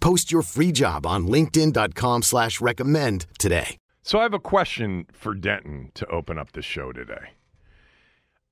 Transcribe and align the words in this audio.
Post 0.00 0.32
your 0.32 0.42
free 0.42 0.72
job 0.72 1.06
on 1.06 1.26
linkedin.com 1.26 2.22
slash 2.22 2.60
recommend 2.60 3.26
today. 3.38 3.76
So 4.02 4.18
I 4.18 4.22
have 4.22 4.34
a 4.34 4.38
question 4.38 5.06
for 5.12 5.34
Denton 5.34 5.92
to 5.94 6.06
open 6.06 6.38
up 6.38 6.52
the 6.52 6.62
show 6.62 6.92
today. 6.92 7.34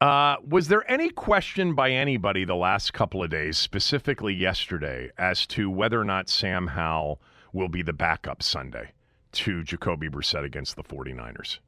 Uh, 0.01 0.37
was 0.47 0.69
there 0.69 0.89
any 0.89 1.11
question 1.11 1.75
by 1.75 1.91
anybody 1.91 2.45
the 2.45 2.55
last 2.55 2.93
couple 2.93 3.23
of 3.23 3.31
days, 3.31 3.59
specifically 3.59 4.33
yesterday, 4.33 5.11
as 5.19 5.47
to 5.49 5.69
whether 5.69 6.01
or 6.01 6.05
not 6.05 6.29
Sam 6.29 6.69
Howell 6.69 7.21
will 7.53 7.69
be 7.69 7.83
the 7.83 7.93
backup 7.93 8.43
Sunday 8.43 8.93
to 9.33 9.65
Jacoby 9.65 10.09
Brissett 10.09 10.45
against 10.45 10.77
the 10.77 10.85
49ers? 10.85 11.59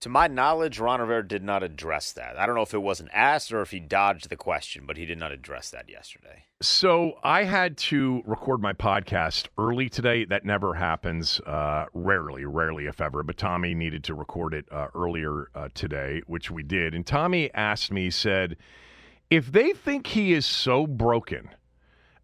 To 0.00 0.10
my 0.10 0.26
knowledge, 0.26 0.78
Ron 0.78 1.00
Rivera 1.00 1.26
did 1.26 1.42
not 1.42 1.62
address 1.62 2.12
that. 2.12 2.38
I 2.38 2.44
don't 2.44 2.54
know 2.54 2.62
if 2.62 2.74
it 2.74 2.82
wasn't 2.82 3.08
asked 3.14 3.50
or 3.50 3.62
if 3.62 3.70
he 3.70 3.80
dodged 3.80 4.28
the 4.28 4.36
question, 4.36 4.84
but 4.86 4.98
he 4.98 5.06
did 5.06 5.18
not 5.18 5.32
address 5.32 5.70
that 5.70 5.88
yesterday. 5.88 6.44
So 6.60 7.14
I 7.24 7.44
had 7.44 7.78
to 7.78 8.22
record 8.26 8.60
my 8.60 8.74
podcast 8.74 9.48
early 9.56 9.88
today. 9.88 10.26
That 10.26 10.44
never 10.44 10.74
happens. 10.74 11.40
Uh, 11.40 11.86
rarely, 11.94 12.44
rarely, 12.44 12.84
if 12.84 13.00
ever. 13.00 13.22
But 13.22 13.38
Tommy 13.38 13.74
needed 13.74 14.04
to 14.04 14.14
record 14.14 14.52
it 14.52 14.66
uh, 14.70 14.88
earlier 14.94 15.48
uh, 15.54 15.70
today, 15.72 16.20
which 16.26 16.50
we 16.50 16.62
did. 16.62 16.94
And 16.94 17.06
Tommy 17.06 17.52
asked 17.54 17.90
me, 17.90 18.10
said, 18.10 18.58
if 19.30 19.50
they 19.50 19.72
think 19.72 20.08
he 20.08 20.34
is 20.34 20.44
so 20.44 20.86
broken 20.86 21.48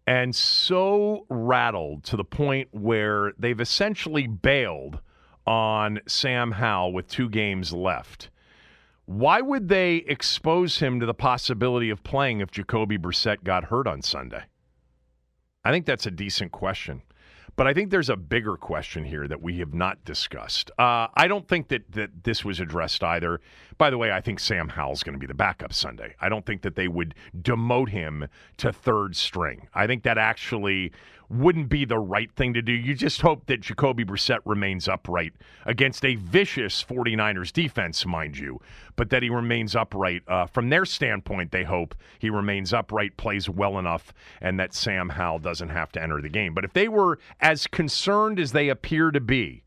and 0.05 0.35
so 0.35 1.25
rattled 1.27 2.03
to 2.03 2.17
the 2.17 2.23
point 2.23 2.67
where 2.71 3.33
they've 3.39 3.59
essentially 3.59 4.27
bailed– 4.27 4.99
on 5.45 5.99
Sam 6.07 6.51
Howell 6.51 6.93
with 6.93 7.07
two 7.07 7.29
games 7.29 7.73
left. 7.73 8.29
Why 9.05 9.41
would 9.41 9.67
they 9.67 9.97
expose 9.97 10.79
him 10.79 10.99
to 10.99 11.05
the 11.05 11.13
possibility 11.13 11.89
of 11.89 12.03
playing 12.03 12.39
if 12.39 12.51
Jacoby 12.51 12.97
Brissett 12.97 13.43
got 13.43 13.65
hurt 13.65 13.87
on 13.87 14.01
Sunday? 14.01 14.43
I 15.65 15.71
think 15.71 15.85
that's 15.85 16.05
a 16.05 16.11
decent 16.11 16.51
question. 16.51 17.01
But 17.55 17.67
I 17.67 17.73
think 17.73 17.91
there's 17.91 18.09
a 18.09 18.15
bigger 18.15 18.57
question 18.57 19.03
here 19.03 19.27
that 19.27 19.41
we 19.41 19.59
have 19.59 19.73
not 19.73 20.03
discussed. 20.05 20.71
Uh, 20.79 21.07
I 21.13 21.27
don't 21.27 21.47
think 21.47 21.67
that, 21.67 21.91
that 21.91 22.23
this 22.23 22.43
was 22.43 22.59
addressed 22.59 23.03
either. 23.03 23.41
By 23.83 23.89
the 23.89 23.97
way, 23.97 24.13
I 24.13 24.21
think 24.21 24.39
Sam 24.39 24.69
Howell's 24.69 25.03
going 25.03 25.11
to 25.11 25.19
be 25.19 25.27
the 25.27 25.33
backup 25.33 25.73
Sunday. 25.73 26.15
I 26.21 26.29
don't 26.29 26.45
think 26.45 26.61
that 26.61 26.77
they 26.77 26.87
would 26.87 27.15
demote 27.37 27.89
him 27.89 28.29
to 28.55 28.71
third 28.71 29.13
string. 29.13 29.67
I 29.73 29.87
think 29.87 30.03
that 30.03 30.17
actually 30.17 30.93
wouldn't 31.29 31.67
be 31.67 31.83
the 31.83 31.99
right 31.99 32.31
thing 32.31 32.53
to 32.53 32.61
do. 32.61 32.71
You 32.71 32.95
just 32.95 33.19
hope 33.19 33.45
that 33.47 33.59
Jacoby 33.59 34.05
Brissett 34.05 34.39
remains 34.45 34.87
upright 34.87 35.33
against 35.65 36.05
a 36.05 36.15
vicious 36.15 36.81
49ers 36.81 37.51
defense, 37.51 38.05
mind 38.05 38.37
you, 38.37 38.61
but 38.95 39.09
that 39.09 39.21
he 39.21 39.29
remains 39.29 39.75
upright. 39.75 40.21
Uh, 40.29 40.45
from 40.45 40.69
their 40.69 40.85
standpoint, 40.85 41.51
they 41.51 41.65
hope 41.65 41.93
he 42.19 42.29
remains 42.29 42.71
upright, 42.71 43.17
plays 43.17 43.49
well 43.49 43.77
enough, 43.77 44.13
and 44.39 44.57
that 44.61 44.73
Sam 44.73 45.09
Howell 45.09 45.39
doesn't 45.39 45.69
have 45.69 45.91
to 45.91 46.01
enter 46.01 46.21
the 46.21 46.29
game. 46.29 46.53
But 46.53 46.63
if 46.63 46.71
they 46.71 46.87
were 46.87 47.19
as 47.41 47.67
concerned 47.67 48.39
as 48.39 48.53
they 48.53 48.69
appear 48.69 49.11
to 49.11 49.19
be, 49.19 49.62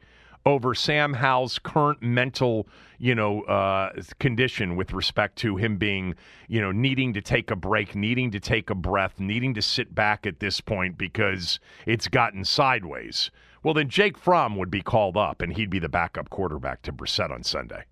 over 0.46 0.74
Sam 0.74 1.12
Howell's 1.12 1.58
current 1.58 2.00
mental, 2.00 2.68
you 2.98 3.16
know, 3.16 3.42
uh, 3.42 3.92
condition 4.20 4.76
with 4.76 4.92
respect 4.92 5.36
to 5.38 5.56
him 5.56 5.76
being, 5.76 6.14
you 6.46 6.60
know, 6.60 6.70
needing 6.70 7.12
to 7.14 7.20
take 7.20 7.50
a 7.50 7.56
break, 7.56 7.96
needing 7.96 8.30
to 8.30 8.38
take 8.38 8.70
a 8.70 8.74
breath, 8.74 9.18
needing 9.18 9.52
to 9.54 9.60
sit 9.60 9.92
back 9.94 10.24
at 10.24 10.38
this 10.38 10.60
point 10.60 10.96
because 10.96 11.58
it's 11.84 12.06
gotten 12.06 12.44
sideways. 12.44 13.30
Well, 13.64 13.74
then 13.74 13.88
Jake 13.88 14.16
Fromm 14.16 14.56
would 14.56 14.70
be 14.70 14.82
called 14.82 15.16
up 15.16 15.42
and 15.42 15.52
he'd 15.52 15.68
be 15.68 15.80
the 15.80 15.88
backup 15.88 16.30
quarterback 16.30 16.82
to 16.82 16.92
Brissett 16.92 17.32
on 17.32 17.42
Sunday. 17.42 17.82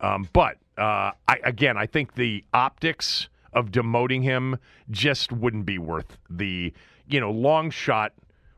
Um, 0.00 0.26
but 0.32 0.56
uh, 0.78 1.12
I, 1.28 1.38
again, 1.44 1.76
I 1.76 1.86
think 1.86 2.14
the 2.14 2.42
optics 2.54 3.28
of 3.52 3.70
demoting 3.70 4.22
him 4.22 4.56
just 4.90 5.30
wouldn't 5.30 5.66
be 5.66 5.78
worth 5.78 6.16
the, 6.30 6.72
you 7.06 7.20
know, 7.20 7.30
long 7.30 7.70
shot 7.70 8.14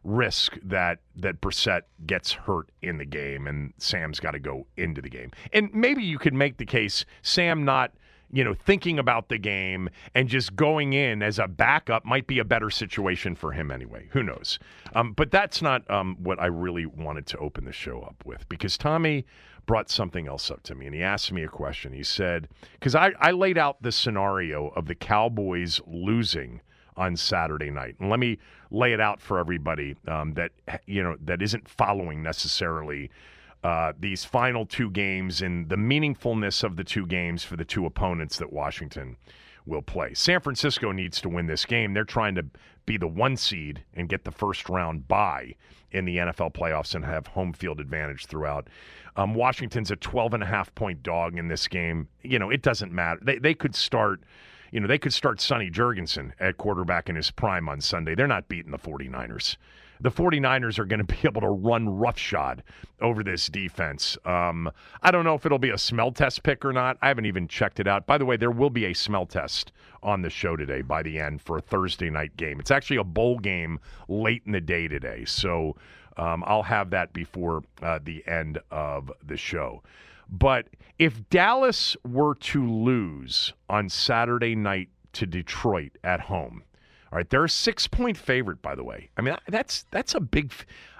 risk 0.07 0.57
that 0.63 1.01
that 1.17 1.41
Brissett 1.41 1.83
gets 2.07 2.33
hurt 2.33 2.71
in 2.81 2.99
the 2.99 3.05
game 3.05 3.47
and 3.47 3.73
Sam's 3.79 4.21
got 4.21 4.31
to 4.33 4.39
go 4.39 4.67
into 4.77 5.03
the 5.03 5.11
game. 5.11 5.33
And 5.53 5.73
maybe 5.75 6.03
you 6.03 6.19
could 6.19 6.35
make 6.35 6.57
the 6.59 6.65
case 6.65 7.05
Sam 7.23 7.65
not 7.65 7.93
you 8.33 8.45
know 8.45 8.55
thinking 8.55 8.99
about 8.99 9.29
the 9.29 9.39
game 9.39 9.89
and 10.15 10.29
just 10.29 10.57
going 10.57 10.93
in 10.93 11.23
as 11.23 11.39
a 11.39 11.49
backup 11.49 12.05
might 12.05 12.27
be 12.27 12.39
a 12.39 12.45
better 12.45 12.71
situation 12.71 13.35
for 13.35 13.53
him 13.53 13.71
anyway. 13.71 14.09
Who 14.13 14.23
knows? 14.23 14.59
Um, 14.95 15.13
but 15.13 15.31
that's 15.31 15.61
not 15.61 15.89
um, 15.91 16.17
what 16.23 16.41
I 16.41 16.47
really 16.47 16.87
wanted 16.87 17.27
to 17.27 17.39
open 17.39 17.65
the 17.65 17.73
show 17.73 18.01
up 18.03 18.25
with 18.25 18.49
because 18.49 18.79
Tommy 18.79 19.27
brought 19.67 19.91
something 19.91 20.29
else 20.29 20.51
up 20.51 20.63
to 20.63 20.77
me 20.77 20.87
and 20.87 20.95
he 20.95 21.03
asked 21.03 21.33
me 21.33 21.43
a 21.43 21.49
question. 21.49 21.93
He 21.93 22.05
said 22.05 22.49
because 22.75 22.95
I, 22.95 23.13
I 23.19 23.33
laid 23.33 23.59
out 23.59 23.83
the 23.83 23.93
scenario 23.93 24.69
of 24.69 24.87
the 24.87 24.95
Cowboys 24.95 25.81
losing 25.87 26.61
on 26.97 27.17
Saturday 27.17 27.71
night. 27.71 27.97
And 28.01 28.11
let 28.11 28.21
me 28.21 28.39
lay 28.71 28.93
it 28.93 29.01
out 29.01 29.21
for 29.21 29.39
everybody 29.39 29.97
um, 30.09 30.35
that 30.35 30.53
you 30.87 31.03
know 31.03 31.17
that 31.25 31.43
isn't 31.43 31.69
following 31.69 32.23
necessarily 32.23 33.11
uh, 33.65 33.93
these 33.99 34.25
final 34.25 34.67
two 34.67 34.91
games 34.91 35.43
and 35.43 35.69
the 35.69 35.77
meaningfulness 35.77 36.63
of 36.63 36.77
the 36.77 36.85
two 36.85 37.07
games 37.07 37.43
for 37.43 37.57
the 37.57 37.65
two 37.65 37.87
opponents 37.87 38.39
that 38.39 38.53
Washington 38.53 39.17
will 39.67 39.83
play. 39.83 40.15
San 40.15 40.41
Francisco 40.41 40.93
needs 40.93 41.21
to 41.21 41.29
win 41.29 41.47
this 41.47 41.65
game. 41.65 41.93
They're 41.93 42.05
trying 42.05 42.37
to 42.37 42.47
be 42.87 42.97
the 42.97 43.09
one 43.09 43.37
seed 43.37 43.83
and 43.95 44.09
get 44.09 44.25
the 44.25 44.31
first 44.31 44.69
round 44.69 45.09
bye 45.09 45.57
in 45.91 46.05
the 46.05 46.19
NFL 46.19 46.55
playoffs 46.55 46.95
and 46.95 47.05
have 47.05 47.27
home 47.27 47.53
field 47.53 47.81
advantage 47.81 48.27
throughout. 48.27 48.69
Um, 49.17 49.35
Washington's 49.35 49.91
a 49.91 49.97
12 49.97 50.35
and 50.35 50.43
a 50.43 50.47
half 50.47 50.73
point 50.75 51.03
dog 51.03 51.39
in 51.39 51.49
this 51.49 51.67
game. 51.67 52.09
You 52.23 52.39
know, 52.39 52.51
it 52.51 52.63
doesn't 52.63 52.93
matter. 52.93 53.19
They, 53.23 53.39
they 53.39 53.55
could 53.55 53.75
start 53.75 54.21
you 54.77 54.81
know, 54.81 54.89
they 54.89 54.99
could 54.99 55.15
start 55.15 55.41
Sonny 55.41 55.71
Jurgensen 55.71 56.33
at 56.39 56.59
quarterback 56.59 57.09
in 57.09 57.17
his 57.17 57.31
prime 57.31 57.67
on 57.67 57.81
Sunday. 57.81 58.15
They're 58.15 58.27
not 58.27 58.47
beating 58.47 58.73
the 58.73 58.79
49ers. 58.79 59.57
The 60.03 60.11
49ers 60.11 60.79
are 60.79 60.85
going 60.85 60.99
to 60.99 61.05
be 61.05 61.17
able 61.25 61.41
to 61.41 61.49
run 61.49 61.89
roughshod 61.89 62.63
over 63.01 63.25
this 63.25 63.47
defense. 63.47 64.19
Um, 64.27 64.71
I 65.03 65.11
don't 65.11 65.25
know 65.25 65.35
if 65.35 65.47
it'll 65.47 65.59
be 65.59 65.71
a 65.71 65.79
smell 65.79 66.13
test 66.13 66.43
pick 66.43 66.63
or 66.63 66.75
not. 66.75 66.99
I 67.01 67.09
haven't 67.09 67.25
even 67.25 67.49
checked 67.49 67.81
it 67.81 67.87
out. 67.87 68.07
By 68.07 68.19
the 68.19 68.27
way, 68.27 68.37
there 68.37 68.51
will 68.51 68.69
be 68.69 68.85
a 68.85 68.93
smell 68.93 69.25
test 69.25 69.73
on 70.03 70.21
the 70.21 70.29
show 70.29 70.57
today 70.57 70.83
by 70.83 71.03
the 71.03 71.19
end 71.21 71.41
for 71.41 71.57
a 71.57 71.63
Thursday 71.63 72.11
night 72.11 72.37
game. 72.37 72.61
It's 72.61 72.71
actually 72.71 72.99
a 72.99 73.05
bowl 73.05 73.39
game 73.39 73.81
late 74.09 74.43
in 74.45 74.53
the 74.53 74.61
day 74.61 74.89
today. 74.89 75.25
So 75.25 75.75
um, 76.19 76.45
I'll 76.47 76.63
have 76.63 76.91
that 76.91 77.15
before 77.15 77.63
uh, 77.81 77.99
the 78.05 78.23
end 78.27 78.59
of 78.71 79.11
the 79.27 79.39
show. 79.39 79.83
But 80.29 80.69
if 80.99 81.29
Dallas 81.31 81.97
were 82.05 82.35
to 82.35 82.67
lose 82.67 83.53
on 83.69 83.89
Saturday 83.89 84.55
night 84.55 84.89
to 85.13 85.27
Detroit 85.27 85.93
at 86.03 86.23
home, 86.23 86.63
all 87.13 87.19
right, 87.19 87.29
they're 87.31 87.45
a 87.45 87.49
six 87.49 87.87
point 87.87 88.17
favorite, 88.17 88.61
by 88.63 88.75
the 88.75 88.85
way. 88.85 89.11
I 89.17 89.23
mean, 89.23 89.37
that's 89.49 89.85
that's 89.91 90.15
a 90.15 90.21
big. 90.21 90.53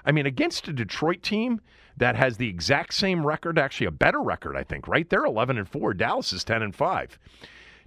I 0.05 0.11
mean, 0.11 0.25
against 0.25 0.67
a 0.67 0.73
Detroit 0.73 1.21
team 1.21 1.59
that 1.97 2.15
has 2.15 2.37
the 2.37 2.47
exact 2.47 2.93
same 2.93 3.25
record, 3.25 3.59
actually 3.59 3.87
a 3.87 3.91
better 3.91 4.21
record, 4.21 4.55
I 4.55 4.63
think. 4.63 4.87
Right? 4.87 5.09
They're 5.09 5.25
eleven 5.25 5.57
and 5.57 5.67
four. 5.67 5.93
Dallas 5.93 6.31
is 6.31 6.43
ten 6.43 6.61
and 6.61 6.75
five. 6.75 7.19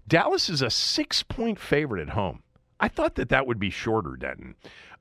Dallas 0.07 0.49
is 0.49 0.61
a 0.63 0.71
six 0.71 1.23
point 1.23 1.59
favorite 1.59 2.03
at 2.03 2.11
home. 2.11 2.43
I 2.79 2.89
thought 2.89 3.15
that 3.17 3.29
that 3.31 3.47
would 3.47 3.59
be 3.59 3.71
shorter, 3.71 4.17
Denton. 4.17 4.55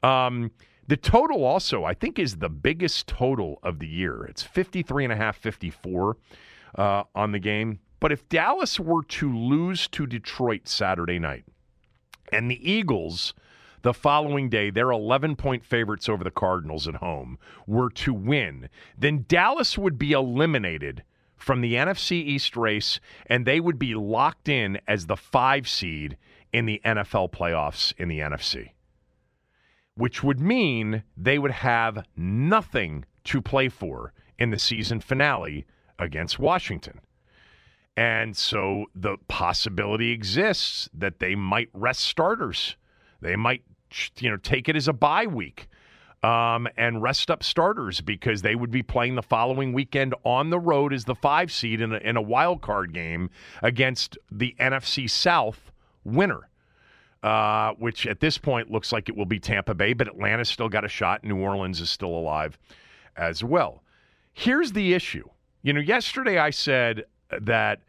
Um, 0.03 0.51
the 0.89 0.97
total 0.97 1.45
also, 1.45 1.83
I 1.83 1.93
think, 1.93 2.17
is 2.17 2.37
the 2.37 2.49
biggest 2.49 3.05
total 3.05 3.59
of 3.61 3.77
the 3.77 3.87
year. 3.87 4.25
It's 4.25 4.41
53 4.41 5.03
and 5.03 5.13
a 5.13 5.15
half, 5.15 5.37
54 5.37 6.17
uh, 6.75 7.03
on 7.13 7.31
the 7.31 7.37
game. 7.37 7.77
But 7.99 8.11
if 8.11 8.27
Dallas 8.27 8.79
were 8.79 9.03
to 9.03 9.31
lose 9.31 9.87
to 9.89 10.07
Detroit 10.07 10.67
Saturday 10.67 11.19
night 11.19 11.45
and 12.31 12.49
the 12.49 12.71
Eagles 12.71 13.35
the 13.83 13.93
following 13.93 14.49
day, 14.49 14.71
they're 14.71 14.89
11 14.89 15.35
point 15.35 15.63
favorites 15.63 16.09
over 16.09 16.23
the 16.23 16.31
Cardinals 16.31 16.87
at 16.87 16.95
home, 16.95 17.37
were 17.67 17.91
to 17.91 18.11
win, 18.11 18.67
then 18.97 19.25
Dallas 19.27 19.77
would 19.77 19.99
be 19.99 20.13
eliminated 20.13 21.03
from 21.37 21.61
the 21.61 21.75
NFC 21.75 22.13
East 22.13 22.57
race 22.57 22.99
and 23.27 23.45
they 23.45 23.59
would 23.59 23.77
be 23.77 23.93
locked 23.93 24.49
in 24.49 24.79
as 24.87 25.05
the 25.05 25.15
five 25.15 25.69
seed 25.69 26.17
in 26.51 26.65
the 26.65 26.81
NFL 26.83 27.31
playoffs 27.31 27.93
in 27.99 28.07
the 28.07 28.19
NFC, 28.21 28.71
which 29.99 30.23
would 30.23 30.39
mean 30.39 31.03
they 31.17 31.37
would 31.37 31.51
have 31.51 32.05
nothing 32.15 33.03
to 33.25 33.41
play 33.41 33.67
for 33.67 34.13
in 34.39 34.49
the 34.49 34.57
season 34.57 35.01
finale 35.01 35.65
against 35.99 36.39
Washington. 36.39 37.01
And 37.97 38.35
so 38.37 38.85
the 38.95 39.17
possibility 39.27 40.11
exists 40.11 40.89
that 40.93 41.19
they 41.19 41.35
might 41.35 41.67
rest 41.73 41.99
starters. 41.99 42.77
They 43.19 43.35
might, 43.35 43.63
you 44.19 44.29
know, 44.29 44.37
take 44.37 44.69
it 44.69 44.77
as 44.77 44.87
a 44.87 44.93
bye 44.93 45.25
week 45.25 45.67
um, 46.23 46.69
and 46.77 47.01
rest 47.01 47.29
up 47.29 47.43
starters 47.43 47.99
because 47.99 48.41
they 48.41 48.55
would 48.55 48.71
be 48.71 48.81
playing 48.81 49.15
the 49.15 49.21
following 49.21 49.73
weekend 49.73 50.15
on 50.23 50.49
the 50.49 50.59
road 50.59 50.93
as 50.93 51.03
the 51.03 51.15
five 51.15 51.51
seed 51.51 51.81
in 51.81 51.91
a, 51.91 51.97
in 51.97 52.15
a 52.15 52.21
wild 52.21 52.61
card 52.61 52.93
game 52.93 53.29
against 53.61 54.17
the 54.31 54.55
NFC 54.61 55.09
South 55.09 55.73
winner. 56.05 56.48
Uh, 57.21 57.73
which 57.73 58.07
at 58.07 58.21
this 58.21 58.37
point 58.37 58.71
looks 58.71 58.93
like 58.93 59.09
it 59.09 59.15
will 59.17 59.25
be 59.25 59.39
Tampa 59.39 59.73
Bay, 59.73 59.91
but 59.91 60.07
Atlanta's 60.07 60.47
still 60.47 60.69
got 60.69 60.85
a 60.85 60.87
shot. 60.87 61.21
New 61.21 61.37
Orleans 61.37 61.81
is 61.81 61.89
still 61.89 62.15
alive 62.15 62.57
as 63.17 63.43
well. 63.43 63.83
Here's 64.31 64.71
the 64.71 64.93
issue. 64.93 65.27
You 65.61 65.73
know, 65.73 65.81
yesterday 65.81 66.37
I 66.37 66.51
said 66.51 67.03
that 67.41 67.81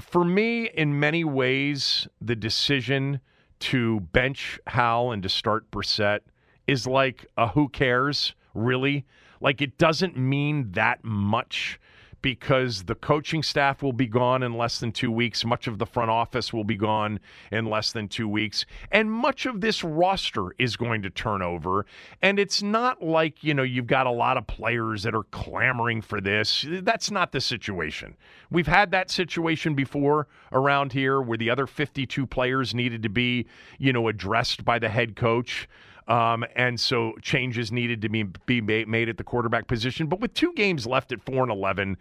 for 0.00 0.24
me, 0.24 0.68
in 0.68 0.98
many 0.98 1.22
ways, 1.22 2.08
the 2.20 2.34
decision 2.34 3.20
to 3.60 4.00
bench 4.00 4.58
Howell 4.66 5.12
and 5.12 5.22
to 5.22 5.28
start 5.28 5.70
Brissett 5.70 6.20
is 6.66 6.86
like 6.86 7.26
a 7.36 7.48
who 7.48 7.68
cares, 7.68 8.34
really? 8.54 9.06
Like 9.40 9.60
it 9.60 9.78
doesn't 9.78 10.16
mean 10.16 10.72
that 10.72 11.04
much 11.04 11.78
because 12.22 12.84
the 12.84 12.94
coaching 12.94 13.42
staff 13.42 13.82
will 13.82 13.92
be 13.92 14.06
gone 14.06 14.42
in 14.42 14.56
less 14.56 14.78
than 14.78 14.92
two 14.92 15.10
weeks. 15.10 15.44
Much 15.44 15.66
of 15.66 15.78
the 15.78 15.86
front 15.86 16.10
office 16.10 16.52
will 16.52 16.64
be 16.64 16.76
gone 16.76 17.20
in 17.50 17.66
less 17.66 17.92
than 17.92 18.08
two 18.08 18.28
weeks. 18.28 18.64
And 18.90 19.10
much 19.10 19.44
of 19.44 19.60
this 19.60 19.82
roster 19.82 20.54
is 20.58 20.76
going 20.76 21.02
to 21.02 21.10
turn 21.10 21.42
over. 21.42 21.84
And 22.22 22.38
it's 22.38 22.62
not 22.62 23.02
like, 23.02 23.42
you 23.42 23.52
know, 23.52 23.64
you've 23.64 23.88
got 23.88 24.06
a 24.06 24.10
lot 24.10 24.36
of 24.36 24.46
players 24.46 25.02
that 25.02 25.14
are 25.14 25.24
clamoring 25.24 26.00
for 26.00 26.20
this. 26.20 26.64
That's 26.68 27.10
not 27.10 27.32
the 27.32 27.40
situation. 27.40 28.16
We've 28.50 28.66
had 28.66 28.92
that 28.92 29.10
situation 29.10 29.74
before 29.74 30.28
around 30.52 30.92
here 30.92 31.20
where 31.20 31.38
the 31.38 31.50
other 31.50 31.66
52 31.66 32.26
players 32.26 32.74
needed 32.74 33.02
to 33.02 33.08
be, 33.08 33.46
you 33.78 33.92
know, 33.92 34.08
addressed 34.08 34.64
by 34.64 34.78
the 34.78 34.88
head 34.88 35.16
coach. 35.16 35.68
Um, 36.08 36.44
and 36.56 36.78
so 36.78 37.14
changes 37.22 37.70
needed 37.70 38.02
to 38.02 38.08
be, 38.08 38.24
be 38.24 38.60
made 38.60 39.08
at 39.08 39.18
the 39.18 39.24
quarterback 39.24 39.66
position. 39.66 40.08
But 40.08 40.20
with 40.20 40.34
two 40.34 40.52
games 40.54 40.86
left 40.86 41.12
at 41.12 41.22
four 41.22 41.42
and 41.42 41.52
eleven, 41.52 41.96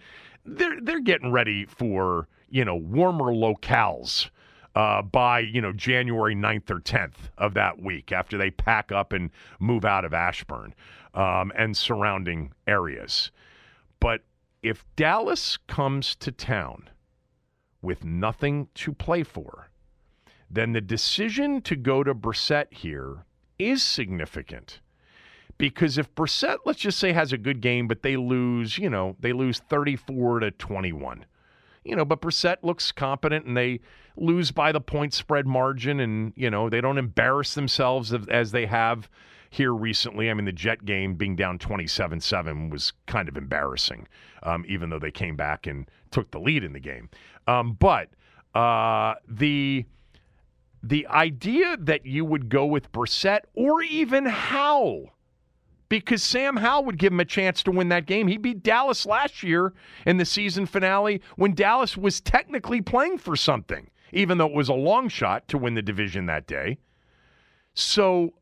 they're 0.46 0.82
they're 0.82 1.02
getting 1.02 1.32
ready 1.32 1.66
for 1.66 2.28
you 2.50 2.66
know 2.66 2.76
warmer 2.76 3.32
locales. 3.34 4.30
Uh, 4.74 5.02
by 5.02 5.40
you 5.40 5.60
know 5.60 5.74
January 5.74 6.34
9th 6.34 6.70
or 6.70 6.80
10th 6.80 7.30
of 7.38 7.54
that 7.56 7.82
week 7.82 8.14
after 8.14 8.38
they 8.38 8.50
pack 8.50 8.90
up 8.90 9.12
and 9.12 9.30
move 9.60 9.84
out 9.84 10.06
of 10.06 10.14
Ashburn 10.14 10.74
um, 11.14 11.52
and 11.58 11.76
surrounding 11.76 12.54
areas. 12.68 13.32
But 14.00 14.22
if 14.64 14.86
Dallas 14.96 15.58
comes 15.68 16.16
to 16.16 16.32
town 16.32 16.90
with 17.82 18.06
nothing 18.06 18.70
to 18.76 18.94
play 18.94 19.24
for, 19.24 19.70
then 20.50 20.72
the 20.72 20.82
decision 20.82 21.62
to 21.64 21.76
go 21.76 22.04
to 22.04 22.16
Brissett 22.16 22.74
here 22.74 23.26
is 23.62 23.84
significant. 23.84 24.80
Because 25.58 25.98
if 25.98 26.14
Brissett, 26.16 26.58
let's 26.66 26.80
just 26.80 26.98
say, 26.98 27.14
has 27.14 27.32
a 27.32 27.38
good 27.38 27.62
game, 27.62 27.88
but 27.88 28.02
they 28.02 28.18
lose, 28.18 28.78
you 28.78 28.90
know, 28.90 29.16
they 29.20 29.32
lose 29.32 29.60
34 29.60 30.40
to 30.40 30.52
21. 30.52 31.26
You 31.84 31.96
know, 31.96 32.06
but 32.06 32.22
Brissett 32.22 32.58
looks 32.64 32.92
competent 32.92 33.46
and 33.46 33.56
they 33.56 33.80
lose 34.16 34.52
by 34.52 34.72
the 34.72 34.82
point 34.82 35.14
spread 35.14 35.46
margin 35.48 36.00
and, 36.00 36.34
you 36.36 36.50
know, 36.50 36.70
they 36.70 36.82
don't 36.82 36.98
embarrass 36.98 37.54
themselves 37.54 38.14
as 38.30 38.52
they 38.52 38.66
have 38.66 39.10
here 39.52 39.74
recently. 39.74 40.30
I 40.30 40.34
mean, 40.34 40.46
the 40.46 40.52
Jet 40.52 40.86
game 40.86 41.16
being 41.16 41.36
down 41.36 41.60
27 41.60 42.22
7 42.22 42.70
was 42.70 42.94
kind 43.06 43.30
of 43.30 43.38
embarrassing, 43.38 44.08
um, 44.44 44.66
even 44.68 44.90
though 44.90 45.00
they 45.00 45.12
came 45.12 45.36
back 45.36 45.68
and 45.68 45.90
took 46.10 46.32
the 46.32 46.40
lead 46.40 46.64
in 46.64 46.74
the 46.74 46.80
game. 46.80 47.10
Um, 47.48 47.74
but 47.74 48.10
uh, 48.56 49.16
the 49.28 49.86
the 50.84 51.08
idea 51.08 51.78
that 51.78 52.06
you 52.06 52.26
would 52.26 52.50
go 52.50 52.66
with 52.66 52.92
Brissett 52.92 53.42
or 53.54 53.82
even 53.84 54.26
Howell, 54.26 55.12
because 55.90 56.24
Sam 56.24 56.58
Howell 56.58 56.86
would 56.86 56.98
give 56.98 57.14
him 57.14 57.20
a 57.20 57.26
chance 57.26 57.62
to 57.64 57.72
win 57.72 57.90
that 57.90 58.06
game. 58.06 58.28
He 58.28 58.38
beat 58.38 58.64
Dallas 58.64 59.06
last 59.06 59.44
year 59.44 59.74
in 60.06 60.18
the 60.18 60.26
season 60.26 60.66
finale 60.66 61.22
when 61.36 61.54
Dallas 61.54 61.98
was 61.98 62.22
technically 62.22 62.82
playing 62.82 63.18
for 63.18 63.36
something, 63.36 63.90
even 64.12 64.38
though 64.38 64.48
it 64.48 64.54
was 64.54 64.70
a 64.70 64.74
long 64.74 65.10
shot 65.10 65.48
to 65.50 65.58
win 65.58 65.76
the 65.76 65.82
division 65.82 66.26
that 66.28 66.48
day. 66.48 66.78
So 67.74 68.34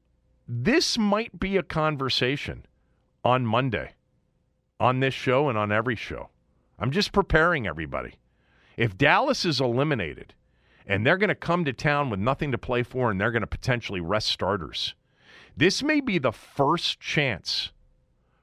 this 0.47 0.97
might 0.97 1.39
be 1.39 1.57
a 1.57 1.63
conversation 1.63 2.65
on 3.23 3.45
Monday 3.45 3.95
on 4.79 4.99
this 4.99 5.13
show 5.13 5.49
and 5.49 5.57
on 5.57 5.71
every 5.71 5.95
show. 5.95 6.29
I'm 6.79 6.91
just 6.91 7.11
preparing 7.11 7.67
everybody. 7.67 8.13
If 8.77 8.97
Dallas 8.97 9.43
is 9.43 9.59
eliminated, 9.59 10.33
and 10.89 11.05
they're 11.05 11.17
going 11.17 11.29
to 11.29 11.35
come 11.35 11.63
to 11.63 11.71
town 11.71 12.09
with 12.09 12.19
nothing 12.19 12.51
to 12.51 12.57
play 12.57 12.83
for 12.83 13.11
and 13.11 13.21
they're 13.21 13.31
going 13.31 13.41
to 13.41 13.47
potentially 13.47 14.01
rest 14.01 14.27
starters. 14.27 14.95
This 15.55 15.83
may 15.83 16.01
be 16.01 16.17
the 16.17 16.31
first 16.31 16.99
chance 16.99 17.71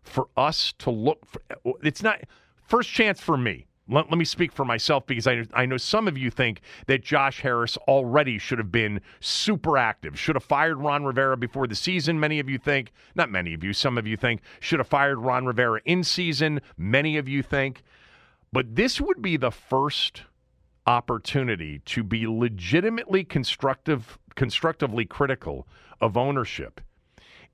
for 0.03 0.29
us 0.37 0.73
to 0.79 0.91
look 0.91 1.27
for 1.27 1.43
it's 1.83 2.03
not 2.03 2.21
first 2.63 2.89
chance 2.89 3.21
for 3.21 3.37
me. 3.37 3.67
Let, 3.89 4.11
let 4.11 4.19
me 4.19 4.25
speak 4.25 4.53
for 4.53 4.65
myself 4.65 5.07
because 5.07 5.27
I, 5.27 5.45
I 5.55 5.67
know 5.67 5.77
some 5.77 6.09
of 6.09 6.19
you 6.19 6.31
think 6.31 6.61
that 6.87 7.05
Josh 7.05 7.41
Harris 7.41 7.77
already 7.89 8.39
should 8.39 8.59
have 8.59 8.73
been 8.73 9.01
super 9.21 9.77
active, 9.79 10.19
should 10.19 10.37
have 10.37 10.45
fired 10.45 10.79
Ron 10.79 11.05
Rivera 11.05 11.37
before 11.37 11.67
the 11.67 11.75
season. 11.75 12.19
Many 12.19 12.41
of 12.41 12.49
you 12.49 12.59
think, 12.59 12.93
not 13.15 13.31
many 13.31 13.55
of 13.55 13.63
you, 13.63 13.73
some 13.73 13.97
of 13.97 14.07
you 14.07 14.17
think, 14.17 14.41
should 14.61 14.81
have 14.81 14.89
fired 14.89 15.19
Ron 15.19 15.47
Rivera 15.47 15.81
in 15.85 16.03
season. 16.03 16.61
Many 16.77 17.17
of 17.17 17.29
you 17.29 17.43
think. 17.43 17.83
But 18.53 18.75
this 18.75 19.01
would 19.01 19.23
be 19.23 19.37
the 19.37 19.53
first 19.53 20.23
opportunity 20.87 21.81
to 21.81 22.03
be 22.03 22.27
legitimately 22.27 23.25
constructive 23.25 24.19
constructively 24.35 25.05
critical 25.05 25.67
of 26.01 26.17
ownership 26.17 26.81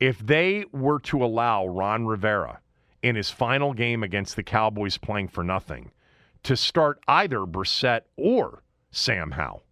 if 0.00 0.19
they 0.19 0.64
were 0.73 0.99
to 0.99 1.25
allow 1.25 1.67
Ron 1.67 2.06
Rivera 2.06 2.61
in 3.02 3.14
his 3.14 3.31
final 3.31 3.73
game 3.73 4.02
against 4.02 4.37
the 4.37 4.43
Cowboys 4.43 4.99
playing 4.99 5.29
for 5.29 5.44
nothing 5.44 5.93
to 6.43 6.56
start 6.56 6.99
either 7.07 7.40
Brissett 7.40 8.02
or 8.16 8.62
Sam 8.90 9.30
Howell. 9.30 9.64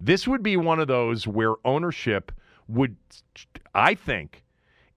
This 0.00 0.26
would 0.26 0.42
be 0.42 0.56
one 0.56 0.80
of 0.80 0.88
those 0.88 1.26
where 1.26 1.54
ownership 1.64 2.32
would, 2.66 2.96
I 3.74 3.94
think, 3.94 4.42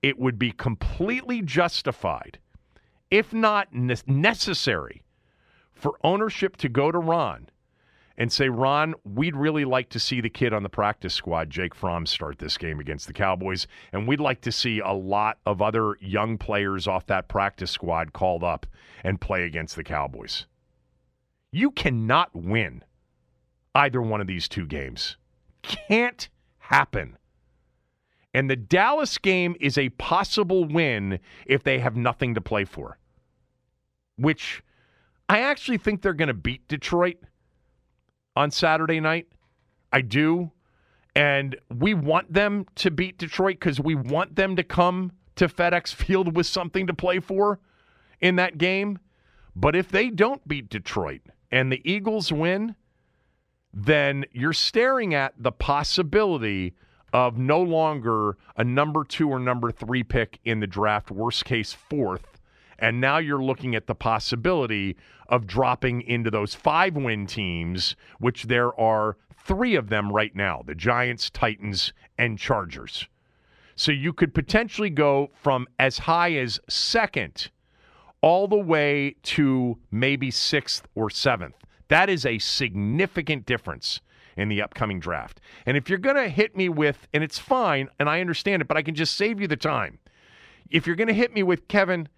it 0.02 0.18
would 0.18 0.40
be 0.40 0.52
completely 0.52 1.42
justified, 1.42 2.40
if 3.12 3.32
not 3.32 3.68
necessary, 3.72 5.04
for 5.76 5.94
ownership 6.04 6.58
to 6.58 6.70
go 6.70 6.92
to 6.92 6.98
Ron 6.98 7.50
and 8.18 8.32
say, 8.32 8.50
Ron, 8.50 8.96
we'd 9.04 9.36
really 9.36 9.66
like 9.66 9.90
to 9.90 10.00
see 10.00 10.22
the 10.22 10.30
kid 10.30 10.54
on 10.54 10.64
the 10.64 10.70
practice 10.70 11.14
squad, 11.14 11.50
Jake 11.50 11.76
Fromm, 11.76 12.06
start 12.06 12.40
this 12.40 12.58
game 12.58 12.80
against 12.80 13.08
the 13.08 13.14
Cowboys. 13.14 13.68
And 13.92 14.08
we'd 14.08 14.22
like 14.22 14.42
to 14.42 14.52
see 14.52 14.80
a 14.80 14.94
lot 14.94 15.38
of 15.46 15.62
other 15.62 15.98
young 16.00 16.38
players 16.38 16.88
off 16.88 17.06
that 17.08 17.28
practice 17.28 17.72
squad 17.72 18.14
called 18.14 18.44
up 18.44 18.66
and 19.04 19.20
play 19.20 19.44
against 19.44 19.76
the 19.76 19.84
Cowboys. 19.84 20.46
You 21.52 21.72
cannot 21.72 22.34
win 22.34 22.84
either 23.74 24.02
one 24.02 24.22
of 24.22 24.28
these 24.28 24.48
two 24.48 24.66
games. 24.66 25.18
Can't 25.62 26.30
happen. 26.60 27.18
And 28.34 28.50
the 28.50 28.56
Dallas 28.56 29.18
game 29.18 29.56
is 29.60 29.78
a 29.78 29.90
possible 29.90 30.66
win 30.66 31.20
if 31.46 31.64
they 31.64 31.80
have 31.80 31.96
nothing 31.96 32.36
to 32.36 32.42
play 32.42 32.66
for, 32.66 32.98
which 34.18 34.62
I 35.28 35.40
actually 35.40 35.78
think 35.78 36.02
they're 36.02 36.14
going 36.14 36.28
to 36.28 36.34
beat 36.34 36.68
Detroit 36.68 37.18
on 38.36 38.52
Saturday 38.52 39.00
night. 39.00 39.28
I 39.92 40.02
do. 40.02 40.52
And 41.16 41.56
we 41.74 41.94
want 41.94 42.34
them 42.34 42.66
to 42.76 42.92
beat 42.92 43.18
Detroit 43.18 43.56
because 43.60 43.80
we 43.80 43.96
want 43.96 44.36
them 44.36 44.56
to 44.58 44.64
come 44.64 45.14
to 45.36 45.48
FedEx 45.48 45.94
Field 45.94 46.36
with 46.36 46.46
something 46.46 46.88
to 46.88 46.94
play 46.94 47.20
for 47.20 47.60
in 48.20 48.36
that 48.36 48.58
game. 48.58 49.00
But 49.56 49.76
if 49.76 49.90
they 49.90 50.10
don't 50.10 50.46
beat 50.48 50.70
Detroit 50.70 51.22
and 51.52 51.72
the 51.72 51.82
Eagles 51.90 52.32
win, 52.32 52.76
then 53.74 54.26
you're 54.32 54.54
staring 54.54 55.14
at 55.14 55.34
the 55.38 55.52
possibility 55.52 56.74
of 57.14 57.38
no 57.38 57.62
longer 57.62 58.38
a 58.58 58.64
number 58.64 59.06
two 59.06 59.30
or 59.30 59.40
number 59.40 59.72
three 59.72 60.04
pick 60.04 60.40
in 60.44 60.60
the 60.60 60.68
draft, 60.68 61.10
worst 61.10 61.46
case, 61.46 61.72
fourth, 61.72 62.35
and 62.80 63.02
now 63.02 63.18
you're 63.18 63.44
looking 63.44 63.76
at 63.76 63.88
the 63.88 63.96
possibility 63.96 64.96
of 65.28 65.48
dropping 65.48 66.02
into 66.02 66.30
those 66.30 66.56
five 66.56 66.96
win 66.96 67.26
teams, 67.26 67.96
which 68.20 68.44
there 68.44 68.78
are 68.80 69.18
three 69.44 69.76
of 69.76 69.90
them 69.90 70.12
right 70.12 70.36
now 70.36 70.62
the 70.66 70.76
Giants, 70.76 71.30
Titans, 71.30 71.94
and 72.18 72.38
Chargers. 72.38 73.08
So 73.76 73.92
you 73.92 74.14
could 74.14 74.34
potentially 74.34 74.90
go 74.90 75.32
from 75.34 75.68
as 75.78 76.00
high 76.00 76.34
as 76.34 76.60
second 76.70 77.50
all 78.22 78.48
the 78.48 78.56
way 78.56 79.16
to 79.22 79.78
maybe 79.92 80.32
sixth 80.32 80.88
or 80.96 81.10
seventh. 81.10 81.56
That 81.90 82.10
is 82.10 82.26
a 82.26 82.40
significant 82.40 83.46
difference 83.46 84.02
in 84.38 84.50
the 84.50 84.62
upcoming 84.62 85.00
draft. 85.00 85.40
And 85.66 85.78
if 85.78 85.90
you're 85.90 86.00
going 86.00 86.16
to 86.16 86.30
hit 86.30 86.56
me 86.56 86.70
with, 86.70 87.08
and 87.14 87.24
it's 87.24 87.40
fine, 87.40 87.90
and 88.00 88.10
I 88.10 88.22
understand 88.22 88.62
it, 88.62 88.68
but 88.68 88.78
I 88.78 88.82
can 88.82 88.96
just 88.96 89.16
save 89.16 89.40
you 89.40 89.48
the 89.48 89.56
time. 89.56 90.00
If 90.70 90.88
you're 90.88 90.96
going 90.96 91.08
to 91.08 91.14
hit 91.14 91.34
me 91.34 91.44
with, 91.44 91.68
Kevin, 91.68 92.10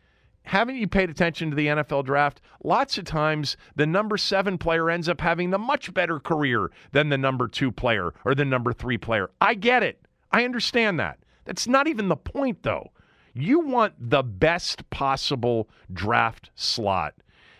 haven't 0.47 0.77
you 0.77 0.87
paid 0.87 1.09
attention 1.09 1.49
to 1.49 1.57
the 1.57 1.67
NFL 1.67 2.05
draft? 2.05 2.39
Lots 2.63 2.97
of 2.97 3.03
times 3.03 3.57
the 3.75 3.85
number 3.85 4.15
seven 4.15 4.57
player 4.57 4.89
ends 4.89 5.09
up 5.09 5.19
having 5.19 5.49
the 5.49 5.57
much 5.57 5.93
better 5.93 6.21
career 6.21 6.71
than 6.93 7.09
the 7.09 7.17
number 7.17 7.49
two 7.49 7.69
player 7.69 8.13
or 8.23 8.33
the 8.33 8.45
number 8.45 8.71
three 8.71 8.97
player. 8.97 9.29
I 9.41 9.55
get 9.55 9.83
it. 9.83 10.05
I 10.31 10.45
understand 10.45 11.01
that. 11.01 11.19
That's 11.43 11.67
not 11.67 11.87
even 11.87 12.07
the 12.07 12.15
point, 12.15 12.63
though. 12.63 12.91
You 13.33 13.59
want 13.59 13.95
the 13.99 14.23
best 14.23 14.89
possible 14.89 15.69
draft 15.91 16.49
slot, 16.55 17.15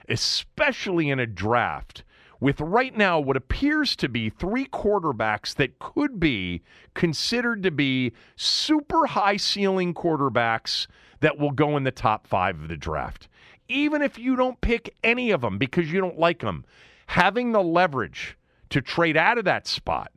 especially 0.07 1.09
in 1.09 1.19
a 1.19 1.27
draft 1.27 2.05
with 2.39 2.61
right 2.61 2.95
now 2.95 3.19
what 3.19 3.37
appears 3.37 3.95
to 3.95 4.09
be 4.09 4.29
three 4.29 4.65
quarterbacks 4.65 5.55
that 5.55 5.79
could 5.79 6.19
be 6.19 6.61
considered 6.93 7.63
to 7.63 7.71
be 7.71 8.11
super 8.35 9.07
high 9.07 9.37
ceiling 9.37 9.93
quarterbacks 9.93 10.87
that 11.19 11.37
will 11.37 11.51
go 11.51 11.77
in 11.77 11.83
the 11.83 11.91
top 11.91 12.27
five 12.27 12.61
of 12.61 12.67
the 12.67 12.77
draft. 12.77 13.27
Even 13.67 14.01
if 14.01 14.17
you 14.17 14.35
don't 14.35 14.61
pick 14.61 14.95
any 15.03 15.31
of 15.31 15.41
them 15.41 15.57
because 15.57 15.91
you 15.91 15.99
don't 15.99 16.19
like 16.19 16.39
them, 16.39 16.63
having 17.07 17.51
the 17.51 17.63
leverage 17.63 18.37
to 18.69 18.81
trade 18.81 19.17
out 19.17 19.37
of 19.37 19.45
that 19.45 19.67
spot 19.67 20.11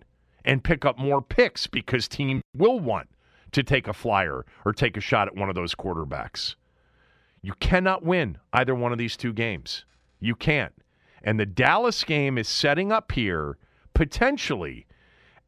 and 0.44 0.64
pick 0.64 0.84
up 0.84 0.98
more 0.98 1.22
picks 1.22 1.66
because 1.66 2.08
teams 2.08 2.42
will 2.54 2.80
want 2.80 3.08
to 3.52 3.62
take 3.62 3.88
a 3.88 3.92
flyer 3.92 4.44
or 4.64 4.72
take 4.72 4.96
a 4.96 5.00
shot 5.00 5.26
at 5.26 5.36
one 5.36 5.48
of 5.48 5.54
those 5.54 5.74
quarterbacks. 5.74 6.54
You 7.42 7.54
cannot 7.60 8.04
win 8.04 8.38
either 8.52 8.74
one 8.74 8.92
of 8.92 8.98
these 8.98 9.16
two 9.16 9.32
games. 9.32 9.84
You 10.20 10.34
can't. 10.34 10.72
And 11.22 11.38
the 11.38 11.46
Dallas 11.46 12.04
game 12.04 12.38
is 12.38 12.48
setting 12.48 12.92
up 12.92 13.12
here 13.12 13.58
potentially 13.94 14.86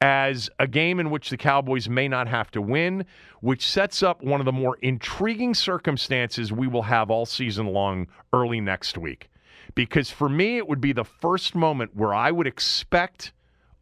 as 0.00 0.50
a 0.58 0.66
game 0.66 0.98
in 0.98 1.10
which 1.10 1.30
the 1.30 1.36
Cowboys 1.36 1.88
may 1.88 2.08
not 2.08 2.26
have 2.26 2.50
to 2.50 2.60
win, 2.60 3.06
which 3.40 3.64
sets 3.64 4.02
up 4.02 4.22
one 4.22 4.40
of 4.40 4.44
the 4.44 4.52
more 4.52 4.76
intriguing 4.82 5.54
circumstances 5.54 6.52
we 6.52 6.66
will 6.66 6.82
have 6.82 7.08
all 7.08 7.24
season 7.24 7.66
long 7.66 8.08
early 8.32 8.60
next 8.60 8.98
week. 8.98 9.30
Because 9.74 10.10
for 10.10 10.28
me, 10.28 10.56
it 10.56 10.68
would 10.68 10.80
be 10.80 10.92
the 10.92 11.04
first 11.04 11.54
moment 11.54 11.94
where 11.94 12.12
I 12.12 12.32
would 12.32 12.48
expect 12.48 13.32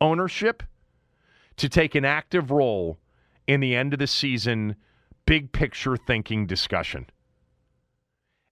ownership 0.01 0.63
to 1.57 1.69
take 1.69 1.95
an 1.95 2.05
active 2.05 2.51
role 2.51 2.99
in 3.47 3.61
the 3.61 3.75
end 3.75 3.93
of 3.95 3.99
the 3.99 4.07
season 4.07 4.77
big 5.27 5.53
picture 5.53 5.97
thinking 5.97 6.47
discussion. 6.47 7.07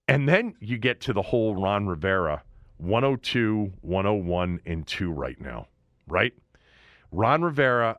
And 0.09 0.27
then 0.27 0.55
you 0.59 0.79
get 0.79 1.01
to 1.03 1.13
the 1.13 1.23
whole 1.23 1.55
Ron 1.55 1.87
Rivera 1.87 2.43
102, 2.79 3.73
101, 3.83 4.61
and 4.67 4.87
2 4.87 5.11
right 5.11 5.41
now, 5.41 5.67
right? 6.07 6.33
Ron 7.11 7.43
Rivera, 7.43 7.99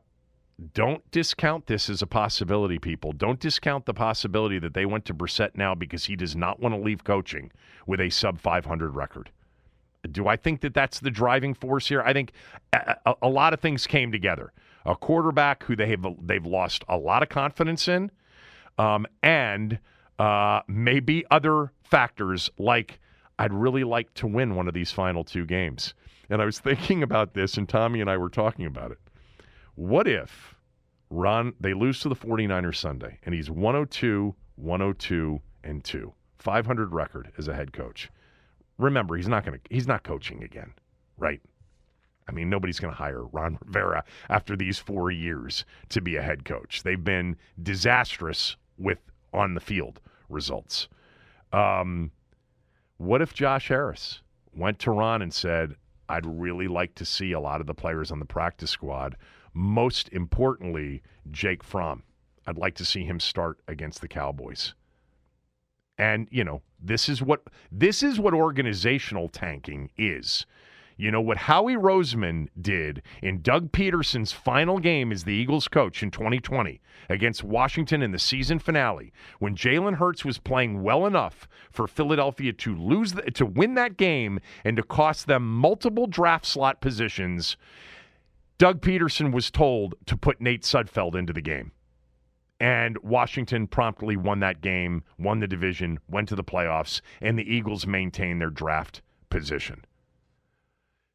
don't 0.74 1.08
discount 1.10 1.66
this 1.66 1.88
as 1.88 2.02
a 2.02 2.06
possibility, 2.06 2.78
people. 2.78 3.12
Don't 3.12 3.40
discount 3.40 3.86
the 3.86 3.94
possibility 3.94 4.58
that 4.58 4.74
they 4.74 4.86
went 4.86 5.04
to 5.06 5.14
Brissett 5.14 5.54
now 5.54 5.74
because 5.74 6.04
he 6.04 6.16
does 6.16 6.36
not 6.36 6.60
want 6.60 6.74
to 6.74 6.80
leave 6.80 7.04
coaching 7.04 7.50
with 7.86 8.00
a 8.00 8.10
sub 8.10 8.38
500 8.38 8.94
record. 8.94 9.30
Do 10.10 10.28
I 10.28 10.36
think 10.36 10.60
that 10.62 10.74
that's 10.74 11.00
the 11.00 11.10
driving 11.10 11.54
force 11.54 11.88
here? 11.88 12.02
I 12.02 12.12
think 12.12 12.32
a, 12.72 12.96
a, 13.06 13.14
a 13.22 13.28
lot 13.28 13.52
of 13.52 13.60
things 13.60 13.86
came 13.86 14.12
together. 14.12 14.52
A 14.86 14.96
quarterback 14.96 15.64
who 15.64 15.76
they 15.76 15.88
have 15.88 16.06
they've 16.22 16.44
lost 16.44 16.84
a 16.88 16.96
lot 16.96 17.22
of 17.22 17.28
confidence 17.28 17.86
in, 17.86 18.10
um, 18.78 19.06
and 19.22 19.78
uh, 20.18 20.60
maybe 20.68 21.24
other 21.30 21.72
factors 21.82 22.50
like 22.58 22.98
I'd 23.40 23.54
really 23.54 23.84
like 23.84 24.12
to 24.14 24.26
win 24.26 24.54
one 24.54 24.68
of 24.68 24.74
these 24.74 24.92
final 24.92 25.24
two 25.24 25.46
games. 25.46 25.94
And 26.28 26.42
I 26.42 26.44
was 26.44 26.58
thinking 26.60 27.02
about 27.02 27.32
this, 27.32 27.56
and 27.56 27.66
Tommy 27.66 28.02
and 28.02 28.10
I 28.10 28.18
were 28.18 28.28
talking 28.28 28.66
about 28.66 28.90
it. 28.92 28.98
What 29.76 30.06
if 30.06 30.54
Ron, 31.08 31.54
they 31.58 31.72
lose 31.72 32.00
to 32.00 32.10
the 32.10 32.14
49ers 32.14 32.76
Sunday, 32.76 33.18
and 33.24 33.34
he's 33.34 33.50
102, 33.50 34.34
102, 34.56 35.40
and 35.64 35.82
2, 35.82 36.12
500 36.38 36.92
record 36.92 37.32
as 37.38 37.48
a 37.48 37.54
head 37.54 37.72
coach. 37.72 38.10
Remember, 38.76 39.16
he's 39.16 39.26
not 39.26 39.46
going 39.46 39.58
to, 39.58 39.74
he's 39.74 39.86
not 39.86 40.02
coaching 40.02 40.42
again, 40.42 40.74
right? 41.16 41.40
I 42.28 42.32
mean, 42.32 42.50
nobody's 42.50 42.78
going 42.78 42.92
to 42.92 42.98
hire 42.98 43.24
Ron 43.24 43.58
Rivera 43.64 44.04
after 44.28 44.54
these 44.54 44.78
four 44.78 45.10
years 45.10 45.64
to 45.88 46.02
be 46.02 46.16
a 46.16 46.22
head 46.22 46.44
coach. 46.44 46.82
They've 46.82 47.02
been 47.02 47.36
disastrous 47.62 48.56
with 48.76 48.98
on 49.32 49.54
the 49.54 49.60
field 49.60 49.98
results. 50.28 50.88
Um, 51.54 52.12
what 53.00 53.22
if 53.22 53.32
Josh 53.32 53.68
Harris 53.68 54.20
went 54.54 54.78
to 54.80 54.90
Ron 54.90 55.22
and 55.22 55.32
said, 55.32 55.74
I'd 56.10 56.26
really 56.26 56.68
like 56.68 56.94
to 56.96 57.06
see 57.06 57.32
a 57.32 57.40
lot 57.40 57.62
of 57.62 57.66
the 57.66 57.72
players 57.72 58.10
on 58.10 58.18
the 58.18 58.26
practice 58.26 58.70
squad. 58.70 59.16
Most 59.54 60.10
importantly, 60.10 61.02
Jake 61.30 61.64
Fromm. 61.64 62.02
I'd 62.46 62.58
like 62.58 62.74
to 62.74 62.84
see 62.84 63.04
him 63.04 63.18
start 63.18 63.58
against 63.66 64.02
the 64.02 64.08
Cowboys. 64.08 64.74
And, 65.96 66.28
you 66.30 66.44
know, 66.44 66.60
this 66.78 67.08
is 67.08 67.22
what 67.22 67.44
this 67.72 68.02
is 68.02 68.20
what 68.20 68.34
organizational 68.34 69.30
tanking 69.30 69.90
is. 69.96 70.44
You 71.00 71.10
know 71.10 71.22
what 71.22 71.38
Howie 71.38 71.76
Roseman 71.76 72.48
did 72.60 73.00
in 73.22 73.40
Doug 73.40 73.72
Pederson's 73.72 74.32
final 74.32 74.78
game 74.78 75.12
as 75.12 75.24
the 75.24 75.32
Eagles 75.32 75.66
coach 75.66 76.02
in 76.02 76.10
2020 76.10 76.78
against 77.08 77.42
Washington 77.42 78.02
in 78.02 78.12
the 78.12 78.18
season 78.18 78.58
finale, 78.58 79.10
when 79.38 79.56
Jalen 79.56 79.94
Hurts 79.94 80.26
was 80.26 80.36
playing 80.36 80.82
well 80.82 81.06
enough 81.06 81.48
for 81.70 81.86
Philadelphia 81.86 82.52
to 82.52 82.76
lose 82.76 83.14
the, 83.14 83.22
to 83.30 83.46
win 83.46 83.76
that 83.76 83.96
game 83.96 84.40
and 84.62 84.76
to 84.76 84.82
cost 84.82 85.26
them 85.26 85.50
multiple 85.50 86.06
draft 86.06 86.44
slot 86.44 86.82
positions. 86.82 87.56
Doug 88.58 88.82
Peterson 88.82 89.32
was 89.32 89.50
told 89.50 89.94
to 90.04 90.18
put 90.18 90.38
Nate 90.38 90.64
Sudfeld 90.64 91.14
into 91.14 91.32
the 91.32 91.40
game. 91.40 91.72
And 92.60 92.98
Washington 92.98 93.68
promptly 93.68 94.18
won 94.18 94.40
that 94.40 94.60
game, 94.60 95.04
won 95.18 95.40
the 95.40 95.48
division, 95.48 95.98
went 96.10 96.28
to 96.28 96.36
the 96.36 96.44
playoffs, 96.44 97.00
and 97.22 97.38
the 97.38 97.50
Eagles 97.50 97.86
maintained 97.86 98.42
their 98.42 98.50
draft 98.50 99.00
position. 99.30 99.86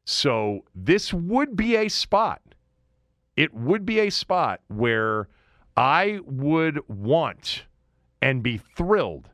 So 0.06 0.64
this 0.72 1.12
would 1.12 1.56
be 1.56 1.76
a 1.76 1.88
spot. 1.88 2.40
It 3.36 3.52
would 3.52 3.84
be 3.84 3.98
a 3.98 4.10
spot 4.10 4.60
where 4.68 5.28
I 5.76 6.20
would 6.24 6.80
want 6.88 7.64
and 8.22 8.42
be 8.42 8.56
thrilled 8.56 9.28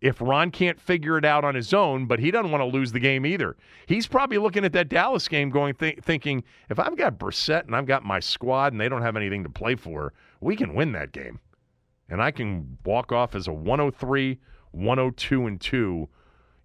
if 0.00 0.20
Ron 0.20 0.52
can't 0.52 0.80
figure 0.80 1.18
it 1.18 1.24
out 1.24 1.44
on 1.44 1.56
his 1.56 1.74
own, 1.74 2.06
but 2.06 2.20
he 2.20 2.30
doesn't 2.30 2.52
want 2.52 2.62
to 2.62 2.66
lose 2.66 2.92
the 2.92 3.00
game 3.00 3.26
either. 3.26 3.56
He's 3.86 4.06
probably 4.06 4.38
looking 4.38 4.64
at 4.64 4.72
that 4.74 4.88
Dallas 4.88 5.26
game 5.26 5.50
going 5.50 5.74
th- 5.74 5.98
thinking, 6.00 6.44
if 6.70 6.78
I've 6.78 6.96
got 6.96 7.18
Brissett 7.18 7.64
and 7.66 7.74
I've 7.74 7.86
got 7.86 8.04
my 8.04 8.20
squad 8.20 8.72
and 8.72 8.80
they 8.80 8.88
don't 8.88 9.02
have 9.02 9.16
anything 9.16 9.42
to 9.42 9.50
play 9.50 9.74
for, 9.74 10.12
we 10.40 10.54
can 10.54 10.74
win 10.74 10.92
that 10.92 11.10
game. 11.10 11.40
And 12.08 12.22
I 12.22 12.30
can 12.30 12.78
walk 12.84 13.10
off 13.10 13.34
as 13.34 13.48
a 13.48 13.52
103, 13.52 14.38
102 14.70 15.46
and 15.46 15.60
2, 15.60 16.08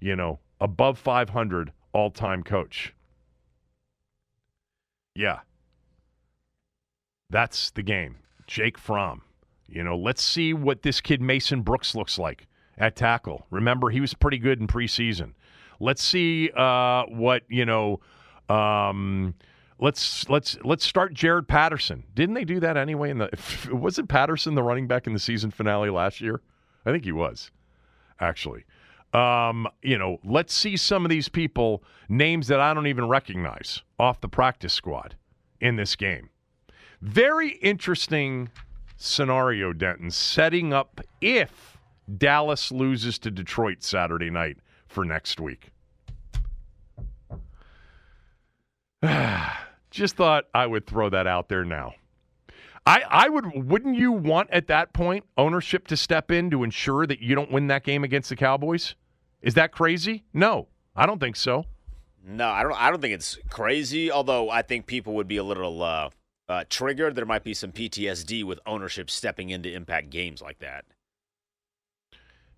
you 0.01 0.15
know, 0.15 0.39
above 0.61 0.99
500 0.99 1.71
all-time 1.93 2.43
coach. 2.43 2.93
Yeah. 5.19 5.39
That's 7.29 7.71
the 7.71 7.83
game. 7.83 8.19
Jake 8.47 8.77
Fromm. 8.77 9.23
You 9.67 9.83
know, 9.83 9.97
let's 9.97 10.23
see 10.23 10.53
what 10.53 10.81
this 10.81 11.01
kid 11.01 11.21
Mason 11.21 11.61
Brooks 11.61 11.93
looks 11.93 12.17
like 12.17 12.47
at 12.77 12.95
tackle. 12.95 13.45
Remember, 13.51 13.89
he 13.89 13.99
was 13.99 14.13
pretty 14.13 14.37
good 14.37 14.61
in 14.61 14.67
preseason. 14.67 15.33
Let's 15.81 16.01
see 16.01 16.49
uh, 16.55 17.03
what 17.07 17.43
you 17.49 17.65
know. 17.65 17.99
Um, 18.47 19.35
let's 19.77 20.27
let's 20.29 20.57
let's 20.63 20.85
start 20.85 21.13
Jaret 21.13 21.49
Patterson. 21.49 22.05
Didn't 22.15 22.35
they 22.35 22.45
do 22.45 22.61
that 22.61 22.77
anyway? 22.77 23.09
In 23.11 23.17
the 23.17 23.29
was 23.73 23.99
it 23.99 24.07
Patterson 24.07 24.55
the 24.55 24.63
running 24.63 24.87
back 24.87 25.05
in 25.05 25.11
the 25.11 25.19
season 25.19 25.51
finale 25.51 25.89
last 25.89 26.21
year? 26.21 26.41
I 26.85 26.91
think 26.91 27.03
he 27.03 27.11
was 27.11 27.51
actually. 28.21 28.63
Um, 29.13 29.67
you 29.81 29.97
know, 29.97 30.19
let's 30.23 30.53
see 30.53 30.77
some 30.77 31.03
of 31.03 31.09
these 31.09 31.29
people, 31.29 31.83
names 32.09 32.47
that 32.47 32.59
I 32.59 32.73
don't 32.73 32.87
even 32.87 33.07
recognize, 33.07 33.81
off 33.97 34.21
the 34.21 34.27
practice 34.27 34.73
squad 34.73 35.15
in 35.59 35.75
this 35.75 35.95
game. 35.95 36.29
Very 37.01 37.51
interesting 37.57 38.49
scenario, 38.97 39.73
Denton, 39.73 40.11
setting 40.11 40.73
up 40.73 41.01
if 41.21 41.77
Dallas 42.17 42.71
loses 42.71 43.17
to 43.19 43.31
Detroit 43.31 43.81
Saturday 43.83 44.29
night 44.29 44.57
for 44.87 45.05
next 45.05 45.39
week. 45.39 45.71
Just 49.91 50.15
thought 50.15 50.45
I 50.53 50.67
would 50.67 50.85
throw 50.85 51.09
that 51.09 51.25
out 51.25 51.49
there 51.49 51.65
now. 51.65 51.93
I, 52.85 53.03
I 53.09 53.29
would 53.29 53.69
wouldn't 53.69 53.97
you 53.97 54.11
want 54.11 54.49
at 54.51 54.67
that 54.67 54.93
point 54.93 55.25
ownership 55.37 55.87
to 55.87 55.97
step 55.97 56.31
in 56.31 56.49
to 56.49 56.63
ensure 56.63 57.05
that 57.05 57.21
you 57.21 57.35
don't 57.35 57.51
win 57.51 57.67
that 57.67 57.83
game 57.83 58.03
against 58.03 58.29
the 58.29 58.35
Cowboys? 58.35 58.95
Is 59.41 59.53
that 59.53 59.71
crazy? 59.71 60.23
No, 60.33 60.67
I 60.95 61.05
don't 61.05 61.19
think 61.19 61.35
so. 61.35 61.65
No, 62.25 62.49
I 62.49 62.63
don't. 62.63 62.73
I 62.73 62.89
don't 62.89 63.01
think 63.01 63.13
it's 63.13 63.37
crazy. 63.49 64.11
Although 64.11 64.49
I 64.49 64.61
think 64.61 64.85
people 64.85 65.13
would 65.15 65.27
be 65.27 65.37
a 65.37 65.43
little 65.43 65.81
uh, 65.81 66.09
uh, 66.47 66.63
triggered, 66.69 67.15
there 67.15 67.25
might 67.25 67.43
be 67.43 67.53
some 67.53 67.71
PTSD 67.71 68.43
with 68.43 68.59
ownership 68.65 69.09
stepping 69.09 69.49
into 69.49 69.71
impact 69.71 70.09
games 70.09 70.41
like 70.41 70.59
that. 70.59 70.85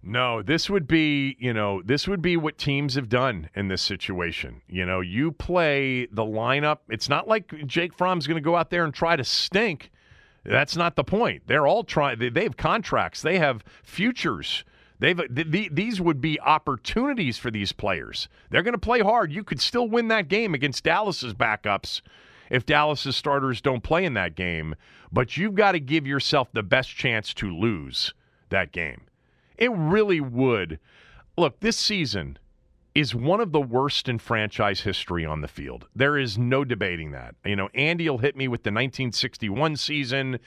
No, 0.03 0.41
this 0.41 0.67
would 0.67 0.87
be, 0.87 1.37
you 1.39 1.53
know, 1.53 1.83
this 1.83 2.07
would 2.07 2.23
be 2.23 2.35
what 2.35 2.57
teams 2.57 2.95
have 2.95 3.07
done 3.07 3.49
in 3.53 3.67
this 3.67 3.83
situation. 3.83 4.61
You 4.67 4.85
know, 4.85 4.99
you 4.99 5.31
play 5.31 6.07
the 6.07 6.23
lineup. 6.23 6.79
It's 6.89 7.07
not 7.07 7.27
like 7.27 7.67
Jake 7.67 7.93
Fromm's 7.93 8.25
going 8.25 8.35
to 8.35 8.41
go 8.41 8.55
out 8.55 8.71
there 8.71 8.83
and 8.83 8.93
try 8.93 9.15
to 9.15 9.23
stink. 9.23 9.91
That's 10.43 10.75
not 10.75 10.95
the 10.95 11.03
point. 11.03 11.43
They're 11.45 11.67
all 11.67 11.83
trying. 11.83 12.17
They, 12.17 12.29
they 12.29 12.43
have 12.43 12.57
contracts. 12.57 13.21
They 13.21 13.37
have 13.37 13.63
futures. 13.83 14.65
They've 15.01 15.19
uh, 15.19 15.23
th- 15.35 15.71
these 15.71 15.99
would 15.99 16.21
be 16.21 16.39
opportunities 16.39 17.37
for 17.37 17.49
these 17.49 17.71
players. 17.71 18.29
They're 18.51 18.61
going 18.61 18.73
to 18.73 18.77
play 18.77 18.99
hard. 18.99 19.33
You 19.33 19.43
could 19.43 19.59
still 19.59 19.89
win 19.89 20.07
that 20.09 20.27
game 20.27 20.53
against 20.53 20.83
Dallas's 20.83 21.33
backups 21.33 22.01
if 22.51 22.67
Dallas's 22.67 23.17
starters 23.17 23.61
don't 23.61 23.81
play 23.81 24.05
in 24.05 24.13
that 24.13 24.35
game, 24.35 24.75
but 25.11 25.37
you've 25.37 25.55
got 25.55 25.71
to 25.71 25.79
give 25.79 26.05
yourself 26.05 26.51
the 26.53 26.61
best 26.61 26.89
chance 26.95 27.33
to 27.35 27.49
lose 27.49 28.13
that 28.49 28.71
game. 28.71 29.01
It 29.57 29.71
really 29.71 30.21
would. 30.21 30.79
Look, 31.35 31.61
this 31.61 31.77
season 31.77 32.37
is 32.93 33.15
one 33.15 33.39
of 33.39 33.53
the 33.53 33.61
worst 33.61 34.07
in 34.07 34.19
franchise 34.19 34.81
history 34.81 35.25
on 35.25 35.41
the 35.41 35.47
field. 35.47 35.87
There 35.95 36.17
is 36.17 36.37
no 36.37 36.63
debating 36.63 37.11
that. 37.11 37.35
You 37.45 37.55
know, 37.55 37.69
Andy 37.73 38.07
will 38.07 38.17
hit 38.17 38.35
me 38.35 38.47
with 38.47 38.63
the 38.63 38.69
1961 38.69 39.77
season, 39.77 40.39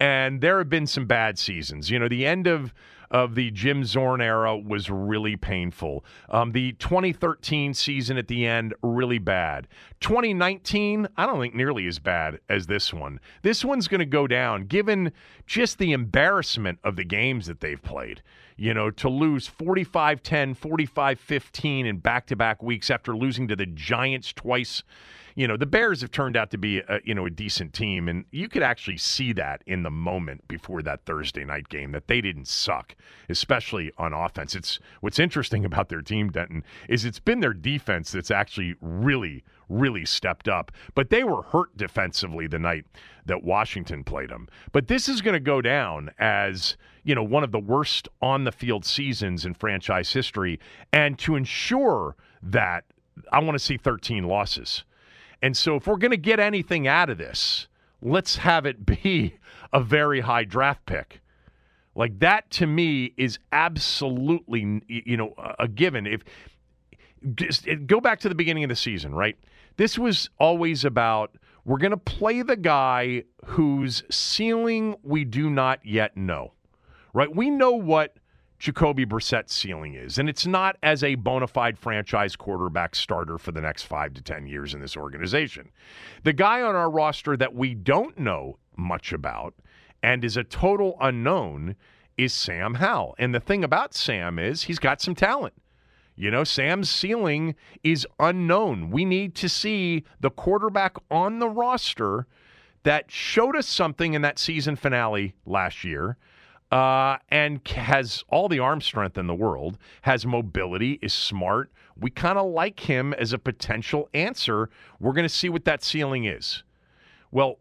and 0.00 0.40
there 0.40 0.58
have 0.58 0.68
been 0.68 0.86
some 0.86 1.06
bad 1.06 1.38
seasons. 1.38 1.90
You 1.90 1.98
know, 1.98 2.08
the 2.08 2.26
end 2.26 2.46
of 2.46 2.74
of 3.12 3.34
the 3.34 3.50
Jim 3.50 3.84
Zorn 3.84 4.20
era 4.20 4.56
was 4.56 4.90
really 4.90 5.36
painful. 5.36 6.04
Um, 6.30 6.52
the 6.52 6.72
2013 6.72 7.74
season 7.74 8.16
at 8.16 8.26
the 8.26 8.46
end, 8.46 8.74
really 8.82 9.18
bad. 9.18 9.68
2019, 10.00 11.06
I 11.16 11.26
don't 11.26 11.38
think 11.38 11.54
nearly 11.54 11.86
as 11.86 11.98
bad 11.98 12.40
as 12.48 12.66
this 12.66 12.92
one. 12.92 13.20
This 13.42 13.64
one's 13.64 13.86
going 13.86 14.00
to 14.00 14.06
go 14.06 14.26
down 14.26 14.64
given 14.64 15.12
just 15.46 15.78
the 15.78 15.92
embarrassment 15.92 16.78
of 16.82 16.96
the 16.96 17.04
games 17.04 17.46
that 17.46 17.60
they've 17.60 17.82
played 17.82 18.22
you 18.56 18.74
know, 18.74 18.90
to 18.90 19.08
lose 19.08 19.46
45 19.46 20.22
10, 20.22 20.54
45 20.54 21.20
15 21.20 21.86
in 21.86 21.98
back 21.98 22.26
to 22.26 22.36
back 22.36 22.62
weeks 22.62 22.90
after 22.90 23.16
losing 23.16 23.48
to 23.48 23.56
the 23.56 23.66
Giants 23.66 24.32
twice. 24.32 24.82
You 25.34 25.48
know, 25.48 25.56
the 25.56 25.66
Bears 25.66 26.02
have 26.02 26.10
turned 26.10 26.36
out 26.36 26.50
to 26.50 26.58
be, 26.58 26.80
a, 26.80 27.00
you 27.04 27.14
know, 27.14 27.24
a 27.24 27.30
decent 27.30 27.72
team. 27.72 28.06
And 28.06 28.26
you 28.30 28.48
could 28.48 28.62
actually 28.62 28.98
see 28.98 29.32
that 29.32 29.62
in 29.66 29.82
the 29.82 29.90
moment 29.90 30.46
before 30.46 30.82
that 30.82 31.06
Thursday 31.06 31.44
night 31.44 31.70
game 31.70 31.92
that 31.92 32.06
they 32.06 32.20
didn't 32.20 32.48
suck, 32.48 32.94
especially 33.30 33.92
on 33.96 34.12
offense. 34.12 34.54
It's 34.54 34.78
what's 35.00 35.18
interesting 35.18 35.64
about 35.72 35.88
their 35.88 36.02
team, 36.02 36.28
Denton, 36.28 36.64
is 36.88 37.04
it's 37.06 37.20
been 37.20 37.40
their 37.40 37.54
defense 37.54 38.10
that's 38.10 38.30
actually 38.30 38.74
really, 38.82 39.42
really 39.70 40.04
stepped 40.04 40.48
up. 40.48 40.70
But 40.94 41.08
they 41.08 41.24
were 41.24 41.42
hurt 41.42 41.76
defensively 41.78 42.46
the 42.46 42.58
night 42.58 42.84
that 43.24 43.42
Washington 43.42 44.04
played 44.04 44.28
them. 44.28 44.48
But 44.72 44.88
this 44.88 45.08
is 45.08 45.22
going 45.22 45.34
to 45.34 45.40
go 45.40 45.62
down 45.62 46.10
as 46.18 46.76
you 47.04 47.14
know, 47.14 47.22
one 47.22 47.44
of 47.44 47.52
the 47.52 47.58
worst 47.58 48.08
on 48.20 48.44
the 48.44 48.52
field 48.52 48.84
seasons 48.84 49.44
in 49.44 49.54
franchise 49.54 50.12
history. 50.12 50.60
And 50.92 51.18
to 51.20 51.36
ensure 51.36 52.16
that, 52.42 52.84
I 53.30 53.40
want 53.40 53.54
to 53.54 53.58
see 53.58 53.76
13 53.76 54.24
losses. 54.24 54.84
And 55.42 55.56
so 55.56 55.76
if 55.76 55.86
we're 55.86 55.96
going 55.96 56.12
to 56.12 56.16
get 56.16 56.38
anything 56.38 56.86
out 56.86 57.10
of 57.10 57.18
this, 57.18 57.66
let's 58.00 58.36
have 58.36 58.66
it 58.66 58.86
be 59.02 59.36
a 59.72 59.80
very 59.80 60.20
high 60.20 60.44
draft 60.44 60.86
pick. 60.86 61.20
Like 61.94 62.20
that 62.20 62.50
to 62.52 62.66
me 62.66 63.12
is 63.16 63.38
absolutely, 63.52 64.82
you 64.88 65.16
know, 65.16 65.34
a 65.58 65.68
given. 65.68 66.06
If 66.06 66.22
just 67.34 67.68
go 67.86 68.00
back 68.00 68.20
to 68.20 68.28
the 68.28 68.34
beginning 68.34 68.64
of 68.64 68.68
the 68.68 68.76
season, 68.76 69.14
right? 69.14 69.36
This 69.76 69.98
was 69.98 70.30
always 70.38 70.84
about 70.84 71.36
we're 71.64 71.78
going 71.78 71.90
to 71.90 71.96
play 71.96 72.42
the 72.42 72.56
guy 72.56 73.24
whose 73.44 74.02
ceiling 74.10 74.96
we 75.02 75.24
do 75.24 75.50
not 75.50 75.84
yet 75.84 76.16
know 76.16 76.52
right? 77.12 77.34
We 77.34 77.50
know 77.50 77.72
what 77.72 78.16
Jacoby 78.58 79.04
Brissett's 79.04 79.52
ceiling 79.54 79.94
is, 79.94 80.18
and 80.18 80.28
it's 80.28 80.46
not 80.46 80.76
as 80.82 81.02
a 81.02 81.16
bona 81.16 81.48
fide 81.48 81.76
franchise 81.78 82.36
quarterback 82.36 82.94
starter 82.94 83.38
for 83.38 83.50
the 83.50 83.60
next 83.60 83.82
five 83.82 84.14
to 84.14 84.22
10 84.22 84.46
years 84.46 84.72
in 84.72 84.80
this 84.80 84.96
organization. 84.96 85.70
The 86.22 86.32
guy 86.32 86.62
on 86.62 86.76
our 86.76 86.90
roster 86.90 87.36
that 87.36 87.54
we 87.54 87.74
don't 87.74 88.18
know 88.18 88.58
much 88.76 89.12
about 89.12 89.54
and 90.02 90.24
is 90.24 90.36
a 90.36 90.44
total 90.44 90.96
unknown 91.00 91.76
is 92.16 92.32
Sam 92.32 92.74
Howell. 92.74 93.14
And 93.18 93.34
the 93.34 93.40
thing 93.40 93.64
about 93.64 93.94
Sam 93.94 94.38
is 94.38 94.64
he's 94.64 94.78
got 94.78 95.00
some 95.00 95.14
talent. 95.14 95.54
You 96.14 96.30
know, 96.30 96.44
Sam's 96.44 96.90
ceiling 96.90 97.54
is 97.82 98.06
unknown. 98.20 98.90
We 98.90 99.04
need 99.04 99.34
to 99.36 99.48
see 99.48 100.04
the 100.20 100.30
quarterback 100.30 100.96
on 101.10 101.38
the 101.38 101.48
roster 101.48 102.26
that 102.84 103.10
showed 103.10 103.56
us 103.56 103.66
something 103.66 104.14
in 104.14 104.22
that 104.22 104.38
season 104.38 104.76
finale 104.76 105.34
last 105.46 105.84
year 105.84 106.16
uh, 106.72 107.18
and 107.28 107.60
has 107.68 108.24
all 108.28 108.48
the 108.48 108.58
arm 108.58 108.80
strength 108.80 109.18
in 109.18 109.26
the 109.26 109.34
world, 109.34 109.76
has 110.00 110.24
mobility, 110.24 110.98
is 111.02 111.12
smart. 111.12 111.70
We 112.00 112.08
kind 112.10 112.38
of 112.38 112.50
like 112.50 112.80
him 112.80 113.12
as 113.12 113.34
a 113.34 113.38
potential 113.38 114.08
answer. 114.14 114.70
We're 114.98 115.12
going 115.12 115.26
to 115.26 115.34
see 115.34 115.50
what 115.50 115.66
that 115.66 115.84
ceiling 115.84 116.24
is. 116.24 116.64
Well, 117.30 117.58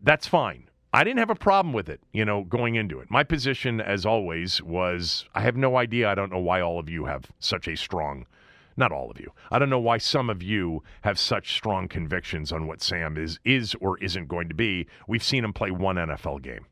that's 0.00 0.26
fine. 0.26 0.70
I 0.94 1.04
didn't 1.04 1.18
have 1.18 1.28
a 1.28 1.34
problem 1.34 1.74
with 1.74 1.90
it, 1.90 2.00
you 2.14 2.24
know, 2.24 2.44
going 2.44 2.76
into 2.76 2.98
it. 3.00 3.10
My 3.10 3.22
position, 3.22 3.82
as 3.82 4.06
always, 4.06 4.62
was 4.62 5.26
I 5.34 5.42
have 5.42 5.56
no 5.56 5.76
idea. 5.76 6.08
I 6.08 6.14
don't 6.14 6.32
know 6.32 6.38
why 6.38 6.62
all 6.62 6.78
of 6.78 6.88
you 6.88 7.04
have 7.04 7.26
such 7.38 7.68
a 7.68 7.76
strong, 7.76 8.24
not 8.78 8.90
all 8.90 9.10
of 9.10 9.20
you. 9.20 9.32
I 9.50 9.58
don't 9.58 9.68
know 9.68 9.78
why 9.78 9.98
some 9.98 10.30
of 10.30 10.42
you 10.42 10.82
have 11.02 11.18
such 11.18 11.52
strong 11.52 11.88
convictions 11.88 12.52
on 12.52 12.66
what 12.66 12.80
Sam 12.80 13.18
is 13.18 13.38
is 13.44 13.74
or 13.82 13.98
isn't 13.98 14.28
going 14.28 14.48
to 14.48 14.54
be. 14.54 14.86
We've 15.06 15.22
seen 15.22 15.44
him 15.44 15.52
play 15.52 15.70
one 15.70 15.96
NFL 15.96 16.40
game. 16.40 16.64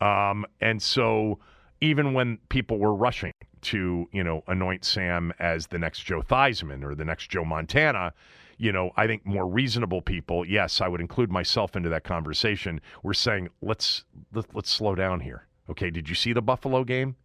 Um, 0.00 0.46
and 0.60 0.82
so 0.82 1.38
even 1.80 2.14
when 2.14 2.38
people 2.48 2.78
were 2.78 2.94
rushing 2.94 3.32
to, 3.62 4.08
you 4.12 4.24
know, 4.24 4.42
anoint 4.48 4.84
Sam 4.84 5.32
as 5.38 5.66
the 5.66 5.78
next 5.78 6.00
Joe 6.00 6.22
Theismann 6.22 6.84
or 6.84 6.94
the 6.94 7.04
next 7.04 7.30
Joe 7.30 7.44
Montana, 7.44 8.12
you 8.58 8.72
know, 8.72 8.90
I 8.96 9.06
think 9.06 9.24
more 9.24 9.46
reasonable 9.46 10.02
people, 10.02 10.44
yes, 10.44 10.80
I 10.80 10.88
would 10.88 11.00
include 11.00 11.30
myself 11.30 11.76
into 11.76 11.88
that 11.88 12.04
conversation, 12.04 12.80
were 13.02 13.14
saying, 13.14 13.48
let's 13.62 14.04
let, 14.34 14.44
us 14.44 14.50
let 14.54 14.64
us 14.64 14.70
slow 14.70 14.94
down 14.94 15.20
here. 15.20 15.46
Okay, 15.70 15.90
did 15.90 16.08
you 16.08 16.14
see 16.14 16.32
the 16.32 16.42
Buffalo 16.42 16.84
game? 16.84 17.16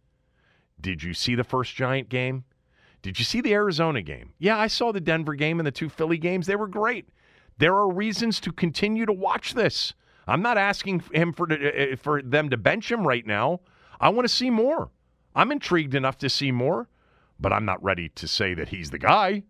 Did 0.80 1.02
you 1.02 1.14
see 1.14 1.34
the 1.34 1.44
first 1.44 1.74
Giant 1.74 2.08
game? 2.08 2.44
Did 3.02 3.18
you 3.18 3.24
see 3.24 3.40
the 3.40 3.52
Arizona 3.52 4.02
game? 4.02 4.32
Yeah, 4.38 4.58
I 4.58 4.66
saw 4.66 4.92
the 4.92 5.00
Denver 5.00 5.34
game 5.34 5.60
and 5.60 5.66
the 5.66 5.72
two 5.72 5.88
Philly 5.88 6.18
games. 6.18 6.46
They 6.46 6.56
were 6.56 6.66
great. 6.66 7.08
There 7.58 7.74
are 7.74 7.90
reasons 7.90 8.40
to 8.40 8.52
continue 8.52 9.06
to 9.06 9.12
watch 9.12 9.54
this. 9.54 9.94
I'm 10.26 10.42
not 10.42 10.58
asking 10.58 11.02
him 11.12 11.32
for 11.32 11.50
uh, 11.50 11.96
for 11.96 12.22
them 12.22 12.50
to 12.50 12.56
bench 12.56 12.90
him 12.90 13.06
right 13.06 13.26
now. 13.26 13.60
I 14.00 14.08
want 14.08 14.28
to 14.28 14.34
see 14.34 14.50
more. 14.50 14.90
I'm 15.34 15.52
intrigued 15.52 15.94
enough 15.94 16.18
to 16.18 16.30
see 16.30 16.50
more, 16.50 16.88
but 17.38 17.52
I'm 17.52 17.64
not 17.64 17.82
ready 17.82 18.08
to 18.10 18.26
say 18.26 18.54
that 18.54 18.68
he's 18.70 18.90
the 18.90 18.98
guy 18.98 19.44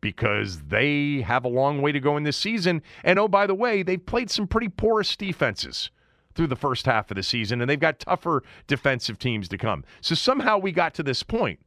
because 0.00 0.62
they 0.62 1.22
have 1.22 1.44
a 1.44 1.48
long 1.48 1.82
way 1.82 1.92
to 1.92 2.00
go 2.00 2.16
in 2.16 2.22
this 2.22 2.36
season. 2.36 2.82
And 3.04 3.18
oh, 3.18 3.28
by 3.28 3.46
the 3.46 3.54
way, 3.54 3.82
they've 3.82 4.04
played 4.04 4.30
some 4.30 4.46
pretty 4.46 4.68
porous 4.68 5.16
defenses 5.16 5.90
through 6.34 6.46
the 6.48 6.56
first 6.56 6.86
half 6.86 7.10
of 7.10 7.16
the 7.16 7.22
season, 7.22 7.60
and 7.60 7.68
they've 7.68 7.78
got 7.78 8.00
tougher 8.00 8.42
defensive 8.66 9.18
teams 9.18 9.48
to 9.48 9.58
come. 9.58 9.84
So 10.00 10.14
somehow 10.14 10.58
we 10.58 10.72
got 10.72 10.94
to 10.94 11.02
this 11.02 11.22
point 11.22 11.60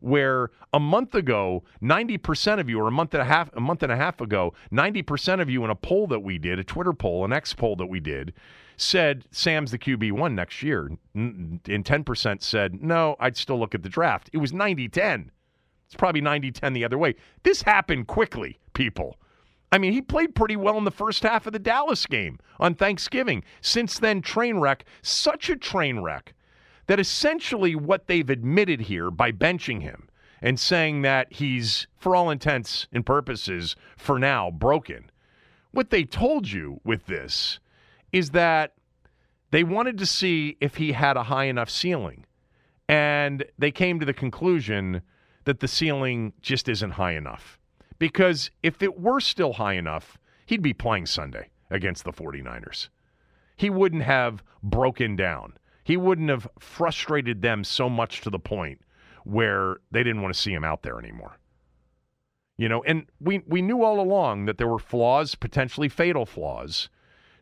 where 0.00 0.50
a 0.72 0.80
month 0.80 1.14
ago, 1.14 1.64
90% 1.82 2.60
of 2.60 2.68
you, 2.68 2.80
or 2.80 2.88
a 2.88 2.92
month 2.92 3.14
and 3.14 3.22
a 3.22 3.26
half, 3.26 3.50
a 3.54 3.60
month 3.60 3.82
and 3.82 3.92
a 3.92 3.96
half 3.96 4.20
ago, 4.20 4.54
90% 4.72 5.40
of 5.40 5.50
you 5.50 5.64
in 5.64 5.70
a 5.70 5.74
poll 5.74 6.06
that 6.08 6.20
we 6.20 6.38
did, 6.38 6.58
a 6.58 6.64
Twitter 6.64 6.92
poll, 6.92 7.24
an 7.24 7.32
X 7.32 7.52
poll 7.52 7.76
that 7.76 7.86
we 7.86 8.00
did, 8.00 8.32
said 8.76 9.24
Sam's 9.30 9.70
the 9.70 9.78
QB 9.78 10.12
one 10.12 10.34
next 10.34 10.62
year. 10.62 10.90
And 11.14 11.62
10% 11.64 12.42
said, 12.42 12.82
no, 12.82 13.16
I'd 13.18 13.36
still 13.36 13.58
look 13.58 13.74
at 13.74 13.82
the 13.82 13.88
draft. 13.88 14.30
It 14.32 14.38
was 14.38 14.52
90 14.52 14.88
10. 14.88 15.30
It's 15.86 15.94
probably 15.94 16.20
90 16.20 16.52
10 16.52 16.72
the 16.74 16.84
other 16.84 16.98
way. 16.98 17.14
This 17.42 17.62
happened 17.62 18.06
quickly, 18.06 18.58
people. 18.74 19.16
I 19.70 19.78
mean, 19.78 19.92
he 19.92 20.00
played 20.00 20.34
pretty 20.34 20.56
well 20.56 20.78
in 20.78 20.84
the 20.84 20.90
first 20.90 21.22
half 21.22 21.46
of 21.46 21.52
the 21.52 21.58
Dallas 21.58 22.06
game 22.06 22.38
on 22.58 22.74
Thanksgiving. 22.74 23.42
Since 23.60 23.98
then, 23.98 24.22
train 24.22 24.58
wreck, 24.58 24.84
such 25.02 25.50
a 25.50 25.56
train 25.56 26.00
wreck 26.00 26.34
that 26.88 26.98
essentially 26.98 27.76
what 27.76 28.06
they've 28.06 28.28
admitted 28.28 28.80
here 28.80 29.10
by 29.10 29.30
benching 29.30 29.82
him 29.82 30.08
and 30.40 30.58
saying 30.58 31.02
that 31.02 31.32
he's, 31.32 31.86
for 31.96 32.16
all 32.16 32.30
intents 32.30 32.88
and 32.92 33.04
purposes, 33.06 33.76
for 33.96 34.18
now, 34.18 34.50
broken. 34.50 35.10
What 35.70 35.90
they 35.90 36.04
told 36.04 36.50
you 36.50 36.80
with 36.84 37.06
this 37.06 37.60
is 38.10 38.30
that 38.30 38.72
they 39.50 39.64
wanted 39.64 39.98
to 39.98 40.06
see 40.06 40.56
if 40.60 40.76
he 40.76 40.92
had 40.92 41.16
a 41.16 41.24
high 41.24 41.44
enough 41.44 41.70
ceiling. 41.70 42.24
And 42.88 43.44
they 43.58 43.70
came 43.70 44.00
to 44.00 44.06
the 44.06 44.14
conclusion 44.14 45.02
that 45.44 45.60
the 45.60 45.68
ceiling 45.68 46.32
just 46.40 46.68
isn't 46.68 46.92
high 46.92 47.12
enough. 47.12 47.58
Because 47.98 48.50
if 48.62 48.82
it 48.82 48.98
were 48.98 49.20
still 49.20 49.54
high 49.54 49.74
enough, 49.74 50.18
he'd 50.46 50.62
be 50.62 50.72
playing 50.72 51.06
Sunday 51.06 51.50
against 51.70 52.04
the 52.04 52.12
49ers. 52.12 52.88
He 53.56 53.68
wouldn't 53.68 54.02
have 54.04 54.42
broken 54.62 55.16
down 55.16 55.54
he 55.88 55.96
wouldn't 55.96 56.28
have 56.28 56.46
frustrated 56.58 57.40
them 57.40 57.64
so 57.64 57.88
much 57.88 58.20
to 58.20 58.28
the 58.28 58.38
point 58.38 58.78
where 59.24 59.78
they 59.90 60.02
didn't 60.02 60.20
want 60.20 60.34
to 60.34 60.38
see 60.38 60.52
him 60.52 60.62
out 60.62 60.82
there 60.82 60.98
anymore. 60.98 61.38
You 62.58 62.68
know, 62.68 62.82
and 62.82 63.06
we 63.20 63.42
we 63.46 63.62
knew 63.62 63.82
all 63.82 63.98
along 63.98 64.44
that 64.44 64.58
there 64.58 64.68
were 64.68 64.78
flaws, 64.78 65.34
potentially 65.34 65.88
fatal 65.88 66.26
flaws. 66.26 66.90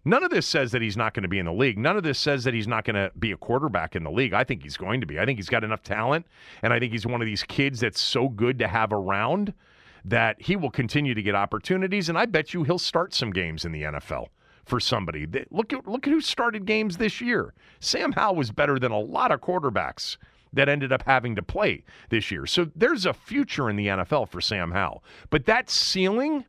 None 0.04 0.22
of 0.22 0.30
this 0.30 0.46
says 0.46 0.70
that 0.70 0.80
he's 0.80 0.96
not 0.96 1.12
going 1.12 1.24
to 1.24 1.28
be 1.28 1.40
in 1.40 1.46
the 1.46 1.52
league. 1.52 1.76
None 1.76 1.96
of 1.96 2.04
this 2.04 2.20
says 2.20 2.44
that 2.44 2.54
he's 2.54 2.68
not 2.68 2.84
going 2.84 2.94
to 2.94 3.10
be 3.18 3.32
a 3.32 3.36
quarterback 3.36 3.96
in 3.96 4.04
the 4.04 4.12
league. 4.12 4.32
I 4.32 4.44
think 4.44 4.62
he's 4.62 4.76
going 4.76 5.00
to 5.00 5.08
be. 5.08 5.18
I 5.18 5.24
think 5.24 5.40
he's 5.40 5.48
got 5.48 5.64
enough 5.64 5.82
talent, 5.82 6.24
and 6.62 6.72
I 6.72 6.78
think 6.78 6.92
he's 6.92 7.04
one 7.04 7.20
of 7.20 7.26
these 7.26 7.42
kids 7.42 7.80
that's 7.80 8.00
so 8.00 8.28
good 8.28 8.60
to 8.60 8.68
have 8.68 8.92
around 8.92 9.54
that 10.04 10.40
he 10.40 10.54
will 10.54 10.70
continue 10.70 11.14
to 11.14 11.22
get 11.22 11.34
opportunities, 11.34 12.08
and 12.08 12.16
I 12.16 12.26
bet 12.26 12.54
you 12.54 12.62
he'll 12.62 12.78
start 12.78 13.12
some 13.12 13.32
games 13.32 13.64
in 13.64 13.72
the 13.72 13.82
NFL 13.82 14.28
for 14.66 14.80
somebody. 14.80 15.26
Look 15.50 15.72
at 15.72 15.86
look 15.86 16.06
at 16.06 16.12
who 16.12 16.20
started 16.20 16.66
games 16.66 16.98
this 16.98 17.20
year. 17.20 17.54
Sam 17.80 18.12
Howell 18.12 18.36
was 18.36 18.50
better 18.50 18.78
than 18.78 18.92
a 18.92 18.98
lot 18.98 19.32
of 19.32 19.40
quarterbacks 19.40 20.18
that 20.52 20.68
ended 20.68 20.92
up 20.92 21.04
having 21.06 21.34
to 21.36 21.42
play 21.42 21.84
this 22.10 22.30
year. 22.30 22.46
So 22.46 22.70
there's 22.74 23.06
a 23.06 23.14
future 23.14 23.70
in 23.70 23.76
the 23.76 23.86
NFL 23.86 24.28
for 24.28 24.40
Sam 24.40 24.72
Howell. 24.72 25.02
But 25.30 25.46
that 25.46 25.70
ceiling 25.70 26.44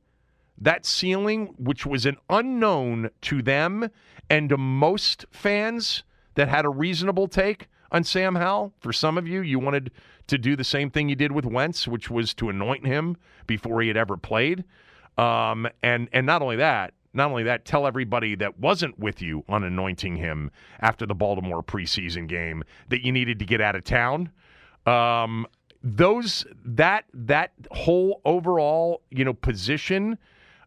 that 0.60 0.86
ceiling, 0.86 1.54
which 1.58 1.86
was 1.86 2.06
an 2.06 2.18
unknown 2.30 3.12
to 3.22 3.42
them 3.42 3.90
and 4.30 4.50
to 4.50 4.58
most 4.58 5.26
fans 5.32 6.04
that 6.36 6.50
had 6.50 6.66
a 6.66 6.70
reasonable 6.70 7.28
take 7.28 7.68
on 7.92 8.04
Sam 8.04 8.36
Howell. 8.36 8.74
For 8.80 8.92
some 8.92 9.18
of 9.18 9.28
you, 9.28 9.42
you 9.42 9.60
wanted 9.60 9.92
to 10.28 10.38
do 10.38 10.56
the 10.56 10.64
same 10.64 10.90
thing 10.90 11.10
you 11.10 11.16
did 11.16 11.32
with 11.32 11.46
Wentz, 11.46 11.88
which 11.88 12.10
was 12.10 12.34
to 12.36 12.50
anoint 12.50 12.86
him 12.86 13.18
before 13.46 13.82
he 13.82 13.88
had 13.88 13.98
ever 13.98 14.18
played. 14.18 14.64
Um, 15.18 15.68
and 15.82 16.10
and 16.12 16.26
not 16.26 16.42
only 16.42 16.58
that, 16.58 16.94
not 17.14 17.30
only 17.30 17.44
that, 17.44 17.66
tell 17.66 17.88
everybody 17.88 18.36
that 18.36 18.60
wasn't 18.60 18.98
with 19.00 19.22
you 19.22 19.44
on 19.50 19.64
anointing 19.64 20.16
him 20.18 20.52
after 20.80 21.06
the 21.06 21.16
Baltimore 21.16 21.64
preseason 21.64 22.28
game 22.28 22.64
that 22.90 23.04
you 23.04 23.12
needed 23.12 23.40
to 23.40 23.46
get 23.46 23.62
out 23.62 23.76
of 23.76 23.84
town. 23.84 24.32
Um, 24.86 25.48
those 25.84 26.46
that 26.66 27.06
that 27.14 27.52
whole 27.72 28.22
overall 28.26 29.02
you 29.10 29.24
know 29.24 29.34
position 29.34 30.18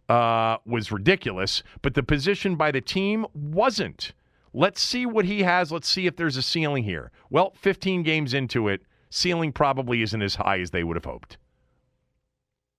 uh, 0.08 0.58
was 0.66 0.90
ridiculous, 0.90 1.62
but 1.82 1.94
the 1.94 2.02
position 2.02 2.56
by 2.56 2.70
the 2.70 2.80
team 2.80 3.26
wasn't. 3.32 4.12
Let's 4.52 4.82
see 4.82 5.06
what 5.06 5.24
he 5.24 5.42
has. 5.44 5.70
Let's 5.70 5.88
see 5.88 6.06
if 6.06 6.16
there's 6.16 6.36
a 6.36 6.42
ceiling 6.42 6.82
here. 6.82 7.12
Well, 7.30 7.52
15 7.60 8.02
games 8.02 8.34
into 8.34 8.66
it, 8.66 8.82
ceiling 9.08 9.52
probably 9.52 10.02
isn't 10.02 10.20
as 10.20 10.34
high 10.34 10.58
as 10.58 10.72
they 10.72 10.82
would 10.82 10.96
have 10.96 11.04
hoped. 11.04 11.38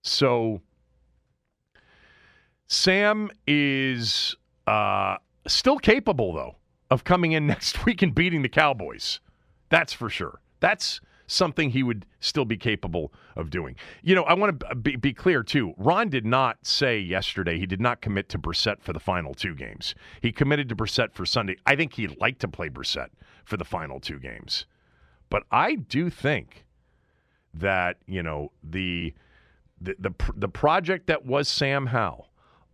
So, 0.04 0.62
Sam 2.72 3.30
is 3.46 4.34
uh, 4.66 5.18
still 5.46 5.78
capable, 5.78 6.34
though, 6.34 6.56
of 6.90 7.04
coming 7.04 7.34
in 7.34 7.46
next 7.56 7.86
week 7.86 8.02
and 8.02 8.16
beating 8.16 8.44
the 8.44 8.50
Cowboys. 8.50 9.20
That's 9.68 9.92
for 9.92 10.10
sure. 10.10 10.40
That's 10.62 11.02
something 11.28 11.72
he 11.72 11.84
would 11.84 12.06
still 12.22 12.46
be 12.46 12.56
capable 12.56 13.12
of 13.36 13.50
doing. 13.50 13.76
You 14.04 14.16
know, 14.16 14.24
I 14.24 14.36
want 14.36 14.58
to 14.62 14.76
be, 14.76 14.96
be, 14.96 15.12
clear 15.12 15.44
too. 15.44 15.74
Ron 15.78 16.08
did 16.08 16.26
not 16.26 16.66
say 16.66 16.98
yesterday 16.98 17.60
he 17.60 17.66
did 17.66 17.82
not 17.82 18.00
commit 18.00 18.30
to 18.30 18.40
Brissett 18.40 18.82
for 18.82 18.94
the 18.94 19.02
final 19.02 19.34
two 19.34 19.54
games. 19.54 19.94
He 20.22 20.32
committed 20.32 20.70
to 20.70 20.76
Brissett 20.76 21.14
for 21.14 21.26
Sunday. 21.26 21.58
I 21.66 21.76
think 21.76 21.96
he'd 21.96 22.22
like 22.22 22.40
to 22.40 22.48
play 22.48 22.70
Brissett 22.70 23.10
for 23.44 23.58
the 23.58 23.66
final 23.66 24.00
two 24.00 24.18
games, 24.18 24.66
but 25.30 25.44
I 25.52 25.76
do 25.76 26.10
think 26.10 26.66
that 27.54 27.98
you 28.08 28.24
know 28.24 28.54
the 28.64 29.14
the 29.82 29.96
the, 30.00 30.12
the 30.38 30.48
project 30.48 31.08
that 31.08 31.26
was 31.26 31.50
Sam 31.50 31.88
Howell 31.88 32.31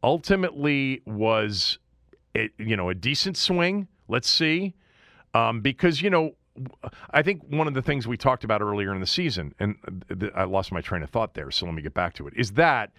ultimately 0.08 1.02
was 1.06 1.80
a, 2.34 2.50
you 2.58 2.78
know 2.78 2.90
a 2.90 2.96
decent 2.96 3.36
swing. 3.36 3.88
Let's 4.08 4.30
see. 4.30 4.74
Um, 5.34 5.60
because 5.60 6.02
you 6.02 6.10
know 6.10 6.32
I 7.12 7.22
think 7.22 7.44
one 7.50 7.68
of 7.68 7.74
the 7.74 7.82
things 7.82 8.08
we 8.08 8.18
talked 8.18 8.46
about 8.46 8.62
earlier 8.62 8.94
in 8.94 9.02
the 9.02 9.06
season, 9.08 9.54
and 9.60 9.76
I 10.34 10.46
lost 10.46 10.72
my 10.72 10.82
train 10.82 11.04
of 11.04 11.10
thought 11.10 11.34
there, 11.34 11.52
so 11.52 11.66
let 11.66 11.76
me 11.76 11.82
get 11.82 11.94
back 11.94 12.14
to 12.16 12.28
it, 12.28 12.34
is 12.38 12.52
that 12.54 12.94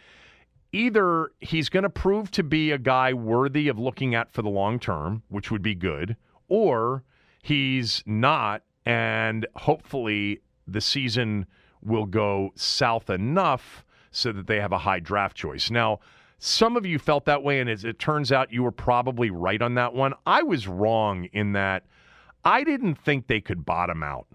either 0.71 1.31
he's 1.40 1.71
going 1.71 1.83
to 1.83 1.90
prove 1.90 2.31
to 2.33 2.42
be 2.42 2.71
a 2.73 2.79
guy 2.79 3.14
worthy 3.14 3.68
of 3.68 3.79
looking 3.79 4.14
at 4.14 4.31
for 4.31 4.42
the 4.42 4.51
long 4.51 4.79
term, 4.79 5.23
which 5.29 5.51
would 5.51 5.62
be 5.62 5.75
good, 5.75 6.14
or 6.49 7.03
he's 7.42 8.03
not, 8.07 8.62
and 8.85 9.47
hopefully 9.57 10.40
the 10.66 10.81
season 10.83 11.47
will 11.83 12.07
go 12.07 12.53
south 12.55 13.09
enough 13.09 13.85
so 14.11 14.31
that 14.31 14.47
they 14.47 14.61
have 14.61 14.73
a 14.73 14.79
high 14.79 15.01
draft 15.01 15.37
choice. 15.37 15.71
Now, 15.71 16.01
some 16.38 16.77
of 16.77 16.87
you 16.87 16.98
felt 16.98 17.24
that 17.24 17.42
way, 17.42 17.61
and 17.61 17.68
as 17.68 17.85
it 17.85 17.98
turns 17.98 18.31
out, 18.31 18.53
you 18.53 18.62
were 18.62 18.72
probably 18.72 19.31
right 19.31 19.61
on 19.61 19.74
that 19.74 19.94
one. 19.94 20.14
I 20.24 20.42
was 20.42 20.68
wrong 20.68 21.24
in 21.33 21.53
that– 21.53 21.85
I 22.44 22.64
didn't 22.64 22.94
think 22.94 23.27
they 23.27 23.40
could 23.40 23.66
bottom 23.66 24.03
out. 24.03 24.27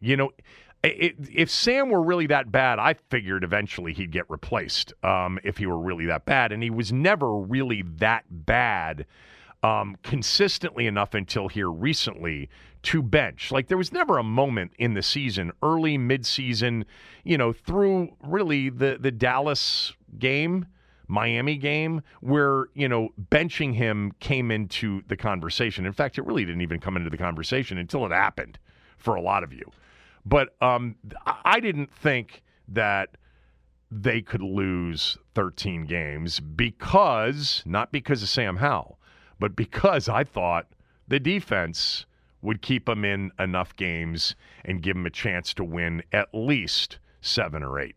You 0.00 0.16
know, 0.16 0.30
it, 0.82 1.14
if 1.32 1.50
Sam 1.50 1.90
were 1.90 2.02
really 2.02 2.26
that 2.28 2.50
bad, 2.50 2.78
I 2.78 2.94
figured 3.10 3.44
eventually 3.44 3.92
he'd 3.92 4.10
get 4.10 4.28
replaced 4.28 4.92
um, 5.02 5.38
if 5.44 5.58
he 5.58 5.66
were 5.66 5.78
really 5.78 6.06
that 6.06 6.24
bad. 6.24 6.52
And 6.52 6.62
he 6.62 6.70
was 6.70 6.92
never 6.92 7.36
really 7.36 7.82
that 7.96 8.24
bad 8.28 9.06
um, 9.62 9.96
consistently 10.02 10.86
enough 10.86 11.14
until 11.14 11.48
here 11.48 11.70
recently 11.70 12.48
to 12.84 13.02
bench. 13.02 13.50
Like 13.52 13.68
there 13.68 13.78
was 13.78 13.92
never 13.92 14.18
a 14.18 14.22
moment 14.22 14.72
in 14.78 14.94
the 14.94 15.02
season, 15.02 15.52
early, 15.62 15.96
mid-season, 15.96 16.84
you 17.24 17.38
know, 17.38 17.52
through 17.52 18.14
really 18.22 18.68
the 18.68 18.98
the 19.00 19.10
Dallas 19.10 19.94
game 20.18 20.66
Miami 21.06 21.56
game 21.56 22.02
where, 22.20 22.66
you 22.74 22.88
know, 22.88 23.10
benching 23.30 23.74
him 23.74 24.12
came 24.20 24.50
into 24.50 25.02
the 25.08 25.16
conversation. 25.16 25.86
In 25.86 25.92
fact, 25.92 26.18
it 26.18 26.24
really 26.24 26.44
didn't 26.44 26.62
even 26.62 26.80
come 26.80 26.96
into 26.96 27.10
the 27.10 27.18
conversation 27.18 27.78
until 27.78 28.06
it 28.06 28.12
happened 28.12 28.58
for 28.96 29.14
a 29.14 29.20
lot 29.20 29.42
of 29.42 29.52
you. 29.52 29.70
But 30.24 30.54
um, 30.62 30.96
I 31.44 31.60
didn't 31.60 31.92
think 31.92 32.42
that 32.68 33.16
they 33.90 34.22
could 34.22 34.42
lose 34.42 35.18
13 35.34 35.84
games 35.84 36.40
because, 36.40 37.62
not 37.66 37.92
because 37.92 38.22
of 38.22 38.28
Sam 38.28 38.56
Howell, 38.56 38.98
but 39.38 39.54
because 39.54 40.08
I 40.08 40.24
thought 40.24 40.66
the 41.06 41.20
defense 41.20 42.06
would 42.40 42.62
keep 42.62 42.86
them 42.86 43.04
in 43.04 43.30
enough 43.38 43.76
games 43.76 44.34
and 44.64 44.82
give 44.82 44.96
them 44.96 45.06
a 45.06 45.10
chance 45.10 45.54
to 45.54 45.64
win 45.64 46.02
at 46.12 46.28
least 46.32 46.98
seven 47.20 47.62
or 47.62 47.78
eight. 47.78 47.96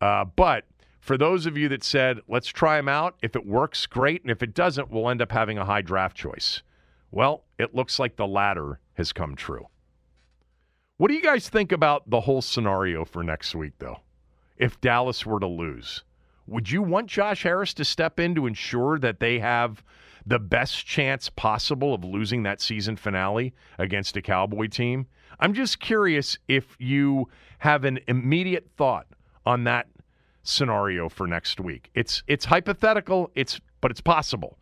Uh, 0.00 0.24
but 0.24 0.64
for 1.02 1.18
those 1.18 1.46
of 1.46 1.58
you 1.58 1.68
that 1.68 1.82
said, 1.82 2.20
let's 2.28 2.46
try 2.46 2.78
him 2.78 2.88
out, 2.88 3.16
if 3.22 3.34
it 3.34 3.44
works, 3.44 3.86
great. 3.86 4.22
And 4.22 4.30
if 4.30 4.40
it 4.40 4.54
doesn't, 4.54 4.88
we'll 4.88 5.10
end 5.10 5.20
up 5.20 5.32
having 5.32 5.58
a 5.58 5.64
high 5.64 5.82
draft 5.82 6.16
choice. 6.16 6.62
Well, 7.10 7.42
it 7.58 7.74
looks 7.74 7.98
like 7.98 8.14
the 8.14 8.26
latter 8.26 8.78
has 8.94 9.12
come 9.12 9.34
true. 9.34 9.66
What 10.98 11.08
do 11.08 11.14
you 11.14 11.20
guys 11.20 11.48
think 11.48 11.72
about 11.72 12.08
the 12.08 12.20
whole 12.20 12.40
scenario 12.40 13.04
for 13.04 13.24
next 13.24 13.52
week, 13.56 13.72
though? 13.80 13.98
If 14.56 14.80
Dallas 14.80 15.26
were 15.26 15.40
to 15.40 15.46
lose, 15.48 16.04
would 16.46 16.70
you 16.70 16.82
want 16.82 17.08
Josh 17.08 17.42
Harris 17.42 17.74
to 17.74 17.84
step 17.84 18.20
in 18.20 18.36
to 18.36 18.46
ensure 18.46 18.96
that 19.00 19.18
they 19.18 19.40
have 19.40 19.82
the 20.24 20.38
best 20.38 20.86
chance 20.86 21.28
possible 21.28 21.94
of 21.94 22.04
losing 22.04 22.44
that 22.44 22.60
season 22.60 22.94
finale 22.94 23.52
against 23.76 24.16
a 24.16 24.22
Cowboy 24.22 24.68
team? 24.68 25.08
I'm 25.40 25.52
just 25.52 25.80
curious 25.80 26.38
if 26.46 26.76
you 26.78 27.28
have 27.58 27.84
an 27.84 27.98
immediate 28.06 28.68
thought 28.76 29.08
on 29.44 29.64
that 29.64 29.88
scenario 30.42 31.08
for 31.08 31.26
next 31.26 31.60
week. 31.60 31.90
It's 31.94 32.22
it's 32.26 32.46
hypothetical, 32.46 33.30
it's 33.34 33.60
but 33.80 33.90
it's 33.90 34.00
possible. 34.00 34.58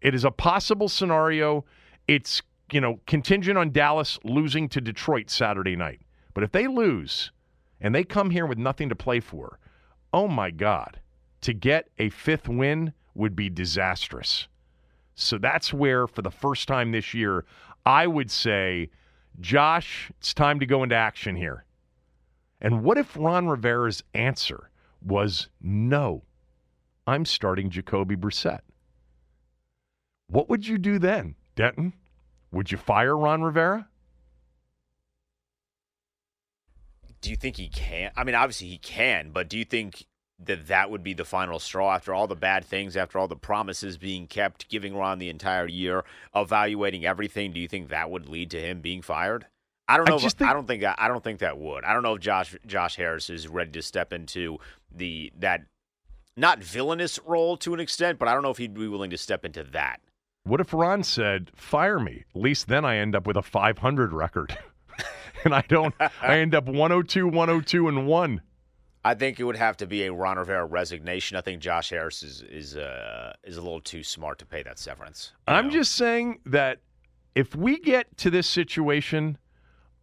It 0.00 0.14
is 0.14 0.24
a 0.24 0.30
possible 0.30 0.88
scenario. 0.88 1.64
It's, 2.06 2.42
you 2.70 2.80
know, 2.80 3.00
contingent 3.06 3.56
on 3.56 3.72
Dallas 3.72 4.18
losing 4.22 4.68
to 4.68 4.80
Detroit 4.80 5.30
Saturday 5.30 5.76
night. 5.76 6.02
But 6.34 6.44
if 6.44 6.52
they 6.52 6.66
lose 6.66 7.32
and 7.80 7.94
they 7.94 8.04
come 8.04 8.30
here 8.30 8.46
with 8.46 8.58
nothing 8.58 8.90
to 8.90 8.94
play 8.94 9.20
for, 9.20 9.58
oh 10.12 10.28
my 10.28 10.50
god, 10.50 11.00
to 11.40 11.54
get 11.54 11.88
a 11.98 12.10
fifth 12.10 12.48
win 12.48 12.92
would 13.14 13.34
be 13.34 13.48
disastrous. 13.48 14.46
So 15.14 15.38
that's 15.38 15.72
where 15.72 16.06
for 16.06 16.22
the 16.22 16.30
first 16.30 16.68
time 16.68 16.92
this 16.92 17.14
year, 17.14 17.44
I 17.86 18.06
would 18.06 18.30
say, 18.30 18.90
Josh, 19.40 20.10
it's 20.18 20.34
time 20.34 20.60
to 20.60 20.66
go 20.66 20.82
into 20.82 20.96
action 20.96 21.36
here. 21.36 21.64
And 22.60 22.82
what 22.82 22.98
if 22.98 23.16
Ron 23.16 23.46
Rivera's 23.46 24.02
answer 24.14 24.70
was 25.04 25.48
no, 25.60 26.24
I'm 27.06 27.24
starting 27.24 27.70
Jacoby 27.70 28.16
Brissett. 28.16 28.60
What 30.26 30.48
would 30.48 30.66
you 30.66 30.78
do 30.78 30.98
then, 30.98 31.34
Denton? 31.54 31.92
Would 32.50 32.72
you 32.72 32.78
fire 32.78 33.16
Ron 33.16 33.42
Rivera? 33.42 33.88
Do 37.20 37.30
you 37.30 37.36
think 37.36 37.56
he 37.56 37.68
can? 37.68 38.10
I 38.16 38.24
mean, 38.24 38.34
obviously 38.34 38.68
he 38.68 38.78
can, 38.78 39.30
but 39.30 39.48
do 39.48 39.58
you 39.58 39.64
think 39.64 40.06
that 40.38 40.66
that 40.66 40.90
would 40.90 41.02
be 41.02 41.14
the 41.14 41.24
final 41.24 41.58
straw 41.58 41.94
after 41.94 42.12
all 42.12 42.26
the 42.26 42.34
bad 42.34 42.64
things, 42.64 42.96
after 42.96 43.18
all 43.18 43.28
the 43.28 43.36
promises 43.36 43.96
being 43.96 44.26
kept, 44.26 44.68
giving 44.68 44.96
Ron 44.96 45.18
the 45.18 45.30
entire 45.30 45.66
year, 45.66 46.04
evaluating 46.34 47.06
everything? 47.06 47.52
Do 47.52 47.60
you 47.60 47.68
think 47.68 47.88
that 47.88 48.10
would 48.10 48.28
lead 48.28 48.50
to 48.50 48.60
him 48.60 48.80
being 48.80 49.02
fired? 49.02 49.46
I 49.88 49.96
don't 49.96 50.08
know. 50.08 50.14
I, 50.14 50.24
if, 50.24 50.32
think, 50.32 50.50
I 50.50 50.52
don't 50.52 50.66
think 50.66 50.82
that, 50.82 50.96
I 50.98 51.08
don't 51.08 51.22
think 51.22 51.40
that 51.40 51.58
would. 51.58 51.84
I 51.84 51.92
don't 51.92 52.02
know 52.02 52.14
if 52.14 52.20
Josh 52.20 52.56
Josh 52.66 52.96
Harris 52.96 53.28
is 53.28 53.48
ready 53.48 53.70
to 53.72 53.82
step 53.82 54.12
into 54.12 54.58
the 54.90 55.32
that 55.38 55.62
not 56.36 56.60
villainous 56.60 57.18
role 57.24 57.56
to 57.58 57.74
an 57.74 57.80
extent, 57.80 58.18
but 58.18 58.28
I 58.28 58.32
don't 58.32 58.42
know 58.42 58.50
if 58.50 58.58
he'd 58.58 58.74
be 58.74 58.88
willing 58.88 59.10
to 59.10 59.18
step 59.18 59.44
into 59.44 59.62
that. 59.64 60.00
What 60.44 60.60
if 60.60 60.72
Ron 60.72 61.02
said, 61.02 61.50
"Fire 61.54 61.98
me"? 61.98 62.24
At 62.34 62.40
least 62.40 62.68
then 62.68 62.84
I 62.84 62.96
end 62.96 63.14
up 63.14 63.26
with 63.26 63.36
a 63.36 63.42
500 63.42 64.12
record, 64.12 64.56
and 65.44 65.54
I 65.54 65.62
don't. 65.68 65.94
I 66.22 66.38
end 66.38 66.54
up 66.54 66.66
102, 66.66 67.26
102, 67.26 67.88
and 67.88 68.06
one. 68.06 68.40
I 69.06 69.14
think 69.14 69.38
it 69.38 69.44
would 69.44 69.56
have 69.56 69.76
to 69.78 69.86
be 69.86 70.04
a 70.04 70.12
Ron 70.12 70.38
Rivera 70.38 70.64
resignation. 70.64 71.36
I 71.36 71.42
think 71.42 71.60
Josh 71.60 71.90
Harris 71.90 72.22
is 72.22 72.42
is 72.42 72.76
uh, 72.76 73.34
is 73.44 73.58
a 73.58 73.62
little 73.62 73.80
too 73.80 74.02
smart 74.02 74.38
to 74.38 74.46
pay 74.46 74.62
that 74.62 74.78
severance. 74.78 75.32
I'm 75.46 75.66
know? 75.66 75.72
just 75.72 75.92
saying 75.92 76.40
that 76.46 76.78
if 77.34 77.54
we 77.54 77.78
get 77.78 78.16
to 78.18 78.30
this 78.30 78.46
situation 78.46 79.36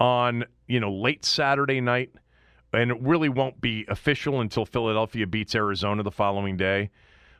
on, 0.02 0.46
you 0.68 0.80
know, 0.80 0.92
late 0.92 1.24
Saturday 1.24 1.80
night, 1.80 2.10
and 2.74 2.90
it 2.90 3.00
really 3.02 3.30
won't 3.30 3.62
be 3.62 3.86
official 3.88 4.42
until 4.42 4.66
Philadelphia 4.66 5.28
beats 5.28 5.54
Arizona 5.54 6.02
the 6.02 6.10
following 6.10 6.58
day. 6.58 6.90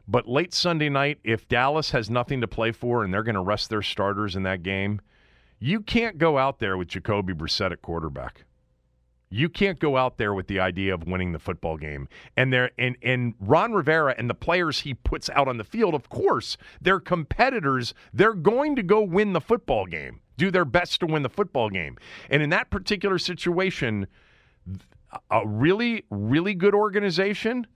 But 0.08 0.28
late 0.28 0.54
Sunday 0.54 0.90
night, 0.90 1.20
if 1.24 1.48
Dallas 1.48 1.90
has 1.92 2.10
nothing 2.10 2.40
to 2.42 2.48
play 2.48 2.72
for 2.72 3.04
and 3.04 3.12
they're 3.12 3.24
going 3.24 3.36
to 3.36 3.42
rest 3.42 3.72
their 3.72 3.82
starters 3.82 4.36
in 4.36 4.44
that 4.44 4.62
game, 4.62 5.02
you 5.60 5.82
can't 5.82 6.20
go 6.20 6.38
out 6.38 6.60
there 6.60 6.78
with 6.78 6.90
Jacoby 6.90 7.34
Brissett 7.34 7.72
at 7.72 7.82
quarterback. 7.82 8.46
You 9.34 9.48
can't 9.48 9.80
go 9.80 9.96
out 9.96 10.18
there 10.18 10.34
with 10.34 10.48
the 10.48 10.60
idea 10.60 10.94
of 10.94 11.08
winning 11.08 11.32
the 11.32 11.40
football 11.40 11.78
game. 11.78 12.10
And 12.36 12.52
there 12.52 12.72
and 12.78 12.98
and 13.02 13.34
Ron 13.40 13.72
Rivera 13.72 14.14
and 14.18 14.30
the 14.30 14.36
players 14.36 14.82
he 14.82 14.94
puts 14.94 15.30
out 15.30 15.48
on 15.48 15.58
the 15.58 15.64
field, 15.64 15.96
of 15.96 16.10
course, 16.10 16.58
they're 16.82 17.00
competitors. 17.00 17.94
They're 18.14 18.34
going 18.34 18.76
to 18.76 18.84
go 18.84 19.02
win 19.02 19.32
the 19.32 19.40
football 19.40 19.86
game. 19.86 20.20
Do 20.38 20.52
their 20.52 20.66
best 20.66 21.00
to 21.00 21.06
win 21.06 21.24
the 21.24 21.30
football 21.30 21.70
game. 21.70 21.98
And 22.30 22.44
in 22.44 22.50
that 22.50 22.70
particular 22.70 23.18
situation, 23.18 24.06
a 25.30 25.48
really 25.48 26.04
really 26.10 26.54
good 26.54 26.76
organization 26.76 27.68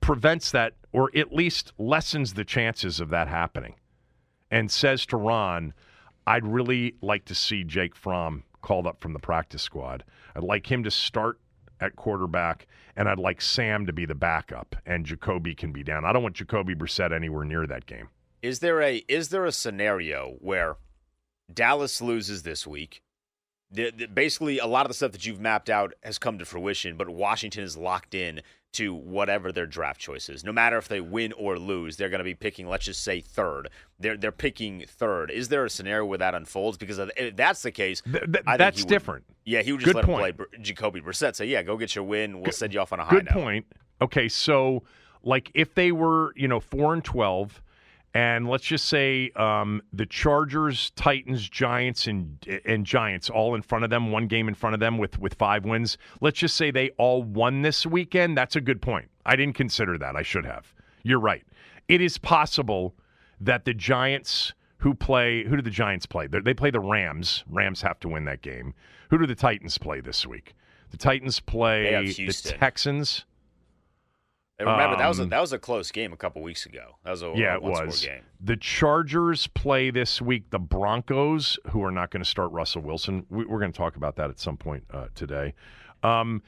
prevents 0.00 0.50
that 0.50 0.74
or 0.92 1.10
at 1.16 1.32
least 1.32 1.72
lessens 1.78 2.34
the 2.34 2.44
chances 2.44 2.98
of 2.98 3.10
that 3.10 3.28
happening. 3.28 3.76
And 4.50 4.70
says 4.70 5.06
to 5.06 5.16
Ron, 5.16 5.74
I'd 6.26 6.46
really 6.46 6.96
like 7.00 7.24
to 7.26 7.34
see 7.34 7.62
Jake 7.62 7.94
Fromm 7.94 8.42
called 8.64 8.86
up 8.86 9.00
from 9.00 9.12
the 9.12 9.18
practice 9.18 9.62
squad. 9.62 10.02
I'd 10.34 10.42
like 10.42 10.72
him 10.72 10.82
to 10.84 10.90
start 10.90 11.38
at 11.80 11.96
quarterback, 11.96 12.66
and 12.96 13.08
I'd 13.08 13.18
like 13.18 13.42
Sam 13.42 13.84
to 13.86 13.92
be 13.92 14.06
the 14.06 14.14
backup, 14.14 14.74
and 14.86 15.04
Jacoby 15.04 15.54
can 15.54 15.70
be 15.70 15.84
down. 15.84 16.04
I 16.04 16.12
don't 16.12 16.22
want 16.22 16.34
Jacoby 16.34 16.74
Brissett 16.74 17.12
anywhere 17.14 17.44
near 17.44 17.66
that 17.66 17.84
game. 17.84 18.08
Is 18.42 18.60
there 18.60 18.80
a 18.80 19.04
is 19.06 19.28
there 19.28 19.44
a 19.44 19.52
scenario 19.52 20.36
where 20.40 20.76
Dallas 21.52 22.00
loses 22.00 22.42
this 22.42 22.66
week? 22.66 23.02
The, 23.74 23.90
the, 23.90 24.06
basically, 24.06 24.58
a 24.58 24.66
lot 24.66 24.86
of 24.86 24.88
the 24.90 24.94
stuff 24.94 25.12
that 25.12 25.26
you've 25.26 25.40
mapped 25.40 25.68
out 25.68 25.92
has 26.02 26.16
come 26.18 26.38
to 26.38 26.44
fruition, 26.44 26.96
but 26.96 27.08
Washington 27.10 27.64
is 27.64 27.76
locked 27.76 28.14
in 28.14 28.40
to 28.74 28.92
whatever 28.94 29.52
their 29.52 29.66
draft 29.66 30.00
choice 30.00 30.28
is. 30.28 30.42
No 30.44 30.52
matter 30.52 30.76
if 30.78 30.88
they 30.88 31.00
win 31.00 31.32
or 31.34 31.58
lose, 31.58 31.96
they're 31.96 32.08
going 32.08 32.18
to 32.18 32.24
be 32.24 32.34
picking, 32.34 32.68
let's 32.68 32.84
just 32.84 33.02
say, 33.04 33.20
third. 33.20 33.68
They're 34.00 34.16
they're 34.16 34.32
picking 34.32 34.84
third. 34.88 35.30
Is 35.30 35.48
there 35.48 35.64
a 35.64 35.70
scenario 35.70 36.04
where 36.06 36.18
that 36.18 36.34
unfolds? 36.34 36.76
Because 36.78 36.98
if 37.16 37.36
that's 37.36 37.62
the 37.62 37.70
case, 37.70 38.00
Th- 38.02 38.24
th- 38.24 38.44
that's 38.58 38.80
would- 38.82 38.88
different. 38.88 39.24
Yeah, 39.44 39.62
he 39.62 39.72
would 39.72 39.80
just 39.80 39.88
Good 39.92 39.96
let 39.96 40.04
point. 40.06 40.26
him 40.26 40.34
play 40.36 40.46
Br- 40.56 40.62
Jacoby 40.62 41.00
Brissett. 41.02 41.36
Say, 41.36 41.46
yeah, 41.46 41.62
go 41.62 41.76
get 41.76 41.94
your 41.94 42.04
win. 42.04 42.34
We'll 42.36 42.46
Good- 42.46 42.54
send 42.54 42.74
you 42.74 42.80
off 42.80 42.92
on 42.92 43.00
a 43.00 43.04
high 43.04 43.10
Good 43.16 43.26
note. 43.26 43.34
point. 43.34 43.66
Okay, 44.02 44.28
so 44.28 44.82
like 45.22 45.50
if 45.54 45.74
they 45.74 45.92
were, 45.92 46.32
you 46.36 46.48
know, 46.48 46.58
four 46.60 46.94
and 46.94 47.04
twelve, 47.04 47.62
and 48.14 48.48
let's 48.48 48.64
just 48.64 48.86
say 48.86 49.30
um, 49.34 49.82
the 49.92 50.06
Chargers, 50.06 50.90
Titans, 50.90 51.48
Giants, 51.48 52.06
and 52.06 52.38
and 52.64 52.86
Giants 52.86 53.28
all 53.28 53.56
in 53.56 53.62
front 53.62 53.82
of 53.82 53.90
them, 53.90 54.12
one 54.12 54.28
game 54.28 54.46
in 54.46 54.54
front 54.54 54.74
of 54.74 54.80
them 54.80 54.98
with 54.98 55.18
with 55.18 55.34
five 55.34 55.64
wins. 55.64 55.98
Let's 56.20 56.38
just 56.38 56.56
say 56.56 56.70
they 56.70 56.90
all 56.90 57.24
won 57.24 57.62
this 57.62 57.84
weekend. 57.84 58.38
That's 58.38 58.54
a 58.54 58.60
good 58.60 58.80
point. 58.80 59.10
I 59.26 59.34
didn't 59.34 59.56
consider 59.56 59.98
that. 59.98 60.14
I 60.14 60.22
should 60.22 60.46
have. 60.46 60.72
You're 61.02 61.20
right. 61.20 61.44
It 61.88 62.00
is 62.00 62.16
possible 62.16 62.94
that 63.40 63.64
the 63.64 63.74
Giants 63.74 64.54
who 64.78 64.94
play 64.94 65.44
who 65.44 65.56
do 65.56 65.62
the 65.62 65.70
Giants 65.70 66.06
play? 66.06 66.28
They 66.28 66.38
they 66.38 66.54
play 66.54 66.70
the 66.70 66.80
Rams. 66.80 67.42
Rams 67.50 67.82
have 67.82 67.98
to 68.00 68.08
win 68.08 68.26
that 68.26 68.42
game. 68.42 68.74
Who 69.10 69.18
do 69.18 69.26
the 69.26 69.34
Titans 69.34 69.76
play 69.76 70.00
this 70.00 70.24
week? 70.24 70.54
The 70.90 70.98
Titans 70.98 71.40
play 71.40 72.14
the 72.16 72.32
Texans. 72.32 73.24
And 74.58 74.68
remember, 74.68 74.96
that 74.96 75.08
was 75.08 75.18
a, 75.18 75.24
Um, 75.24 75.28
that 75.30 75.40
was 75.40 75.52
a 75.52 75.58
close 75.58 75.90
game 75.90 76.12
a 76.12 76.16
couple 76.16 76.40
weeks 76.40 76.64
ago. 76.64 76.96
That 77.04 77.10
was 77.10 77.22
a 77.22 77.32
Yeah, 77.34 77.54
a 77.54 77.56
it 77.56 77.62
was. 77.62 78.04
game. 78.04 78.22
The 78.40 78.56
Chargers 78.56 79.48
play 79.48 79.90
this 79.90 80.22
week 80.22 80.50
the 80.50 80.60
Broncos, 80.60 81.58
who 81.70 81.82
are 81.82 81.90
not 81.90 82.10
going 82.10 82.22
to 82.22 82.28
start 82.28 82.52
Russell 82.52 82.82
Wilson. 82.82 83.26
We, 83.30 83.44
we're 83.46 83.58
going 83.58 83.72
to 83.72 83.76
talk 83.76 83.96
about 83.96 84.14
that 84.16 84.30
at 84.30 84.38
some 84.38 84.56
point 84.56 84.84
uh, 84.92 85.06
today. 85.16 85.54
Um, 86.04 86.40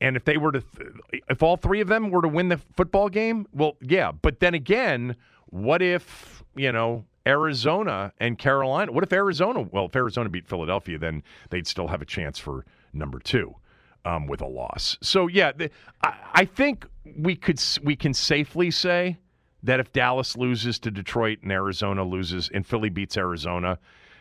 and 0.00 0.16
if 0.16 0.24
they 0.24 0.38
were 0.38 0.52
to, 0.52 0.60
th- 0.62 1.22
if 1.28 1.42
all 1.42 1.56
three 1.58 1.80
of 1.82 1.88
them 1.88 2.10
were 2.10 2.22
to 2.22 2.28
win 2.28 2.48
the 2.48 2.56
football 2.74 3.08
game, 3.10 3.46
well, 3.52 3.76
yeah. 3.82 4.12
But 4.12 4.40
then 4.40 4.54
again, 4.54 5.16
what 5.46 5.82
if 5.82 6.42
you 6.56 6.72
know 6.72 7.04
Arizona 7.26 8.12
and 8.18 8.38
Carolina? 8.38 8.92
What 8.92 9.04
if 9.04 9.12
Arizona? 9.12 9.60
Well, 9.60 9.84
if 9.86 9.94
Arizona 9.96 10.30
beat 10.30 10.48
Philadelphia, 10.48 10.98
then 10.98 11.22
they'd 11.50 11.66
still 11.66 11.88
have 11.88 12.00
a 12.00 12.06
chance 12.06 12.38
for 12.38 12.64
number 12.94 13.18
two 13.18 13.56
um, 14.04 14.26
with 14.26 14.40
a 14.40 14.46
loss. 14.46 14.96
So 15.00 15.26
yeah, 15.26 15.52
the, 15.52 15.70
I, 16.02 16.14
I 16.34 16.44
think 16.44 16.86
we 17.16 17.36
could 17.36 17.62
we 17.82 17.96
can 17.96 18.14
safely 18.14 18.70
say 18.70 19.18
that 19.62 19.80
if 19.80 19.92
Dallas 19.92 20.36
loses 20.36 20.78
to 20.80 20.90
Detroit 20.90 21.38
and 21.42 21.52
Arizona 21.52 22.04
loses 22.04 22.50
and 22.52 22.66
Philly 22.66 22.90
beats 22.90 23.16
Arizona, 23.16 23.78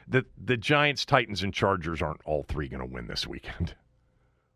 that 0.08 0.26
the 0.44 0.58
Giants, 0.58 1.06
Titans, 1.06 1.44
and 1.44 1.54
Chargers 1.54 2.02
aren't 2.02 2.22
all 2.26 2.44
three 2.44 2.68
going 2.68 2.82
to 2.88 2.94
win 2.94 3.08
this 3.08 3.28
weekend. 3.28 3.76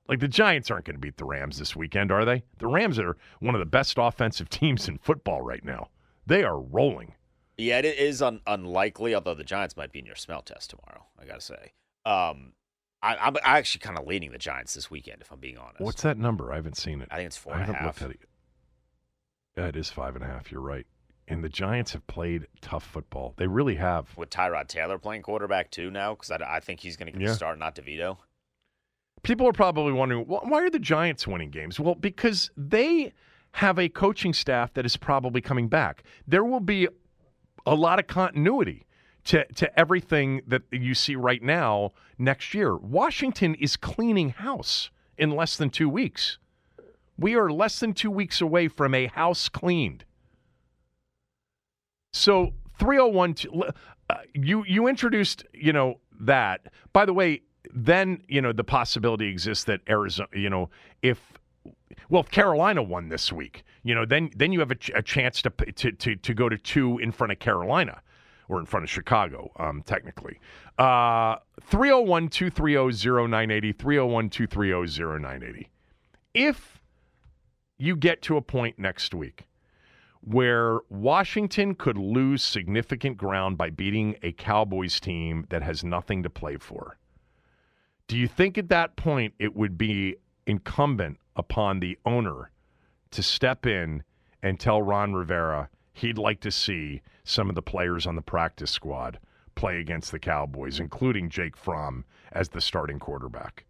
Like 0.08 0.20
the 0.20 0.28
Giants 0.28 0.70
aren't 0.70 0.86
going 0.86 0.98
to 0.98 1.00
beat 1.00 1.18
the 1.18 1.26
Rams 1.26 1.58
this 1.58 1.76
weekend, 1.76 2.12
are 2.12 2.26
they? 2.26 2.44
The 2.60 2.68
Rams 2.68 3.00
are 3.00 3.18
one 3.40 3.56
of 3.56 3.60
the 3.60 3.66
best 3.66 3.98
offensive 3.98 4.50
teams 4.52 4.88
in 4.88 5.00
football 5.00 5.42
right 5.42 5.66
now. 5.66 5.90
They 6.28 6.44
are 6.44 6.60
rolling. 6.60 7.16
Yeah, 7.58 7.80
it 7.80 7.86
is 7.86 8.22
un- 8.22 8.42
unlikely. 8.46 9.16
Although 9.16 9.34
the 9.34 9.44
Giants 9.44 9.76
might 9.76 9.92
be 9.92 9.98
in 9.98 10.06
your 10.06 10.16
smell 10.16 10.44
test 10.44 10.70
tomorrow. 10.70 11.06
I 11.20 11.26
gotta 11.26 11.42
say. 11.42 11.74
Um, 12.06 12.54
I, 13.06 13.28
I'm 13.28 13.36
actually 13.44 13.80
kind 13.80 13.98
of 14.00 14.08
leaning 14.08 14.32
the 14.32 14.38
Giants 14.38 14.74
this 14.74 14.90
weekend, 14.90 15.22
if 15.22 15.32
I'm 15.32 15.40
being 15.40 15.58
honest. 15.58 15.80
What's 15.82 16.02
that 16.04 16.18
number? 16.18 16.52
I 16.52 16.56
haven't 16.56 16.78
seen 16.78 17.02
it. 17.02 17.08
I 17.12 17.18
think 17.18 17.28
it's 17.28 17.38
four 17.38 17.54
I 17.54 17.62
and 17.62 17.70
a 17.70 17.74
half. 17.74 17.86
looked 17.86 18.02
at 18.02 18.12
it. 18.12 18.28
Yeah, 19.58 19.68
it 19.68 19.76
is 19.76 19.90
five 19.90 20.16
and 20.16 20.24
a 20.24 20.28
half. 20.28 20.52
You're 20.52 20.62
right. 20.62 20.86
And 21.28 21.44
the 21.44 21.50
Giants 21.50 21.94
have 21.94 22.06
played 22.08 22.48
tough 22.62 22.84
football. 22.84 23.34
They 23.38 23.48
really 23.48 23.76
have. 23.76 24.16
With 24.18 24.30
Tyrod 24.30 24.68
Taylor 24.68 24.98
playing 25.00 25.22
quarterback 25.24 25.72
too 25.72 25.90
now, 25.90 26.14
because 26.14 26.30
I, 26.32 26.38
I 26.58 26.60
think 26.60 26.80
he's 26.82 26.98
going 26.98 27.08
to 27.08 27.12
get 27.14 27.22
Yeah. 27.22 27.30
the 27.30 27.36
start, 27.36 27.58
not 27.60 27.76
DeVito. 27.76 28.18
People 29.24 29.48
are 29.48 29.54
probably 29.54 29.92
wondering 29.94 30.26
"Wh- 30.26 30.44
why 30.46 30.62
are 30.62 30.70
the 30.70 30.78
Giants 30.80 31.26
winning 31.26 31.50
games? 31.50 31.80
Well, 31.80 31.96
because 31.96 32.52
they 32.56 33.12
have 33.54 33.80
a 33.80 33.90
coaching 33.90 34.34
staff 34.34 34.74
that 34.74 34.86
is 34.86 34.98
probably 34.98 35.42
coming 35.42 35.68
back. 35.68 36.04
There 36.28 36.44
will 36.44 36.60
be 36.60 36.88
a 37.66 37.74
lot 37.74 37.98
of 38.00 38.06
continuity 38.08 38.85
to, 39.26 39.46
to 39.54 39.80
everything 39.80 40.42
that 40.48 40.64
you 40.72 40.94
see 40.94 41.16
right 41.16 41.42
now 41.42 41.92
next 42.18 42.54
year. 42.54 42.76
Washington 42.76 43.56
is 43.56 43.76
cleaning 43.76 44.30
house 44.30 44.90
in 45.18 45.32
less 45.32 45.58
than 45.58 45.70
two 45.70 45.90
weeks. 45.90 46.38
We 47.18 47.36
are 47.36 47.50
less 47.52 47.80
than 47.80 47.94
two 47.94 48.12
weeks 48.12 48.42
away 48.42 48.68
from 48.68 48.94
a 48.94 49.08
house 49.08 49.50
cleaned. 49.50 50.06
So 52.14 52.54
301 52.80 53.34
to- 53.36 53.74
uh, 54.08 54.16
you 54.36 54.64
you 54.66 54.88
introduced, 54.88 55.44
you 55.54 55.74
know, 55.74 56.00
that. 56.20 56.72
By 56.94 57.06
the 57.06 57.14
way, 57.14 57.42
then, 57.74 58.22
you 58.28 58.40
know, 58.42 58.54
the 58.54 58.64
possibility 58.64 59.28
exists 59.28 59.64
that 59.64 59.82
Arizona, 59.90 60.30
you 60.34 60.50
know, 60.50 60.70
if 61.02 61.20
well, 62.10 62.22
if 62.22 62.30
Carolina 62.30 62.84
won 62.84 63.10
this 63.10 63.34
week, 63.34 63.64
you 63.84 63.96
know, 63.96 64.06
then 64.06 64.30
then 64.36 64.52
you 64.52 64.60
have 64.60 64.70
a, 64.70 64.76
ch- 64.76 64.92
a 64.94 65.02
chance 65.02 65.42
to, 65.42 65.50
to 65.50 65.92
to 65.94 66.16
to 66.16 66.34
go 66.36 66.48
to 66.50 66.58
two 66.58 67.00
in 67.00 67.12
front 67.12 67.32
of 67.32 67.40
Carolina 67.40 68.02
or 68.48 68.60
in 68.60 68.66
front 68.66 68.84
of 68.84 68.90
Chicago, 68.90 69.52
um, 69.58 69.82
technically. 69.84 70.40
Uh 70.78 71.38
301 71.62 72.30
230 72.30 73.28
0980 73.28 73.72
301 73.72 74.30
230 74.30 75.20
0980. 75.20 75.70
If 76.34 76.82
you 77.78 77.96
get 77.96 78.22
to 78.24 78.38
a 78.38 78.42
point 78.42 78.78
next 78.78 79.14
week 79.14 79.48
where 80.26 80.80
Washington 80.90 81.76
could 81.76 81.98
lose 81.98 82.42
significant 82.42 83.16
ground 83.16 83.58
by 83.58 83.70
beating 83.70 84.16
a 84.24 84.32
Cowboys 84.32 85.00
team 85.00 85.46
that 85.50 85.62
has 85.62 85.84
nothing 85.84 86.24
to 86.24 86.30
play 86.32 86.58
for. 86.58 86.98
Do 88.08 88.18
you 88.18 88.28
think 88.28 88.58
at 88.58 88.70
that 88.70 88.96
point 88.96 89.36
it 89.38 89.56
would 89.56 89.78
be 89.78 90.16
incumbent 90.48 91.20
upon 91.36 91.80
the 91.80 91.98
owner 92.06 92.50
to 93.12 93.22
step 93.22 93.68
in 93.68 94.04
and 94.42 94.60
tell 94.60 94.82
Ron 94.82 95.14
Rivera 95.14 95.70
he'd 95.94 96.18
like 96.18 96.40
to 96.42 96.52
see 96.52 97.02
some 97.26 97.50
of 97.50 97.56
the 97.56 97.62
players 97.62 98.08
on 98.08 98.16
the 98.16 98.22
practice 98.22 98.72
squad 98.72 99.20
play 99.56 99.80
against 99.80 100.12
the 100.12 100.20
Cowboys, 100.20 100.80
including 100.80 101.30
Jake 101.30 101.58
Fromm 101.58 102.06
as 102.32 102.50
the 102.50 102.62
starting 102.62 103.00
quarterback? 103.00 103.66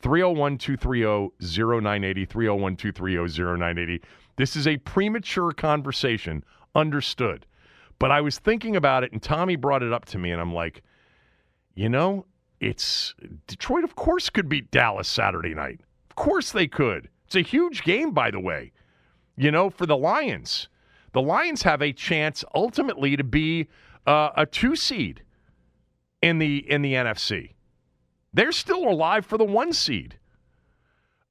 301 0.00 0.58
230 0.58 1.30
0980. 1.40 2.24
301 2.26 2.76
230 2.76 3.58
0980. 3.58 4.02
This 4.36 4.56
is 4.56 4.66
a 4.66 4.76
premature 4.78 5.52
conversation, 5.52 6.44
understood. 6.74 7.46
But 7.98 8.10
I 8.10 8.20
was 8.20 8.38
thinking 8.38 8.76
about 8.76 9.04
it, 9.04 9.12
and 9.12 9.22
Tommy 9.22 9.56
brought 9.56 9.82
it 9.82 9.92
up 9.92 10.04
to 10.06 10.18
me, 10.18 10.32
and 10.32 10.40
I'm 10.40 10.52
like, 10.52 10.82
you 11.74 11.88
know, 11.88 12.26
it's 12.60 13.14
Detroit, 13.46 13.84
of 13.84 13.96
course, 13.96 14.30
could 14.30 14.48
beat 14.48 14.70
Dallas 14.70 15.08
Saturday 15.08 15.54
night. 15.54 15.80
Of 16.10 16.16
course 16.16 16.52
they 16.52 16.66
could. 16.66 17.08
It's 17.26 17.36
a 17.36 17.40
huge 17.40 17.82
game, 17.82 18.12
by 18.12 18.30
the 18.30 18.40
way, 18.40 18.72
you 19.36 19.50
know, 19.50 19.70
for 19.70 19.86
the 19.86 19.96
Lions. 19.96 20.68
The 21.14 21.22
Lions 21.22 21.62
have 21.62 21.80
a 21.80 21.92
chance 21.92 22.44
ultimately 22.54 23.16
to 23.16 23.24
be 23.24 23.68
uh, 24.06 24.30
a 24.36 24.44
two 24.44 24.76
seed 24.76 25.22
in 26.20 26.38
the 26.38 26.58
in 26.70 26.82
the 26.82 26.94
NFC. 26.94 27.54
They're 28.32 28.52
still 28.52 28.88
alive 28.88 29.24
for 29.24 29.38
the 29.38 29.44
one 29.44 29.72
seed. 29.72 30.18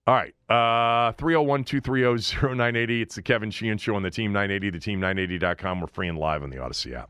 All 0.07 0.15
right. 0.15 0.33
Uh 0.49 1.11
301-230-0980. 1.13 3.01
It's 3.01 3.15
the 3.15 3.21
Kevin 3.21 3.51
Sheehan 3.51 3.77
Show 3.77 3.95
on 3.95 4.03
the 4.03 4.09
Team 4.09 4.31
980, 4.31 4.69
the 4.71 4.79
team980.com. 4.79 5.81
We're 5.81 5.87
free 5.87 6.07
and 6.07 6.17
live 6.17 6.43
on 6.43 6.49
the 6.49 6.57
Audacy 6.57 6.93
app. 6.95 7.09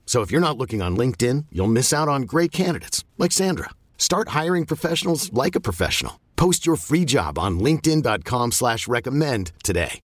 So 0.11 0.19
if 0.19 0.29
you're 0.29 0.41
not 0.41 0.57
looking 0.57 0.81
on 0.81 0.97
LinkedIn, 0.97 1.45
you'll 1.53 1.67
miss 1.67 1.93
out 1.93 2.09
on 2.09 2.23
great 2.23 2.51
candidates 2.51 3.05
like 3.17 3.31
Sandra. 3.31 3.69
Start 3.97 4.27
hiring 4.39 4.65
professionals 4.65 5.31
like 5.31 5.55
a 5.55 5.61
professional. 5.61 6.19
Post 6.35 6.65
your 6.65 6.75
free 6.75 7.05
job 7.05 7.39
on 7.39 7.61
LinkedIn.com 7.61 8.51
slash 8.51 8.89
recommend 8.89 9.53
today. 9.63 10.01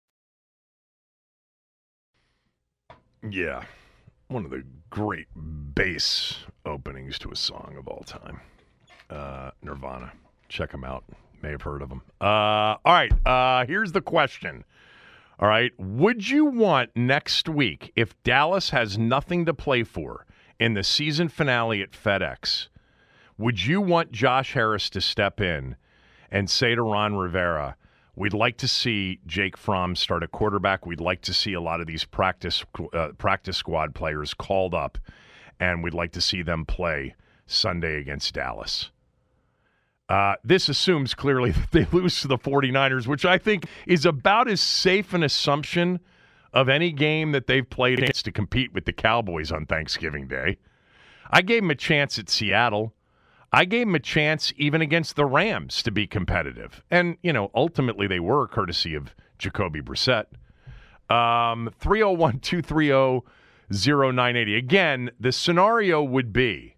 Yeah. 3.29 3.65
One 4.29 4.45
of 4.45 4.51
the 4.51 4.63
great 4.89 5.27
bass 5.75 6.37
openings 6.65 7.19
to 7.19 7.31
a 7.31 7.35
song 7.35 7.75
of 7.77 7.89
all 7.89 8.03
time. 8.05 8.39
Uh, 9.09 9.51
Nirvana. 9.61 10.13
Check 10.47 10.71
them 10.71 10.85
out. 10.85 11.03
May 11.41 11.51
have 11.51 11.63
heard 11.63 11.81
of 11.81 11.89
them. 11.89 12.01
Uh, 12.21 12.77
all 12.85 12.93
right. 12.93 13.11
Uh, 13.25 13.65
here's 13.65 13.91
the 13.91 13.99
question. 13.99 14.63
All 15.39 15.47
right. 15.47 15.71
Would 15.78 16.30
you 16.30 16.45
want 16.45 16.89
next 16.95 17.47
week, 17.47 17.91
if 17.95 18.21
Dallas 18.23 18.71
has 18.71 18.97
nothing 18.97 19.45
to 19.45 19.54
play 19.54 19.84
for 19.84 20.26
in 20.60 20.73
the 20.73 20.84
season 20.84 21.30
finale 21.30 21.82
at 21.82 21.91
FedEx, 21.91 22.69
would 23.38 23.63
you 23.63 23.80
want 23.80 24.12
Josh 24.12 24.54
Harris 24.54 24.89
to 24.91 25.02
step 25.02 25.39
in 25.39 25.76
and 26.32 26.50
say 26.50 26.73
to 26.73 26.82
Ron 26.82 27.15
Rivera, 27.15 27.76
We'd 28.17 28.34
like 28.34 28.58
to 28.58 28.67
see 28.67 29.19
Jake 29.28 29.56
Fromm 29.56 29.95
start 29.95 30.23
a 30.23 30.28
quarterback. 30.28 30.88
We'd 30.88 31.00
like 31.00 31.21
to 31.21 31.34
see 31.36 31.54
a 31.54 31.62
lot 31.62 31.82
of 31.82 31.86
these 31.86 32.04
practice 32.04 32.65
uh, 32.91 33.10
practice 33.19 33.58
squad 33.58 33.93
players 33.93 34.34
called 34.34 34.73
up, 34.73 34.97
and 35.60 35.84
we'd 35.84 35.93
like 35.93 36.13
to 36.13 36.21
see 36.21 36.41
them 36.41 36.65
play 36.65 37.13
Sunday 37.45 38.00
against 38.00 38.34
Dallas. 38.34 38.89
Uh, 40.09 40.35
this 40.43 40.69
assumes 40.69 41.13
clearly 41.13 41.51
that 41.51 41.71
they 41.71 41.85
lose 41.91 42.21
to 42.21 42.27
the 42.27 42.37
49ers, 42.37 43.07
which 43.07 43.25
I 43.25 43.37
think 43.37 43.65
is 43.85 44.05
about 44.05 44.47
as 44.47 44.61
safe 44.61 45.13
an 45.13 45.23
assumption 45.23 45.99
of 46.53 46.69
any 46.69 46.91
game 46.91 47.33
that 47.33 47.47
they've 47.47 47.69
played 47.69 47.99
against 47.99 48.25
to 48.25 48.31
compete 48.31 48.73
with 48.73 48.85
the 48.85 48.93
Cowboys 48.93 49.51
on 49.51 49.65
Thanksgiving 49.65 50.27
Day. 50.27 50.57
I 51.29 51.41
gave 51.41 51.61
them 51.61 51.71
a 51.71 51.75
chance 51.75 52.17
at 52.17 52.29
Seattle. 52.29 52.93
I 53.51 53.65
gave 53.65 53.87
them 53.87 53.95
a 53.95 53.99
chance 53.99 54.53
even 54.57 54.81
against 54.81 55.15
the 55.15 55.25
Rams 55.25 55.83
to 55.83 55.91
be 55.91 56.07
competitive. 56.07 56.81
And, 56.89 57.17
you 57.21 57.33
know, 57.33 57.51
ultimately 57.53 58.07
they 58.07 58.19
were, 58.19 58.47
courtesy 58.47 58.95
of 58.95 59.13
Jacoby 59.37 59.81
Brissett. 59.81 60.25
Um, 61.09 61.69
301 61.79 62.39
230 62.39 63.21
0980. 63.69 64.55
Again, 64.55 65.11
the 65.19 65.31
scenario 65.31 66.01
would 66.03 66.31
be 66.33 66.75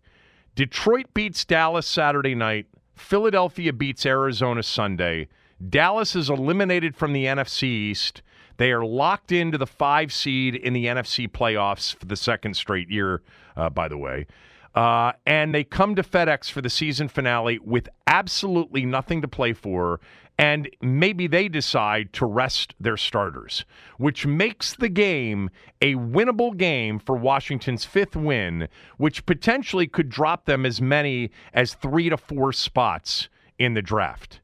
Detroit 0.55 1.07
beats 1.13 1.45
Dallas 1.45 1.87
Saturday 1.87 2.35
night. 2.35 2.67
Philadelphia 2.99 3.73
beats 3.73 4.05
Arizona 4.05 4.63
Sunday. 4.63 5.27
Dallas 5.67 6.15
is 6.15 6.29
eliminated 6.29 6.95
from 6.95 7.13
the 7.13 7.25
NFC 7.25 7.63
East. 7.63 8.21
They 8.57 8.71
are 8.71 8.85
locked 8.85 9.31
into 9.31 9.57
the 9.57 9.67
five 9.67 10.11
seed 10.11 10.55
in 10.55 10.73
the 10.73 10.85
NFC 10.85 11.29
playoffs 11.29 11.95
for 11.95 12.05
the 12.05 12.15
second 12.15 12.55
straight 12.55 12.89
year, 12.89 13.21
uh, 13.55 13.69
by 13.69 13.87
the 13.87 13.97
way. 13.97 14.27
Uh, 14.75 15.13
and 15.25 15.53
they 15.53 15.63
come 15.63 15.95
to 15.95 16.03
FedEx 16.03 16.51
for 16.51 16.61
the 16.61 16.69
season 16.69 17.07
finale 17.07 17.57
with 17.59 17.89
absolutely 18.05 18.85
nothing 18.85 19.21
to 19.21 19.27
play 19.27 19.53
for 19.53 19.99
and 20.39 20.69
maybe 20.81 21.27
they 21.27 21.49
decide 21.49 22.13
to 22.13 22.25
rest 22.25 22.73
their 22.79 22.95
starters, 22.95 23.65
which 23.97 24.25
makes 24.25 24.73
the 24.73 24.87
game 24.87 25.49
a 25.81 25.95
winnable 25.95 26.55
game 26.55 26.97
for 26.97 27.17
Washington's 27.17 27.83
fifth 27.83 28.15
win, 28.15 28.69
which 28.95 29.25
potentially 29.25 29.85
could 29.85 30.07
drop 30.07 30.45
them 30.45 30.65
as 30.65 30.81
many 30.81 31.29
as 31.53 31.73
three 31.73 32.07
to 32.07 32.15
four 32.15 32.53
spots 32.53 33.27
in 33.59 33.73
the 33.73 33.81
draft. 33.81 34.39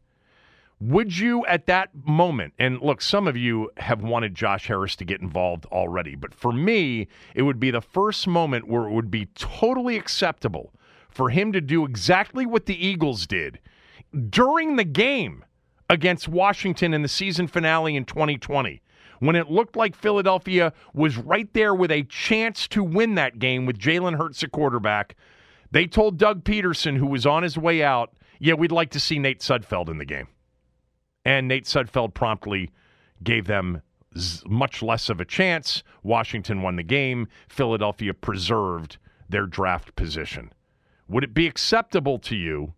Would 0.81 1.17
you, 1.17 1.45
at 1.45 1.65
that 1.67 1.91
moment, 2.05 2.53
and 2.59 2.81
look, 2.81 3.01
some 3.01 3.25
of 3.25 3.37
you 3.37 3.71
have 3.77 4.01
wanted 4.01 4.35
Josh 4.35 4.67
Harris 4.67 4.97
to 4.97 5.05
get 5.05 5.21
involved 5.21 5.65
already, 5.67 6.15
but 6.15 6.33
for 6.33 6.51
me, 6.51 7.07
it 7.33 7.43
would 7.43 7.59
be 7.59 7.71
the 7.71 7.79
first 7.79 8.27
moment 8.27 8.67
where 8.67 8.83
it 8.83 8.91
would 8.91 9.09
be 9.09 9.27
totally 9.35 9.95
acceptable 9.95 10.73
for 11.09 11.29
him 11.29 11.53
to 11.53 11.61
do 11.61 11.85
exactly 11.85 12.45
what 12.45 12.65
the 12.65 12.85
Eagles 12.85 13.25
did 13.25 13.59
during 14.29 14.75
the 14.75 14.83
game 14.83 15.45
against 15.89 16.27
Washington 16.27 16.93
in 16.93 17.01
the 17.01 17.07
season 17.07 17.47
finale 17.47 17.95
in 17.95 18.05
2020 18.05 18.81
when 19.19 19.35
it 19.35 19.49
looked 19.49 19.75
like 19.75 19.95
Philadelphia 19.95 20.73
was 20.93 21.17
right 21.17 21.51
there 21.53 21.73
with 21.73 21.91
a 21.91 22.03
chance 22.03 22.67
to 22.69 22.83
win 22.83 23.15
that 23.15 23.39
game 23.39 23.65
with 23.65 23.77
Jalen 23.77 24.17
Hurts 24.17 24.43
at 24.43 24.51
quarterback. 24.51 25.15
They 25.71 25.87
told 25.87 26.17
Doug 26.17 26.43
Pederson, 26.43 26.97
who 26.97 27.07
was 27.07 27.25
on 27.25 27.43
his 27.43 27.57
way 27.57 27.83
out, 27.83 28.13
yeah, 28.39 28.53
we'd 28.53 28.71
like 28.71 28.91
to 28.91 28.99
see 28.99 29.19
Nate 29.19 29.39
Sudfeld 29.39 29.89
in 29.89 29.97
the 29.97 30.05
game. 30.05 30.27
And 31.23 31.47
Nate 31.47 31.65
Sudfeld 31.65 32.13
promptly 32.13 32.71
gave 33.23 33.47
them 33.47 33.81
much 34.45 34.81
less 34.81 35.09
of 35.09 35.19
a 35.19 35.25
chance. 35.25 35.83
Washington 36.03 36.61
won 36.61 36.75
the 36.75 36.83
game. 36.83 37.27
Philadelphia 37.47 38.13
preserved 38.13 38.97
their 39.27 39.45
draft 39.45 39.95
position. 39.95 40.51
Would 41.07 41.23
it 41.23 41.33
be 41.33 41.47
acceptable 41.47 42.19
to 42.19 42.35
you 42.35 42.73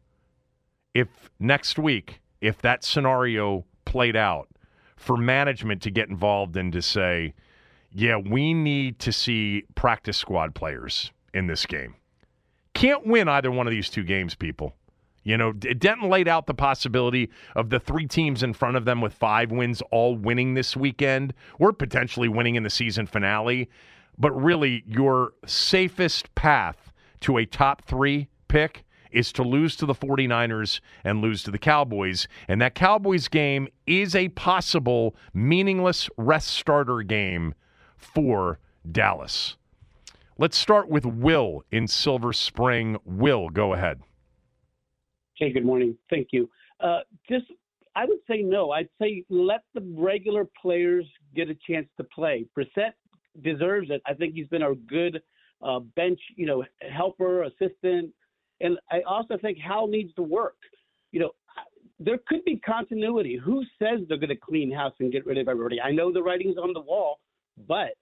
if 0.94 1.30
next 1.40 1.78
week 1.78 2.22
if 2.42 2.62
that 2.62 2.84
scenario 2.84 3.66
played 3.86 4.16
out 4.16 4.48
for 4.96 5.18
management 5.18 5.82
to 5.84 5.92
get 5.92 6.10
involved 6.10 6.58
and 6.58 6.74
to 6.74 6.82
say, 6.82 7.34
yeah, 7.92 8.18
we 8.18 8.54
need 8.54 9.00
to 9.00 9.12
see 9.12 9.64
practice 9.76 10.18
squad 10.18 10.54
players 10.54 11.12
in 11.34 11.48
this 11.48 11.66
game. 11.66 11.96
Can't 12.74 13.08
win 13.08 13.28
either 13.28 13.50
one 13.52 13.68
of 13.68 13.72
these 13.72 13.90
two 13.90 14.04
games, 14.04 14.36
people. 14.36 14.76
You 15.24 15.38
know, 15.38 15.52
Denton 15.52 16.10
laid 16.10 16.28
out 16.28 16.48
the 16.48 16.54
possibility 16.54 17.30
of 17.56 17.70
the 17.70 17.80
three 17.80 18.08
teams 18.08 18.44
in 18.44 18.54
front 18.54 18.78
of 18.78 18.86
them 18.86 19.02
with 19.02 19.14
five 19.14 19.52
wins 19.52 19.82
all 19.92 20.16
winning 20.16 20.54
this 20.54 20.78
weekend 20.78 21.34
or 21.60 21.74
potentially 21.74 22.30
winning 22.30 22.56
in 22.56 22.64
the 22.64 22.70
season 22.70 23.08
finale. 23.08 23.70
But 24.18 24.32
really, 24.32 24.84
your 24.88 25.34
safest 25.46 26.34
path 26.36 26.94
to 27.22 27.38
a 27.38 27.46
top 27.46 27.84
three 27.84 28.30
pick 28.48 28.86
is 29.12 29.32
to 29.34 29.44
lose 29.44 29.76
to 29.78 29.86
the 29.86 29.94
49ers 29.94 30.80
and 31.04 31.22
lose 31.22 31.44
to 31.44 31.52
the 31.52 31.58
Cowboys. 31.58 32.28
And 32.48 32.62
that 32.62 32.76
Cowboys 32.76 33.28
game 33.28 33.68
is 33.86 34.16
a 34.16 34.30
possible 34.30 35.16
meaningless 35.34 36.10
rest 36.18 36.50
starter 36.50 37.02
game 37.02 37.54
for 37.96 38.60
Dallas. 38.90 39.58
Let's 40.38 40.58
start 40.58 40.88
with 40.88 41.06
Will 41.06 41.64
in 41.72 41.88
Silver 41.88 42.32
Spring. 42.32 42.98
Will, 43.06 43.50
go 43.50 43.74
ahead. 43.74 44.02
Hey, 45.36 45.52
good 45.52 45.66
morning. 45.66 45.98
Thank 46.10 46.30
you. 46.32 46.50
Uh, 46.80 47.00
just 47.30 47.46
I 47.96 48.06
would 48.06 48.20
say 48.30 48.44
no. 48.44 48.70
I'd 48.70 48.90
say 49.02 49.24
let 49.30 49.64
the 49.74 49.82
regular 49.98 50.46
players 50.62 51.06
get 51.36 51.50
a 51.50 51.56
chance 51.68 51.88
to 51.98 52.04
play. 52.04 52.46
Brissett 52.56 52.94
deserves 53.44 53.90
it. 53.90 54.04
I 54.06 54.14
think 54.14 54.36
he's 54.36 54.48
been 54.48 54.62
a 54.62 54.76
good 54.76 55.20
uh, 55.64 55.80
bench, 55.80 56.20
you 56.36 56.46
know, 56.46 56.64
helper, 56.92 57.44
assistant, 57.44 58.12
and 58.62 58.78
I 58.92 59.02
also 59.02 59.38
think 59.38 59.58
Howell 59.60 59.88
needs 59.88 60.14
to 60.16 60.24
work. 60.24 60.58
You 61.12 61.22
know, 61.22 61.32
there 62.00 62.20
could 62.28 62.44
be 62.46 62.58
continuity. 62.58 63.38
Who 63.44 63.64
says 63.80 64.00
they're 64.08 64.18
going 64.18 64.30
to 64.30 64.36
clean 64.36 64.72
house 64.72 64.94
and 65.00 65.12
get 65.12 65.26
rid 65.26 65.38
of 65.38 65.48
everybody? 65.48 65.82
I 65.82 65.92
know 65.92 66.12
the 66.12 66.22
writing's 66.22 66.58
on 66.58 66.74
the 66.74 66.82
wall, 66.82 67.20
but 67.68 67.94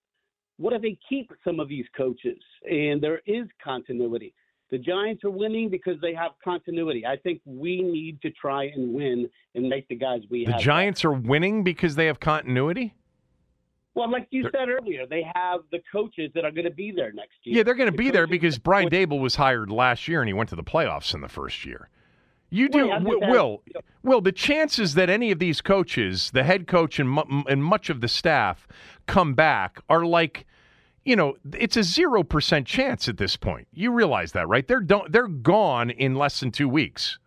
what 0.57 0.73
if 0.73 0.81
they 0.81 0.97
keep 1.07 1.31
some 1.43 1.59
of 1.59 1.67
these 1.67 1.85
coaches 1.95 2.37
and 2.69 3.01
there 3.01 3.21
is 3.25 3.45
continuity? 3.63 4.33
The 4.71 4.77
Giants 4.79 5.23
are 5.23 5.29
winning 5.29 5.69
because 5.69 5.95
they 6.01 6.13
have 6.15 6.31
continuity. 6.43 7.05
I 7.05 7.17
think 7.17 7.39
we 7.45 7.81
need 7.81 8.21
to 8.21 8.31
try 8.31 8.65
and 8.65 8.93
win 8.93 9.29
and 9.53 9.69
make 9.69 9.87
the 9.87 9.95
guys 9.95 10.21
we 10.29 10.45
the 10.45 10.51
have. 10.51 10.59
The 10.59 10.65
Giants 10.65 11.05
are 11.05 11.13
winning 11.13 11.63
because 11.63 11.95
they 11.95 12.07
have 12.07 12.19
continuity? 12.19 12.95
Well, 13.95 14.11
like 14.11 14.27
you 14.29 14.43
said 14.51 14.67
earlier, 14.67 15.07
they 15.07 15.25
have 15.35 15.61
the 15.71 15.79
coaches 15.89 16.29
that 16.35 16.43
are 16.43 16.51
going 16.51 16.65
to 16.65 16.71
be 16.71 16.91
there 16.91 17.13
next 17.13 17.35
year. 17.43 17.57
Yeah, 17.57 17.63
they're 17.63 17.75
going 17.75 17.89
to 17.89 17.95
the 17.95 17.97
be 17.97 18.11
there 18.11 18.27
because 18.27 18.57
Brian 18.57 18.89
Daboll 18.89 19.21
was 19.21 19.35
hired 19.35 19.71
last 19.71 20.07
year 20.07 20.21
and 20.21 20.27
he 20.27 20.33
went 20.33 20.49
to 20.49 20.55
the 20.57 20.63
playoffs 20.63 21.13
in 21.13 21.21
the 21.21 21.29
first 21.29 21.65
year. 21.65 21.89
You 22.49 22.69
do, 22.69 22.87
Will, 23.01 23.19
Will. 23.21 23.63
Will, 24.03 24.21
the 24.21 24.31
chances 24.31 24.93
that 24.93 25.09
any 25.09 25.31
of 25.31 25.39
these 25.39 25.61
coaches, 25.61 26.29
the 26.31 26.43
head 26.43 26.67
coach 26.67 26.99
and 26.99 27.17
and 27.47 27.63
much 27.63 27.89
of 27.89 28.01
the 28.01 28.07
staff, 28.07 28.67
come 29.07 29.33
back 29.33 29.81
are 29.89 30.05
like, 30.05 30.45
you 31.03 31.15
know, 31.15 31.37
it's 31.53 31.75
a 31.75 31.83
zero 31.83 32.23
percent 32.23 32.67
chance 32.67 33.09
at 33.09 33.17
this 33.17 33.35
point. 33.35 33.67
You 33.73 33.91
realize 33.91 34.33
that, 34.33 34.47
right? 34.47 34.67
They're 34.67 34.79
don't, 34.79 35.11
they're 35.11 35.27
gone 35.27 35.89
in 35.89 36.15
less 36.15 36.39
than 36.39 36.51
two 36.51 36.69
weeks. 36.69 37.17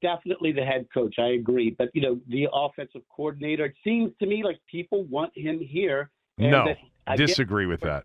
Definitely 0.00 0.52
the 0.52 0.64
head 0.64 0.86
coach. 0.92 1.16
I 1.18 1.28
agree, 1.28 1.74
but 1.76 1.90
you 1.94 2.02
know 2.02 2.20
the 2.28 2.48
offensive 2.52 3.02
coordinator. 3.14 3.66
It 3.66 3.74
seems 3.84 4.12
to 4.20 4.26
me 4.26 4.42
like 4.44 4.58
people 4.70 5.04
want 5.04 5.32
him 5.36 5.58
here. 5.58 6.10
and 6.38 6.50
No, 6.50 6.66
that- 6.66 6.78
I 7.06 7.16
disagree 7.16 7.66
with 7.66 7.80
that. 7.80 8.04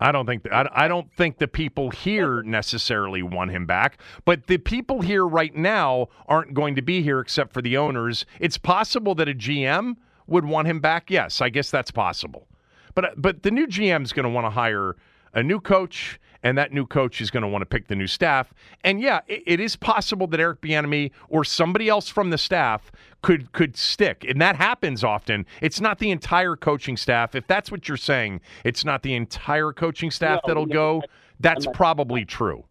I 0.00 0.12
don't 0.12 0.26
think 0.26 0.46
I, 0.50 0.68
I 0.72 0.88
don't 0.88 1.12
think 1.12 1.38
the 1.38 1.48
people 1.48 1.90
here 1.90 2.42
necessarily 2.42 3.22
want 3.22 3.50
him 3.50 3.66
back, 3.66 4.00
but 4.24 4.46
the 4.46 4.58
people 4.58 5.02
here 5.02 5.26
right 5.26 5.54
now 5.54 6.08
aren't 6.26 6.54
going 6.54 6.76
to 6.76 6.82
be 6.82 7.02
here 7.02 7.20
except 7.20 7.52
for 7.52 7.60
the 7.60 7.76
owners. 7.76 8.24
It's 8.40 8.56
possible 8.58 9.14
that 9.16 9.28
a 9.28 9.34
GM 9.34 9.96
would 10.26 10.44
want 10.44 10.68
him 10.68 10.80
back. 10.80 11.10
Yes, 11.10 11.40
I 11.40 11.48
guess 11.48 11.70
that's 11.70 11.90
possible. 11.90 12.48
But 12.94 13.04
uh, 13.04 13.10
but 13.16 13.42
the 13.42 13.50
new 13.50 13.66
GM 13.66 14.02
is 14.04 14.12
going 14.12 14.24
to 14.24 14.30
want 14.30 14.46
to 14.46 14.50
hire 14.50 14.96
a 15.34 15.42
new 15.42 15.60
coach, 15.60 16.18
and 16.42 16.56
that 16.58 16.72
new 16.72 16.86
coach 16.86 17.20
is 17.20 17.30
going 17.30 17.42
to 17.42 17.48
want 17.48 17.62
to 17.62 17.66
pick 17.66 17.88
the 17.88 17.96
new 17.96 18.06
staff. 18.06 18.52
And 18.84 19.00
yeah, 19.00 19.20
it, 19.26 19.42
it 19.46 19.60
is 19.60 19.76
possible 19.76 20.26
that 20.28 20.40
Eric 20.40 20.60
Bieniemy 20.60 21.10
or 21.28 21.44
somebody 21.44 21.88
else 21.88 22.08
from 22.08 22.30
the 22.30 22.38
staff 22.38 22.90
could 23.22 23.52
could 23.52 23.76
stick, 23.76 24.24
and 24.28 24.40
that 24.40 24.56
happens 24.56 25.02
often. 25.02 25.46
It's 25.60 25.80
not 25.80 25.98
the 25.98 26.10
entire 26.10 26.56
coaching 26.56 26.96
staff. 26.96 27.34
If 27.34 27.46
that's 27.46 27.70
what 27.70 27.88
you're 27.88 27.96
saying, 27.96 28.40
it's 28.64 28.84
not 28.84 29.02
the 29.02 29.14
entire 29.14 29.72
coaching 29.72 30.10
staff 30.10 30.40
No, 30.44 30.48
that'll 30.48 30.66
no, 30.66 30.72
go. 30.72 31.02
That's 31.40 31.66
probably 31.72 32.24
true. 32.24 32.64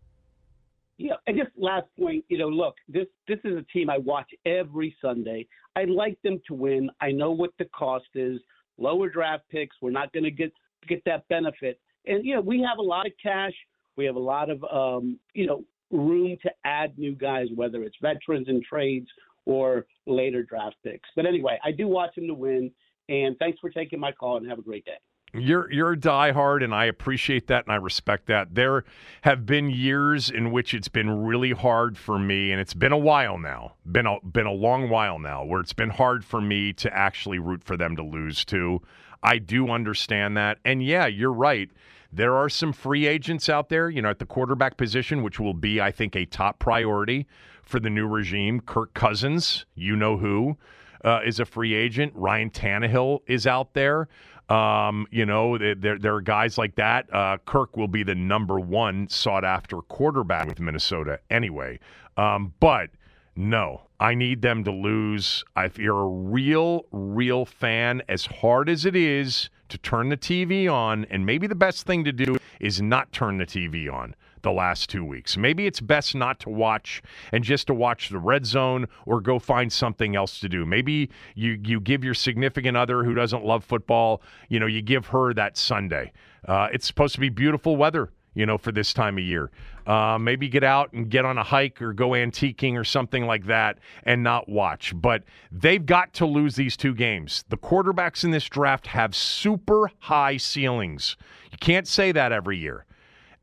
Yeah, 0.97 1.15
and 1.27 1.37
just 1.37 1.51
last 1.57 1.87
point, 1.99 2.23
you 2.29 2.37
know, 2.37 2.47
look, 2.47 2.75
this 2.87 3.07
this 3.27 3.39
is 3.43 3.57
a 3.57 3.63
team 3.73 3.89
I 3.89 3.97
watch 3.97 4.29
every 4.45 4.95
Sunday. 5.01 5.45
I 5.75 5.83
like 5.83 6.17
them 6.23 6.39
to 6.47 6.53
win. 6.53 6.89
I 7.01 7.11
know 7.11 7.31
what 7.31 7.51
the 7.59 7.65
cost 7.65 8.05
is. 8.15 8.39
Lower 8.77 9.09
draft 9.09 9.43
picks, 9.49 9.75
we're 9.81 9.91
not 9.91 10.13
going 10.13 10.23
to 10.23 10.31
get 10.31 10.53
get 10.87 11.03
that 11.05 11.27
benefit. 11.27 11.79
And 12.07 12.25
you 12.25 12.35
know, 12.35 12.41
we 12.41 12.61
have 12.67 12.77
a 12.77 12.83
lot 12.83 13.05
of 13.05 13.13
cash. 13.21 13.53
We 13.95 14.05
have 14.05 14.15
a 14.15 14.19
lot 14.19 14.49
of 14.49 14.63
um, 14.65 15.19
you 15.33 15.47
know 15.47 15.63
room 15.91 16.37
to 16.43 16.51
add 16.63 16.97
new 16.97 17.15
guys, 17.15 17.47
whether 17.55 17.83
it's 17.83 17.95
veterans 18.01 18.47
and 18.47 18.63
trades 18.63 19.07
or 19.45 19.85
later 20.05 20.43
draft 20.43 20.75
picks. 20.83 21.07
But 21.15 21.25
anyway, 21.25 21.59
I 21.63 21.71
do 21.71 21.87
watch 21.87 22.15
them 22.15 22.27
to 22.27 22.33
win. 22.33 22.71
And 23.07 23.37
thanks 23.37 23.59
for 23.59 23.69
taking 23.69 23.99
my 23.99 24.11
call 24.11 24.37
and 24.37 24.49
have 24.49 24.57
a 24.59 24.63
great 24.63 24.85
day. 24.85 24.97
You're 25.33 25.69
you're 25.71 25.97
diehard, 25.97 26.63
and 26.63 26.73
I 26.73 26.85
appreciate 26.85 27.47
that 27.47 27.65
and 27.65 27.73
I 27.73 27.75
respect 27.75 28.27
that. 28.27 28.55
There 28.55 28.85
have 29.23 29.45
been 29.45 29.69
years 29.69 30.29
in 30.29 30.51
which 30.51 30.73
it's 30.73 30.87
been 30.87 31.25
really 31.25 31.51
hard 31.51 31.97
for 31.97 32.17
me, 32.17 32.51
and 32.51 32.61
it's 32.61 32.73
been 32.73 32.93
a 32.93 32.97
while 32.97 33.37
now, 33.37 33.73
been 33.85 34.05
a 34.05 34.17
been 34.21 34.45
a 34.45 34.53
long 34.53 34.89
while 34.89 35.19
now, 35.19 35.43
where 35.43 35.59
it's 35.59 35.73
been 35.73 35.89
hard 35.89 36.23
for 36.23 36.39
me 36.39 36.71
to 36.73 36.95
actually 36.95 37.39
root 37.39 37.65
for 37.65 37.75
them 37.75 37.97
to 37.97 38.03
lose 38.03 38.45
to. 38.45 38.81
I 39.21 39.39
do 39.39 39.69
understand 39.69 40.37
that, 40.37 40.59
and 40.63 40.81
yeah, 40.81 41.05
you're 41.07 41.33
right. 41.33 41.69
There 42.15 42.37
are 42.37 42.47
some 42.47 42.71
free 42.71 43.07
agents 43.07 43.49
out 43.49 43.67
there, 43.67 43.89
you 43.89 44.01
know, 44.01 44.09
at 44.09 44.19
the 44.19 44.25
quarterback 44.25 44.77
position, 44.77 45.21
which 45.21 45.37
will 45.37 45.53
be, 45.53 45.81
I 45.81 45.91
think, 45.91 46.15
a 46.15 46.25
top 46.25 46.59
priority 46.59 47.27
for 47.61 47.77
the 47.77 47.89
new 47.89 48.07
regime. 48.07 48.61
Kirk 48.61 48.93
Cousins, 48.93 49.65
you 49.75 49.97
know 49.97 50.17
who 50.17 50.57
uh, 51.03 51.19
is 51.25 51.41
a 51.41 51.45
free 51.45 51.73
agent. 51.73 52.13
Ryan 52.15 52.51
Tannehill 52.51 53.19
is 53.27 53.45
out 53.45 53.73
there. 53.73 54.07
Um, 54.47 55.07
you 55.11 55.25
know, 55.25 55.57
there, 55.57 55.97
there, 55.97 56.15
are 56.15 56.21
guys 56.21 56.57
like 56.57 56.75
that. 56.75 57.13
Uh, 57.13 57.37
Kirk 57.45 57.75
will 57.75 57.89
be 57.89 58.03
the 58.03 58.15
number 58.15 58.61
one 58.61 59.09
sought 59.09 59.43
after 59.43 59.81
quarterback 59.81 60.47
with 60.47 60.61
Minnesota 60.61 61.19
anyway. 61.29 61.79
Um, 62.15 62.53
but 62.61 62.91
no, 63.35 63.81
I 63.99 64.15
need 64.15 64.41
them 64.41 64.63
to 64.63 64.71
lose. 64.71 65.43
If 65.57 65.77
you're 65.77 65.99
a 65.99 66.07
real, 66.07 66.85
real 66.93 67.43
fan, 67.43 68.03
as 68.07 68.25
hard 68.25 68.69
as 68.69 68.85
it 68.85 68.95
is 68.95 69.49
to 69.69 69.77
turn 69.77 70.09
the 70.09 70.17
TV 70.17 70.71
on, 70.71 71.05
and 71.05 71.25
maybe 71.25 71.47
the 71.47 71.55
best 71.55 71.85
thing 71.85 72.03
to 72.03 72.11
do 72.11 72.37
is 72.59 72.81
not 72.81 73.11
turn 73.11 73.37
the 73.37 73.45
TV 73.45 73.91
on 73.91 74.15
the 74.41 74.51
last 74.51 74.89
two 74.89 75.03
weeks. 75.03 75.35
Maybe 75.37 75.65
it's 75.65 75.81
best 75.81 76.13
not 76.13 76.39
to 76.41 76.49
watch 76.49 77.01
and 77.31 77.43
just 77.43 77.65
to 77.67 77.73
watch 77.73 78.09
the 78.09 78.19
red 78.19 78.45
zone 78.45 78.87
or 79.05 79.19
go 79.19 79.39
find 79.39 79.73
something 79.73 80.15
else 80.15 80.39
to 80.39 80.47
do. 80.47 80.65
Maybe 80.65 81.09
you 81.33 81.59
you 81.63 81.79
give 81.79 82.03
your 82.03 82.13
significant 82.13 82.77
other 82.77 83.03
who 83.03 83.15
doesn't 83.15 83.43
love 83.43 83.65
football, 83.65 84.21
you 84.47 84.59
know, 84.59 84.67
you 84.67 84.83
give 84.83 85.07
her 85.07 85.33
that 85.33 85.57
Sunday. 85.57 86.11
Uh, 86.47 86.67
it's 86.71 86.85
supposed 86.85 87.15
to 87.15 87.19
be 87.19 87.29
beautiful 87.29 87.75
weather, 87.75 88.11
you 88.35 88.45
know, 88.45 88.57
for 88.57 88.71
this 88.71 88.93
time 88.93 89.17
of 89.17 89.23
year. 89.23 89.49
Uh, 89.87 90.17
maybe 90.19 90.47
get 90.47 90.63
out 90.63 90.91
and 90.93 91.09
get 91.09 91.25
on 91.25 91.37
a 91.37 91.43
hike 91.43 91.81
or 91.81 91.93
go 91.93 92.09
antiquing 92.09 92.77
or 92.77 92.83
something 92.83 93.25
like 93.25 93.45
that 93.45 93.79
and 94.03 94.21
not 94.21 94.47
watch. 94.47 94.93
But 94.95 95.23
they've 95.51 95.85
got 95.85 96.13
to 96.15 96.25
lose 96.25 96.55
these 96.55 96.77
two 96.77 96.93
games. 96.93 97.43
The 97.49 97.57
quarterbacks 97.57 98.23
in 98.23 98.31
this 98.31 98.45
draft 98.45 98.87
have 98.87 99.15
super 99.15 99.89
high 99.99 100.37
ceilings. 100.37 101.15
You 101.51 101.57
can't 101.59 101.87
say 101.87 102.11
that 102.11 102.31
every 102.31 102.57
year. 102.57 102.85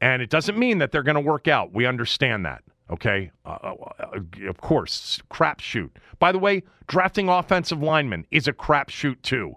And 0.00 0.20
it 0.20 0.30
doesn't 0.30 0.58
mean 0.58 0.78
that 0.78 0.92
they're 0.92 1.02
going 1.02 1.14
to 1.14 1.20
work 1.20 1.48
out. 1.48 1.72
We 1.72 1.86
understand 1.86 2.44
that. 2.44 2.62
Okay. 2.90 3.30
Uh, 3.46 3.74
uh, 4.00 4.18
of 4.48 4.60
course, 4.60 5.20
crapshoot. 5.30 5.90
By 6.18 6.32
the 6.32 6.38
way, 6.38 6.64
drafting 6.88 7.28
offensive 7.28 7.82
linemen 7.82 8.26
is 8.30 8.48
a 8.48 8.52
crapshoot 8.52 9.22
too. 9.22 9.54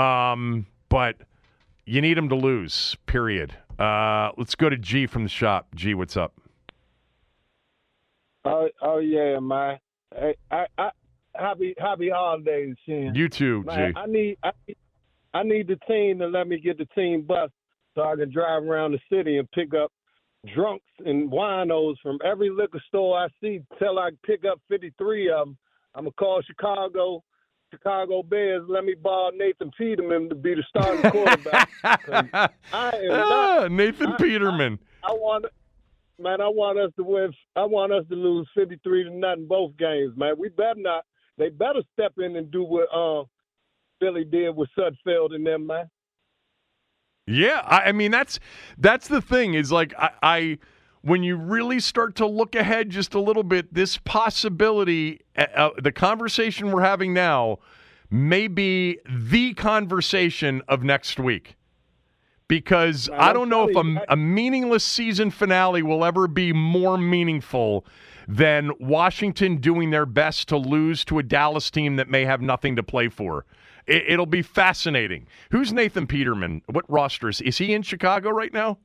Um, 0.00 0.66
but 0.88 1.16
you 1.86 2.00
need 2.02 2.16
them 2.16 2.28
to 2.28 2.36
lose. 2.36 2.96
Period. 3.06 3.56
Uh, 3.78 4.30
let's 4.36 4.54
go 4.54 4.68
to 4.70 4.76
G 4.76 5.06
from 5.06 5.22
the 5.22 5.28
shop. 5.28 5.68
G, 5.74 5.94
what's 5.94 6.16
up? 6.16 6.34
Oh, 8.44 8.68
oh 8.80 8.98
yeah, 8.98 9.38
man. 9.40 9.78
Hey, 10.14 10.36
I, 10.50 10.66
I, 10.78 10.90
happy 11.34 11.74
happy 11.78 12.08
holidays, 12.08 12.74
Shin. 12.86 13.12
You 13.14 13.28
too, 13.28 13.62
Man, 13.64 13.92
G. 13.92 13.98
I 13.98 14.06
need 14.06 14.38
I, 14.42 14.50
need- 14.66 14.76
I 15.34 15.42
need 15.42 15.68
the 15.68 15.76
team 15.86 16.18
to 16.20 16.28
let 16.28 16.48
me 16.48 16.58
get 16.58 16.78
the 16.78 16.86
team 16.94 17.22
bus 17.22 17.50
so 17.94 18.02
I 18.02 18.16
can 18.16 18.32
drive 18.32 18.62
around 18.62 18.92
the 18.92 19.00
city 19.14 19.36
and 19.36 19.50
pick 19.50 19.74
up 19.74 19.92
drunks 20.54 20.84
and 21.04 21.30
winos 21.30 21.96
from 22.02 22.18
every 22.24 22.48
liquor 22.48 22.80
store 22.88 23.18
I 23.18 23.28
see 23.40 23.60
till 23.78 23.98
I 23.98 24.10
pick 24.24 24.44
up 24.50 24.60
53 24.68 25.30
of 25.30 25.38
them. 25.48 25.58
I'm 25.94 26.04
to 26.04 26.10
call 26.12 26.40
Chicago, 26.46 27.22
Chicago 27.72 28.22
Bears, 28.22 28.62
let 28.68 28.84
me 28.84 28.94
borrow 28.94 29.30
Nathan 29.30 29.70
Peterman 29.76 30.28
to 30.28 30.34
be 30.34 30.54
the 30.54 30.62
starting 30.68 31.10
quarterback. 31.10 31.70
I 32.72 32.90
am 32.96 33.08
not, 33.08 33.62
Ah, 33.64 33.68
Nathan 33.70 34.12
I- 34.12 34.16
Peterman. 34.16 34.78
I 35.04 35.12
want, 35.12 35.46
man, 36.20 36.40
I 36.40 36.48
want 36.48 36.78
us 36.78 36.90
to 36.96 37.04
win. 37.04 37.32
I 37.54 37.64
want 37.64 37.92
us 37.92 38.04
to 38.10 38.14
lose 38.16 38.48
53 38.56 39.04
to 39.04 39.10
nothing 39.10 39.46
both 39.46 39.76
games, 39.76 40.12
man. 40.16 40.34
We 40.38 40.48
better 40.48 40.74
not. 40.80 41.04
They 41.38 41.48
better 41.50 41.82
step 41.92 42.12
in 42.18 42.36
and 42.36 42.50
do 42.50 42.64
what 42.64 42.88
uh, 42.94 43.24
Philly 44.00 44.24
did 44.24 44.56
with 44.56 44.68
Sudfeld 44.78 45.34
and 45.34 45.46
them, 45.46 45.66
man. 45.66 45.88
Yeah, 47.28 47.60
I, 47.64 47.88
I 47.88 47.92
mean 47.92 48.10
that's 48.12 48.38
that's 48.78 49.08
the 49.08 49.20
thing 49.20 49.54
is 49.54 49.70
like 49.72 49.92
I, 49.98 50.10
I 50.22 50.58
when 51.06 51.22
you 51.22 51.36
really 51.36 51.78
start 51.78 52.16
to 52.16 52.26
look 52.26 52.56
ahead 52.56 52.90
just 52.90 53.14
a 53.14 53.20
little 53.20 53.44
bit, 53.44 53.72
this 53.72 53.96
possibility, 53.96 55.20
uh, 55.38 55.46
uh, 55.54 55.70
the 55.80 55.92
conversation 55.92 56.72
we're 56.72 56.82
having 56.82 57.14
now, 57.14 57.60
may 58.10 58.48
be 58.48 58.98
the 59.08 59.54
conversation 59.54 60.62
of 60.66 60.82
next 60.82 61.20
week. 61.20 61.54
Because 62.48 63.08
I 63.12 63.32
don't 63.32 63.48
know 63.48 63.68
if 63.68 63.76
a, 63.76 64.04
a 64.08 64.16
meaningless 64.16 64.84
season 64.84 65.30
finale 65.30 65.82
will 65.82 66.04
ever 66.04 66.26
be 66.26 66.52
more 66.52 66.98
meaningful 66.98 67.84
than 68.26 68.72
Washington 68.80 69.58
doing 69.58 69.90
their 69.90 70.06
best 70.06 70.48
to 70.48 70.56
lose 70.56 71.04
to 71.04 71.20
a 71.20 71.22
Dallas 71.22 71.70
team 71.70 71.96
that 71.96 72.08
may 72.08 72.24
have 72.24 72.40
nothing 72.40 72.74
to 72.76 72.82
play 72.82 73.08
for. 73.08 73.44
It, 73.86 74.04
it'll 74.08 74.26
be 74.26 74.42
fascinating. 74.42 75.28
Who's 75.52 75.72
Nathan 75.72 76.08
Peterman? 76.08 76.62
What 76.66 76.84
roster 76.88 77.28
is 77.28 77.40
is 77.40 77.58
he 77.58 77.74
in 77.74 77.82
Chicago 77.82 78.30
right 78.30 78.52
now? 78.52 78.78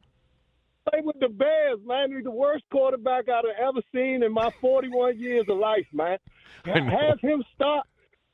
Play 0.89 1.01
with 1.03 1.19
the 1.19 1.29
Bears, 1.29 1.79
man. 1.85 2.11
He's 2.11 2.23
the 2.23 2.31
worst 2.31 2.63
quarterback 2.71 3.29
I've 3.29 3.45
ever 3.59 3.81
seen 3.93 4.23
in 4.23 4.33
my 4.33 4.49
41 4.59 5.19
years 5.19 5.45
of 5.47 5.57
life, 5.57 5.85
man. 5.93 6.17
Have 6.65 7.19
him 7.19 7.43
stop. 7.53 7.87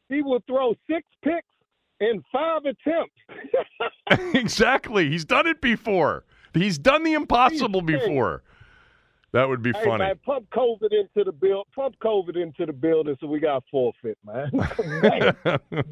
He 0.09 0.21
will 0.21 0.41
throw 0.47 0.73
six 0.89 1.05
picks 1.23 1.47
in 1.99 2.23
five 2.31 2.61
attempts. 2.65 3.15
exactly. 4.33 5.09
He's 5.09 5.25
done 5.25 5.47
it 5.47 5.59
before. 5.61 6.23
He's 6.53 6.77
done 6.77 7.03
the 7.03 7.13
impossible 7.13 7.81
before. 7.81 8.43
That 9.37 9.47
would 9.49 9.61
be 9.61 9.71
Hey, 9.71 9.83
funny. 9.85 10.03
man, 10.03 10.15
pump 10.25 10.49
COVID 10.49 10.91
into 10.91 11.23
the 11.23 11.31
build. 11.31 11.67
Pump 11.75 11.95
COVID 12.03 12.35
into 12.41 12.65
the 12.65 12.73
building, 12.73 13.15
so 13.21 13.27
we 13.27 13.39
got 13.39 13.63
forfeit, 13.69 14.17
man. 14.25 14.49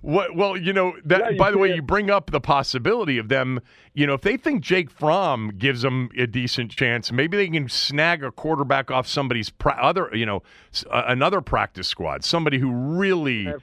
what? 0.00 0.34
Well, 0.34 0.56
you 0.56 0.72
know 0.72 0.94
that. 1.04 1.20
Yeah, 1.20 1.28
you 1.30 1.38
by 1.38 1.52
the 1.52 1.58
way, 1.58 1.72
you 1.72 1.82
bring 1.82 2.10
up 2.10 2.32
the 2.32 2.40
possibility 2.40 3.16
of 3.18 3.28
them. 3.28 3.60
You 3.94 4.08
know, 4.08 4.14
if 4.14 4.22
they 4.22 4.36
think 4.36 4.62
Jake 4.64 4.90
Fromm 4.90 5.52
gives 5.56 5.82
them 5.82 6.10
a 6.18 6.26
decent 6.26 6.72
chance, 6.72 7.12
maybe 7.12 7.36
they 7.36 7.48
can 7.48 7.68
snag 7.68 8.24
a 8.24 8.32
quarterback 8.32 8.90
off 8.90 9.06
somebody's 9.06 9.50
pra- 9.50 9.78
other. 9.80 10.10
You 10.12 10.26
know, 10.26 10.42
s- 10.72 10.84
uh, 10.90 11.04
another 11.06 11.40
practice 11.40 11.86
squad, 11.86 12.24
somebody 12.24 12.58
who 12.58 12.72
really 12.72 13.54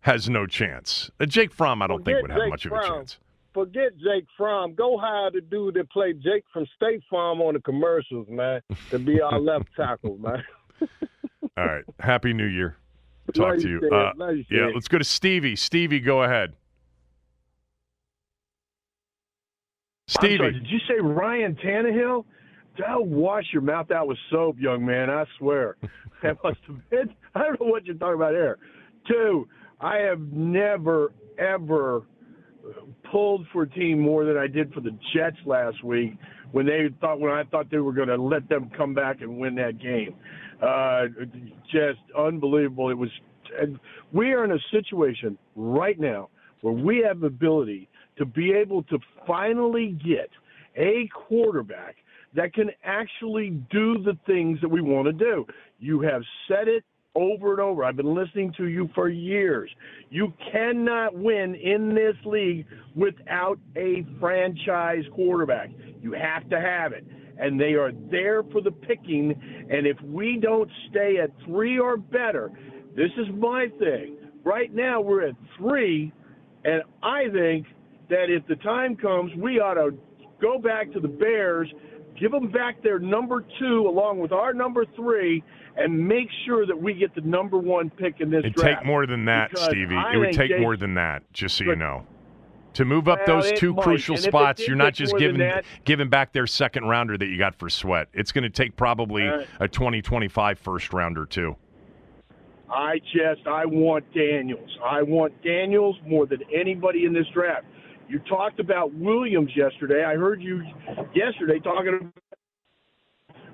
has 0.00 0.30
no 0.30 0.46
chance. 0.46 1.10
Uh, 1.20 1.26
Jake 1.26 1.52
Fromm, 1.52 1.82
I 1.82 1.86
don't 1.86 2.02
think 2.02 2.18
Forget 2.18 2.22
would 2.22 2.30
have 2.30 2.40
Jake 2.40 2.50
much 2.50 2.64
of 2.64 2.72
a 2.72 2.88
chance. 2.88 3.18
Forget 3.52 3.96
Jake 3.98 4.26
Fromm. 4.36 4.74
Go 4.74 4.96
hire 4.96 5.30
the 5.32 5.40
dude 5.40 5.74
that 5.74 5.90
played 5.90 6.22
Jake 6.22 6.44
from 6.52 6.66
State 6.76 7.02
Farm 7.10 7.40
on 7.40 7.54
the 7.54 7.60
commercials, 7.60 8.28
man, 8.28 8.60
to 8.90 8.98
be 8.98 9.20
our 9.20 9.40
left 9.40 9.66
tackle, 9.76 10.18
man. 10.18 10.42
All 11.56 11.66
right. 11.66 11.84
Happy 11.98 12.32
New 12.32 12.46
Year. 12.46 12.76
Talk 13.34 13.52
Love 13.54 13.58
to 13.60 13.68
you, 13.68 13.80
you. 13.82 13.90
Uh, 13.92 14.12
Love 14.16 14.36
you, 14.36 14.44
yeah, 14.50 14.66
Sid. 14.66 14.74
let's 14.74 14.88
go 14.88 14.98
to 14.98 15.04
Stevie. 15.04 15.56
Stevie, 15.56 16.00
go 16.00 16.22
ahead. 16.22 16.50
I'm 20.08 20.22
sorry, 20.22 20.34
Stevie. 20.36 20.52
did 20.52 20.66
you 20.68 20.78
say 20.88 21.00
Ryan 21.00 21.56
Tannehill? 21.56 22.24
Don't 22.76 23.06
wash 23.08 23.44
your 23.52 23.62
mouth 23.62 23.90
out 23.90 24.08
with 24.08 24.18
soap, 24.30 24.56
young 24.58 24.84
man. 24.86 25.10
I 25.10 25.24
swear. 25.38 25.76
That 26.22 26.36
must 26.44 26.58
have 26.66 26.90
been. 26.90 27.14
I 27.34 27.44
don't 27.44 27.58
know 27.58 27.68
what 27.68 27.86
you're 27.86 27.94
talking 27.94 28.16
about 28.16 28.32
here. 28.32 28.58
Two, 29.08 29.48
I 29.80 29.96
have 30.00 30.20
never, 30.20 31.14
ever 31.38 32.02
pulled 33.10 33.46
for 33.52 33.62
a 33.62 33.68
team 33.68 34.00
more 34.00 34.24
than 34.24 34.36
I 34.36 34.46
did 34.46 34.72
for 34.72 34.80
the 34.80 34.96
Jets 35.14 35.36
last 35.44 35.82
week 35.84 36.16
when 36.52 36.66
they 36.66 36.88
thought 37.00 37.20
when 37.20 37.32
I 37.32 37.44
thought 37.44 37.70
they 37.70 37.78
were 37.78 37.92
going 37.92 38.08
to 38.08 38.16
let 38.16 38.48
them 38.48 38.70
come 38.76 38.94
back 38.94 39.20
and 39.20 39.38
win 39.38 39.54
that 39.56 39.78
game. 39.78 40.14
Uh, 40.62 41.06
just 41.64 42.00
unbelievable. 42.16 42.90
It 42.90 42.98
was. 42.98 43.10
And 43.60 43.80
we 44.12 44.32
are 44.32 44.44
in 44.44 44.52
a 44.52 44.58
situation 44.70 45.36
right 45.56 45.98
now 45.98 46.28
where 46.60 46.74
we 46.74 47.04
have 47.06 47.20
the 47.20 47.26
ability 47.26 47.88
to 48.18 48.24
be 48.24 48.52
able 48.52 48.82
to 48.84 48.98
finally 49.26 49.98
get 50.04 50.30
a 50.76 51.08
quarterback 51.14 51.96
that 52.34 52.52
can 52.54 52.70
actually 52.84 53.50
do 53.70 54.02
the 54.02 54.16
things 54.26 54.60
that 54.60 54.68
we 54.68 54.80
want 54.80 55.06
to 55.06 55.12
do. 55.12 55.46
You 55.78 56.00
have 56.02 56.22
said 56.46 56.68
it 56.68 56.84
over 57.14 57.52
and 57.52 57.60
over. 57.60 57.84
I've 57.84 57.96
been 57.96 58.14
listening 58.14 58.52
to 58.56 58.66
you 58.66 58.88
for 58.94 59.08
years. 59.08 59.70
You 60.10 60.32
cannot 60.52 61.14
win 61.14 61.54
in 61.54 61.94
this 61.94 62.14
league 62.24 62.66
without 62.94 63.58
a 63.76 64.06
franchise 64.18 65.04
quarterback. 65.14 65.70
You 66.02 66.12
have 66.12 66.48
to 66.50 66.60
have 66.60 66.92
it. 66.92 67.04
And 67.38 67.58
they 67.58 67.72
are 67.74 67.92
there 68.10 68.42
for 68.44 68.60
the 68.60 68.70
picking. 68.70 69.34
And 69.70 69.86
if 69.86 70.00
we 70.02 70.38
don't 70.40 70.70
stay 70.90 71.16
at 71.22 71.30
three 71.46 71.78
or 71.78 71.96
better, 71.96 72.50
this 72.96 73.10
is 73.16 73.26
my 73.34 73.66
thing. 73.78 74.16
Right 74.44 74.72
now, 74.74 75.00
we're 75.00 75.26
at 75.28 75.34
three, 75.58 76.12
and 76.64 76.82
I 77.02 77.24
think 77.32 77.66
that 78.08 78.26
if 78.28 78.46
the 78.46 78.56
time 78.56 78.96
comes, 78.96 79.32
we 79.36 79.60
ought 79.60 79.74
to 79.74 79.96
go 80.40 80.58
back 80.58 80.92
to 80.92 81.00
the 81.00 81.08
Bears, 81.08 81.70
give 82.18 82.30
them 82.32 82.50
back 82.50 82.82
their 82.82 82.98
number 82.98 83.44
two 83.58 83.86
along 83.86 84.18
with 84.18 84.32
our 84.32 84.52
number 84.54 84.84
three, 84.96 85.42
and 85.76 86.06
make 86.06 86.28
sure 86.46 86.66
that 86.66 86.80
we 86.80 86.94
get 86.94 87.14
the 87.14 87.20
number 87.22 87.58
one 87.58 87.90
pick 87.90 88.20
in 88.20 88.30
this 88.30 88.42
draft. 88.42 88.46
It'd 88.46 88.54
draft. 88.54 88.78
take 88.80 88.86
more 88.86 89.06
than 89.06 89.24
that, 89.26 89.56
Stevie. 89.56 89.96
I 89.96 90.14
It 90.14 90.16
would 90.18 90.32
take 90.32 90.58
more 90.60 90.76
than 90.76 90.94
that, 90.94 91.22
just 91.32 91.56
so 91.56 91.64
you 91.64 91.76
know. 91.76 92.06
To 92.74 92.84
move 92.84 93.08
up 93.08 93.20
Well, 93.26 93.40
those 93.40 93.52
two 93.58 93.74
might. 93.74 93.82
crucial 93.82 94.14
And 94.14 94.22
spots, 94.22 94.66
you're 94.68 94.76
not 94.76 94.94
just 94.94 95.16
giving 95.18 95.38
that- 95.38 95.64
giving 95.84 96.08
back 96.08 96.32
their 96.32 96.46
second 96.46 96.84
rounder 96.84 97.18
that 97.18 97.26
you 97.26 97.36
got 97.36 97.56
for 97.56 97.68
Sweat. 97.68 98.08
It's 98.12 98.30
going 98.30 98.44
to 98.44 98.50
take 98.50 98.76
probably 98.76 99.24
right. 99.26 99.46
a 99.58 99.66
2025 99.66 100.58
first 100.58 100.92
rounder 100.92 101.26
too. 101.26 101.56
I 102.72 103.00
just 103.12 103.46
I 103.48 103.64
want 103.66 104.04
Daniels. 104.14 104.70
I 104.84 105.02
want 105.02 105.32
Daniels 105.42 105.96
more 106.06 106.26
than 106.26 106.42
anybody 106.54 107.04
in 107.04 107.12
this 107.12 107.26
draft. 107.34 107.64
You 108.08 108.20
talked 108.20 108.60
about 108.60 108.94
Williams 108.94 109.50
yesterday. 109.56 110.04
I 110.04 110.14
heard 110.14 110.40
you 110.40 110.62
yesterday 111.14 111.58
talking 111.58 111.94
about 112.00 112.12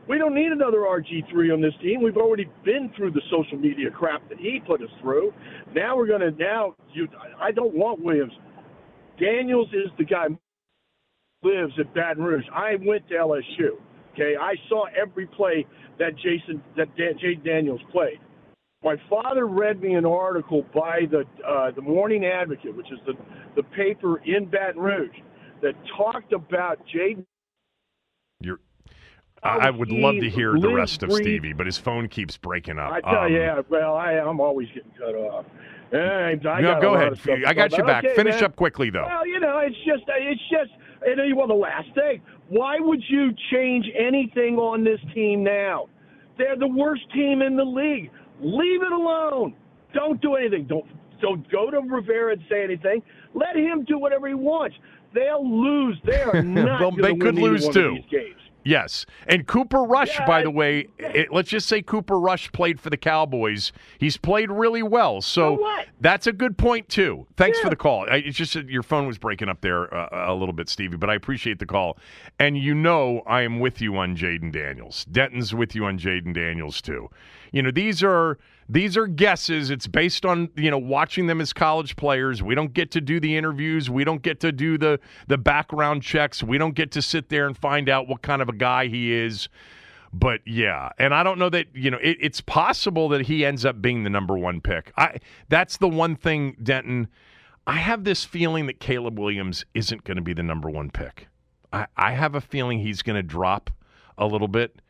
we 0.09 0.19
don't 0.19 0.35
need 0.35 0.53
another 0.53 0.79
RG3 0.79 1.53
on 1.53 1.61
this 1.61 1.75
team. 1.83 2.03
We've 2.03 2.17
already 2.17 2.49
been 2.65 2.93
through 2.97 3.11
the 3.11 3.23
social 3.31 3.59
media 3.59 3.91
crap 3.91 4.29
that 4.29 4.39
he 4.39 4.61
put 4.65 4.83
us 4.83 4.91
through. 5.01 5.33
Now 5.75 5.97
we're 5.97 6.07
going 6.07 6.21
to 6.21 6.31
now 6.31 6.75
you 6.93 7.09
I 7.41 7.51
don't 7.51 7.75
want 7.75 8.03
Williams. 8.03 8.33
Daniels 9.19 9.69
is 9.73 9.91
the 9.99 10.05
guy 10.05 10.27
lives 11.43 11.73
at 11.79 11.93
Baton 11.95 12.23
Rouge. 12.23 12.45
I 12.55 12.77
went 12.83 13.09
to 13.09 13.15
LSU. 13.15 13.79
Okay, 14.13 14.35
I 14.41 14.55
saw 14.69 14.87
every 15.01 15.27
play 15.27 15.67
that 15.99 16.17
Jason 16.17 16.63
that 16.77 16.89
Dan, 16.97 17.19
Jay 17.21 17.35
Daniels 17.35 17.81
played. 17.93 18.19
My 18.83 18.97
father 19.11 19.47
read 19.47 19.81
me 19.81 19.95
an 19.95 20.07
article 20.07 20.65
by 20.75 21.01
the 21.11 21.25
uh, 21.47 21.73
the 21.73 21.83
Morning 21.83 22.25
Advocate, 22.25 22.75
which 22.77 22.91
is 22.93 22.99
the 23.07 23.15
the 23.57 23.63
paper 23.63 24.19
in 24.25 24.47
Baton 24.47 24.81
Rouge, 24.81 25.17
that 25.63 25.75
talked 25.97 26.33
about 26.33 26.79
Jay. 26.87 27.17
You're. 28.41 28.61
I 29.47 29.67
I 29.67 29.71
would 29.71 29.91
love 29.91 30.17
to 30.17 30.29
hear 30.31 30.59
the 30.59 30.69
rest 30.73 31.03
of 31.03 31.13
Stevie, 31.13 31.53
but 31.53 31.67
his 31.67 31.79
phone 31.79 32.09
keeps 32.09 32.37
breaking 32.37 32.79
up. 32.79 32.93
I 32.93 33.01
tell 33.01 33.15
Um, 33.23 33.33
you, 33.33 33.39
yeah, 33.39 33.61
well, 33.69 33.95
I, 33.95 34.13
I'm 34.15 34.41
always 34.41 34.69
getting 34.69 34.91
cut 34.99 35.15
off. 35.15 35.45
Eh, 35.93 35.99
I 35.99 36.35
no, 36.35 36.73
got 36.75 36.83
go 36.83 36.95
ahead. 36.95 37.13
of 37.13 37.21
stuff 37.21 37.39
to 37.39 37.47
I 37.49 37.55
got 37.55 37.73
you 37.79 37.85
back. 37.85 38.05
Okay, 38.05 38.15
Finish 38.15 38.35
man. 38.37 38.45
up 38.45 38.57
quickly 38.57 38.91
though. 38.91 39.05
Well, 39.07 39.27
you 39.27 39.39
know, 39.39 39.59
it's 39.59 39.77
just, 39.85 40.03
it's 40.09 40.41
just, 40.51 40.71
and 41.07 41.37
well, 41.37 41.47
the 41.47 41.55
last 41.55 41.89
thing. 41.95 42.21
Why 42.49 42.77
would 42.81 43.03
you 43.09 43.33
change 43.53 43.87
anything 43.97 44.57
on 44.57 44.83
this 44.85 45.01
team 45.15 45.45
now? 45.45 45.89
They're 46.39 46.57
the 46.57 46.67
worst 46.69 47.03
team 47.13 47.41
in 47.43 47.57
the 47.57 47.65
league. 47.65 48.11
Leave 48.41 48.83
it 48.83 48.93
alone. 48.93 49.55
Don't 49.95 50.21
do 50.21 50.35
anything. 50.35 50.65
Don't 50.67 50.87
don't 51.23 51.51
go 51.51 51.71
to 51.71 51.81
Rivera 51.81 52.33
and 52.33 52.43
say 52.51 52.63
anything. 52.63 53.03
Let 53.35 53.57
him 53.57 53.85
do 53.85 53.99
whatever 53.99 54.29
he 54.29 54.35
wants. 54.35 54.77
They'll 55.15 55.49
lose. 55.49 55.99
They 56.05 56.21
are 56.23 56.43
not. 56.43 56.81
Well, 56.81 56.91
they 56.91 57.17
could 57.17 57.37
lose 57.37 57.69
too. 57.69 57.99
Yes. 58.67 59.07
And 59.29 59.47
Cooper 59.47 59.85
Rush, 59.85 60.19
Yeah, 60.19 60.27
by 60.27 60.43
the 60.43 60.51
way, 60.51 60.89
it, 60.99 61.33
let's 61.33 61.49
just 61.49 61.69
say 61.69 61.83
Cooper 61.83 62.19
Rush 62.19 62.51
played 62.51 62.81
for 62.81 62.91
the 62.91 62.97
Cowboys. 62.97 63.71
He's 63.99 64.17
played 64.17 64.51
really 64.51 64.83
well. 64.83 65.23
So 65.23 65.65
that's 66.01 66.27
a 66.27 66.33
good 66.33 66.59
point, 66.59 66.89
too. 66.89 67.27
Thanks 67.37 67.61
for 67.61 67.71
the 67.71 67.77
call. 67.77 68.11
I, 68.11 68.17
it's 68.17 68.37
just 68.37 68.55
that 68.55 68.69
your 68.69 68.83
phone 68.83 69.07
was 69.07 69.19
breaking 69.19 69.49
up 69.49 69.61
there 69.61 69.95
uh, 69.95 70.33
a 70.33 70.35
little 70.35 70.53
bit, 70.53 70.69
Stevie, 70.69 70.97
but 70.97 71.09
I 71.09 71.15
appreciate 71.15 71.61
the 71.61 71.67
call. 71.67 71.97
And 72.41 72.59
you 72.59 72.75
know 72.75 73.23
I 73.27 73.43
am 73.43 73.61
with 73.61 73.81
you 73.81 73.97
on 73.97 74.17
Jayden 74.17 74.51
Daniels. 74.51 75.05
Denton's 75.07 75.55
with 75.55 75.77
you 75.77 75.85
on 75.85 75.97
Jayden 75.99 76.35
Daniels, 76.35 76.83
too. 76.83 77.09
You 77.53 77.63
know, 77.63 77.71
these 77.71 78.03
are. 78.03 78.39
These 78.69 78.97
are 78.97 79.07
guesses. 79.07 79.71
It's 79.71 79.87
based 79.87 80.27
on 80.27 80.51
you 80.57 80.71
know 80.71 80.79
watching 80.79 81.27
them 81.27 81.41
as 81.41 81.53
college 81.53 81.97
players. 81.97 82.43
We 82.43 82.55
don't 82.55 82.73
get 82.73 82.91
to 82.93 83.01
do 83.01 83.21
the 83.21 83.37
interviews. 83.37 83.89
We 83.89 84.05
don't 84.05 84.23
get 84.23 84.41
to 84.41 84.53
do 84.53 84.77
the 84.77 84.99
the 85.29 85.39
background 85.39 86.03
checks. 86.03 86.43
We 86.43 86.59
don't 86.59 86.75
get 86.75 86.91
to 86.93 87.03
sit 87.03 87.29
there 87.29 87.47
and 87.47 87.57
find 87.57 87.89
out 87.89 88.09
what 88.09 88.23
kind 88.23 88.43
of 88.43 88.49
a 88.49 88.55
guy 88.55 88.87
he 88.89 89.13
is. 89.13 89.49
But 90.13 90.41
yeah, 90.47 90.91
and 90.99 91.15
I 91.15 91.23
don't 91.23 91.39
know 91.39 91.51
that 91.51 91.67
you 91.75 91.91
know 91.91 91.99
it, 92.03 92.17
it's 92.21 92.41
possible 92.41 93.09
that 93.11 93.23
he 93.23 93.45
ends 93.45 93.65
up 93.65 93.81
being 93.81 94.03
the 94.03 94.11
number 94.11 94.37
one 94.37 94.61
pick. 94.61 94.93
I 94.97 95.19
that's 95.49 95.77
the 95.77 95.89
one 95.89 96.17
thing, 96.17 96.57
Denton. 96.63 97.09
I 97.67 97.75
have 97.75 98.05
this 98.05 98.25
feeling 98.25 98.67
that 98.67 98.79
Caleb 98.79 99.19
Williams 99.19 99.65
isn't 99.75 100.05
going 100.05 100.17
to 100.17 100.23
be 100.23 100.33
the 100.33 100.43
number 100.43 100.71
one 100.71 100.91
pick. 100.91 101.29
I, 101.73 101.87
I 101.97 102.13
have 102.13 102.35
a 102.35 102.41
feeling 102.41 102.79
he's 102.79 103.03
going 103.03 103.17
to 103.17 103.23
drop 103.23 103.71
a 104.17 104.27
little 104.27 104.49
bit, 104.49 104.81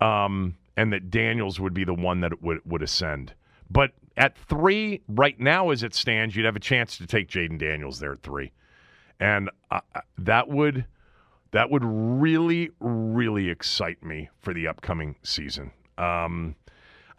um, 0.00 0.56
and 0.80 0.94
that 0.94 1.10
Daniels 1.10 1.60
would 1.60 1.74
be 1.74 1.84
the 1.84 1.92
one 1.92 2.20
that 2.20 2.42
would 2.42 2.62
would 2.64 2.80
ascend. 2.82 3.34
But 3.68 3.92
at 4.16 4.34
three 4.34 5.02
right 5.08 5.38
now, 5.38 5.68
as 5.68 5.82
it 5.82 5.94
stands, 5.94 6.34
you'd 6.34 6.46
have 6.46 6.56
a 6.56 6.60
chance 6.60 6.96
to 6.96 7.06
take 7.06 7.28
Jayden 7.28 7.58
Daniels 7.58 8.00
there 8.00 8.12
at 8.12 8.22
three, 8.22 8.52
and 9.20 9.50
uh, 9.70 9.80
that 10.16 10.48
would 10.48 10.86
that 11.50 11.70
would 11.70 11.84
really 11.84 12.70
really 12.80 13.50
excite 13.50 14.02
me 14.02 14.30
for 14.40 14.54
the 14.54 14.66
upcoming 14.66 15.16
season. 15.22 15.70
Um, 15.98 16.56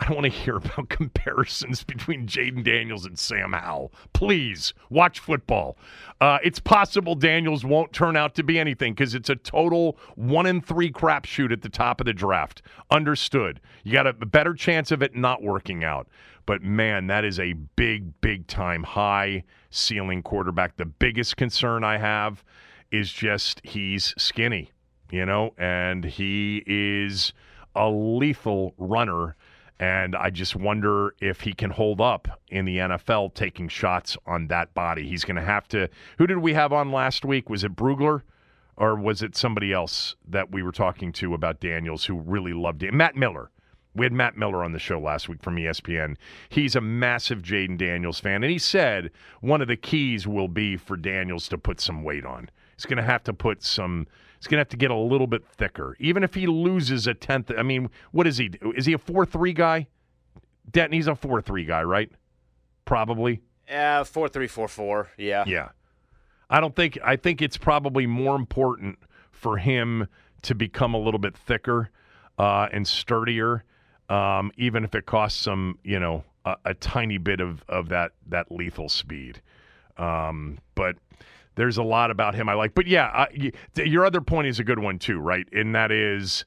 I 0.02 0.06
don't 0.06 0.16
want 0.16 0.26
to 0.26 0.32
hear 0.32 0.58
about 0.58 0.89
comparisons 0.89 1.84
between 1.84 2.26
Jayden 2.26 2.64
Daniels 2.64 3.06
and 3.06 3.18
Sam 3.20 3.54
Howell. 3.54 3.93
Please 4.14 4.74
watch 4.89 5.20
football. 5.20 5.78
Uh, 6.20 6.39
it's 6.43 6.60
possible 6.60 7.14
Daniels 7.14 7.64
won't 7.64 7.93
turn 7.93 8.18
out 8.18 8.34
to 8.36 8.43
be 8.43 8.58
anything 8.58 8.93
because 8.93 9.14
it's 9.14 9.30
a 9.30 9.36
total 9.36 9.97
one 10.16 10.47
in 10.47 10.60
three 10.60 10.91
crapshoot 10.91 11.52
at 11.52 11.62
the 11.62 11.70
top 11.70 12.02
of 12.02 12.06
the 12.08 12.14
draft. 12.14 12.64
Understood. 12.89 13.62
You 13.84 13.93
got 13.93 14.08
a 14.08 14.14
better 14.14 14.56
chance 14.56 14.91
of 14.91 15.04
it 15.04 15.16
not 15.16 15.43
working 15.43 15.84
out. 15.84 16.08
But 16.47 16.64
man, 16.64 17.06
that 17.08 17.24
is 17.24 17.39
a 17.39 17.54
big, 17.54 18.20
big 18.22 18.47
time 18.47 18.82
high 18.84 19.43
ceiling 19.70 20.24
quarterback. 20.24 20.78
The 20.78 20.86
biggest 20.86 21.38
concern 21.38 21.84
I 21.84 21.97
have 21.97 22.43
is 22.91 23.14
just 23.14 23.62
he's 23.64 24.16
skinny. 24.18 24.72
you 25.12 25.26
know, 25.26 25.54
and 25.58 26.04
he 26.06 26.64
is 26.66 27.34
a 27.76 27.89
lethal 27.89 28.74
runner. 28.78 29.36
And 29.82 30.15
I 30.15 30.29
just 30.29 30.55
wonder 30.55 31.15
if 31.21 31.41
he 31.41 31.53
can 31.53 31.71
hold 31.71 31.99
up 31.99 32.39
in 32.49 32.65
the 32.65 32.77
NFL 32.77 33.34
taking 33.34 33.67
shots 33.67 34.15
on 34.27 34.47
that 34.49 34.71
body. 34.75 35.09
He's 35.09 35.25
going 35.25 35.38
to 35.38 35.41
have 35.41 35.67
to. 35.69 35.89
Who 36.19 36.27
did 36.27 36.38
we 36.38 36.53
have 36.53 36.71
on 36.71 36.91
last 36.91 37.25
week? 37.25 37.49
Was 37.49 37.63
it 37.63 37.75
Brugler? 37.75 38.21
Or 38.77 38.95
was 38.95 39.23
it 39.23 39.36
somebody 39.36 39.73
else 39.73 40.15
that 40.27 40.51
we 40.51 40.61
were 40.61 40.71
talking 40.71 41.11
to 41.13 41.34
about 41.34 41.59
Daniels 41.59 42.05
who 42.05 42.19
really 42.19 42.53
loved 42.53 42.84
it? 42.84 42.93
Matt 42.93 43.15
Miller. 43.15 43.49
We 43.95 44.05
had 44.05 44.13
Matt 44.13 44.38
Miller 44.38 44.63
on 44.63 44.71
the 44.71 44.79
show 44.79 44.99
last 44.99 45.27
week 45.27 45.41
from 45.41 45.55
ESPN. 45.55 46.15
He's 46.49 46.75
a 46.75 46.82
massive 46.82 47.41
Jayden 47.41 47.77
Daniels 47.77 48.19
fan, 48.19 48.43
and 48.43 48.51
he 48.51 48.59
said 48.59 49.09
one 49.41 49.61
of 49.61 49.67
the 49.67 49.75
keys 49.75 50.27
will 50.27 50.47
be 50.47 50.77
for 50.77 50.95
Daniels 50.95 51.49
to 51.49 51.57
put 51.57 51.82
some 51.82 52.03
weight 52.03 52.23
on. 52.23 52.49
He's 52.77 52.86
going 52.86 52.97
to 52.97 53.03
have 53.03 53.23
to 53.23 53.34
put 53.34 53.63
some. 53.63 54.07
He's 54.41 54.47
going 54.47 54.57
to 54.57 54.61
have 54.61 54.69
to 54.69 54.77
get 54.77 54.89
a 54.89 54.95
little 54.95 55.27
bit 55.27 55.45
thicker, 55.45 55.95
even 55.99 56.23
if 56.23 56.33
he 56.33 56.47
loses 56.47 57.05
a 57.05 57.13
tenth. 57.13 57.51
I 57.55 57.61
mean, 57.61 57.91
what 58.11 58.25
is 58.25 58.37
he? 58.37 58.49
Is 58.75 58.87
he 58.87 58.93
a 58.93 58.97
four 58.97 59.25
three 59.25 59.53
guy? 59.53 59.87
Denton, 60.69 60.93
he's 60.93 61.07
a 61.07 61.15
four 61.15 61.41
three 61.41 61.63
guy, 61.63 61.83
right? 61.83 62.11
Probably. 62.85 63.41
Yeah, 63.67 64.03
four 64.03 64.27
three 64.27 64.47
four 64.47 64.67
four. 64.67 65.11
Yeah. 65.17 65.43
Yeah. 65.45 65.69
I 66.49 66.59
don't 66.59 66.75
think. 66.75 66.97
I 67.03 67.15
think 67.15 67.41
it's 67.41 67.57
probably 67.57 68.07
more 68.07 68.35
important 68.35 68.97
for 69.31 69.57
him 69.57 70.07
to 70.41 70.55
become 70.55 70.95
a 70.95 70.99
little 70.99 71.19
bit 71.19 71.37
thicker 71.37 71.91
uh, 72.39 72.67
and 72.71 72.87
sturdier 72.87 73.63
um, 74.11 74.51
even 74.57 74.83
if 74.83 74.93
it 74.93 75.05
costs 75.05 75.39
some, 75.39 75.79
you 75.83 75.97
know, 75.97 76.25
a, 76.43 76.55
a, 76.65 76.73
tiny 76.73 77.17
bit 77.17 77.39
of, 77.39 77.63
of 77.69 77.87
that 77.89 78.11
that 78.27 78.51
lethal 78.51 78.89
speed. 78.89 79.41
Um, 79.97 80.57
but 80.75 80.97
there's 81.56 81.78
a 81.78 81.84
lot 81.84 82.12
about 82.12 82.36
him 82.36 82.49
I 82.49 82.54
like. 82.54 82.74
But 82.74 82.88
yeah, 82.88 83.08
I, 83.08 83.52
your 83.76 84.06
other 84.06 84.22
point 84.22 84.47
is 84.47 84.60
a 84.60 84.64
good 84.64 84.80
one 84.80 84.99
too, 84.99 85.20
right? 85.20 85.47
And 85.52 85.76
that 85.76 85.91
is, 85.91 86.45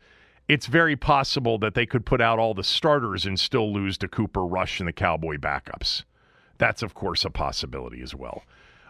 it's 0.48 0.66
very 0.66 0.96
possible 0.96 1.58
that 1.58 1.74
they 1.74 1.86
could 1.86 2.04
put 2.04 2.20
out 2.20 2.38
all 2.38 2.54
the 2.54 2.64
starters 2.64 3.26
and 3.26 3.38
still 3.38 3.72
lose 3.72 3.98
to 3.98 4.08
Cooper 4.08 4.44
Rush 4.44 4.80
and 4.80 4.88
the 4.88 4.92
Cowboy 4.92 5.36
backups. 5.36 6.04
That's 6.58 6.82
of 6.82 6.94
course 6.94 7.24
a 7.24 7.30
possibility 7.30 8.02
as 8.02 8.14
well. 8.14 8.44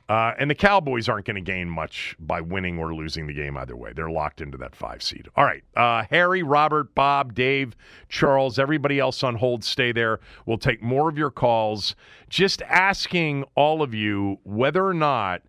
Uh, 0.07 0.35
and 0.39 0.51
the 0.51 0.55
Cowboys 0.55 1.09
aren't 1.09 1.25
going 1.25 1.43
to 1.43 1.53
gain 1.53 1.67
much 1.67 2.15
by 2.19 2.39
winning 2.39 2.79
or 2.79 2.95
losing 2.95 3.27
the 3.27 3.33
game 3.33 3.57
either 3.57 3.75
way. 3.75 3.91
They're 3.95 4.11
locked 4.11 4.43
into 4.43 4.59
that 4.59 4.77
five 4.77 5.03
seed. 5.03 5.29
All 5.35 5.47
right. 5.47 5.65
Uh, 5.75 6.05
Harry, 6.11 6.43
Robert, 6.43 6.95
Bob, 6.95 7.35
Dave, 7.35 7.75
Charles, 8.11 8.59
everybody 8.59 8.99
else 8.99 9.23
on 9.23 9.37
hold, 9.37 9.65
stay 9.65 9.93
there. 9.93 10.21
We'll 10.45 10.59
take 10.59 10.83
more 10.83 11.09
of 11.09 11.17
your 11.17 11.31
calls. 11.31 11.95
Just 12.29 12.61
asking 12.62 13.45
all 13.55 13.81
of 13.81 13.95
you 13.95 14.41
whether 14.45 14.87
or 14.87 14.93
not, 14.93 15.41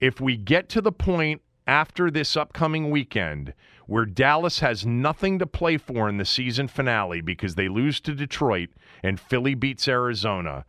if 0.00 0.20
we 0.20 0.36
get 0.36 0.68
to 0.70 0.80
the 0.80 0.92
point 0.92 1.42
after 1.66 2.10
this 2.10 2.36
upcoming 2.36 2.90
weekend 2.90 3.54
where 3.86 4.04
Dallas 4.04 4.58
has 4.60 4.84
nothing 4.84 5.38
to 5.38 5.46
play 5.46 5.76
for 5.76 6.08
in 6.08 6.16
the 6.16 6.24
season 6.24 6.68
finale 6.68 7.20
because 7.20 7.54
they 7.54 7.68
lose 7.68 8.00
to 8.00 8.14
Detroit 8.14 8.70
and 9.02 9.20
Philly 9.20 9.54
beats 9.54 9.86
Arizona, 9.86 10.64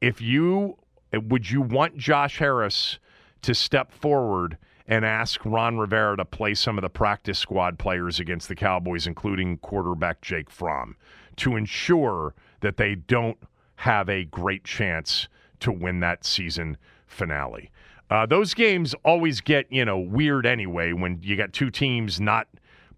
if 0.00 0.20
you 0.20 0.78
would 1.12 1.50
you 1.50 1.60
want 1.60 1.96
Josh 1.96 2.38
Harris 2.38 2.98
to 3.42 3.54
step 3.54 3.92
forward 3.92 4.58
and 4.86 5.04
ask 5.04 5.44
Ron 5.44 5.78
Rivera 5.78 6.16
to 6.16 6.24
play 6.24 6.54
some 6.54 6.76
of 6.76 6.82
the 6.82 6.90
practice 6.90 7.38
squad 7.38 7.78
players 7.78 8.20
against 8.20 8.48
the 8.48 8.54
Cowboys, 8.54 9.06
including 9.06 9.58
quarterback 9.58 10.20
Jake 10.20 10.50
Fromm, 10.50 10.96
to 11.36 11.56
ensure 11.56 12.34
that 12.60 12.76
they 12.76 12.94
don't 12.94 13.38
have 13.76 14.08
a 14.08 14.24
great 14.24 14.64
chance 14.64 15.28
to 15.60 15.72
win 15.72 16.00
that 16.00 16.24
season 16.24 16.76
finale? 17.06 17.70
Uh, 18.10 18.26
those 18.26 18.54
games 18.54 18.94
always 19.04 19.40
get 19.40 19.70
you 19.70 19.84
know 19.84 19.98
weird 19.98 20.46
anyway 20.46 20.92
when 20.92 21.18
you 21.22 21.36
got 21.36 21.52
two 21.52 21.70
teams 21.70 22.20
not 22.20 22.48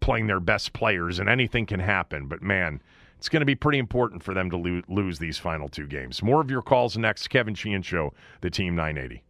playing 0.01 0.27
their 0.27 0.41
best 0.41 0.73
players 0.73 1.19
and 1.19 1.29
anything 1.29 1.67
can 1.67 1.81
happen. 1.81 2.29
But 2.29 2.43
man, 2.43 2.83
it's 3.19 3.29
going 3.29 3.41
to 3.41 3.47
be 3.47 3.55
pretty 3.55 3.79
important 3.79 4.23
for 4.23 4.35
them 4.35 4.51
to 4.51 4.57
lo- 4.57 4.83
lose 4.89 5.19
these 5.19 5.39
final 5.39 5.69
two 5.69 5.87
games. 5.87 6.23
More 6.23 6.41
of 6.41 6.51
your 6.51 6.63
calls 6.63 6.97
next. 6.97 7.29
Kevin 7.29 7.55
Sheehan 7.55 7.83
Show, 7.83 8.13
the 8.41 8.51
Team 8.51 8.75
980. 8.75 9.23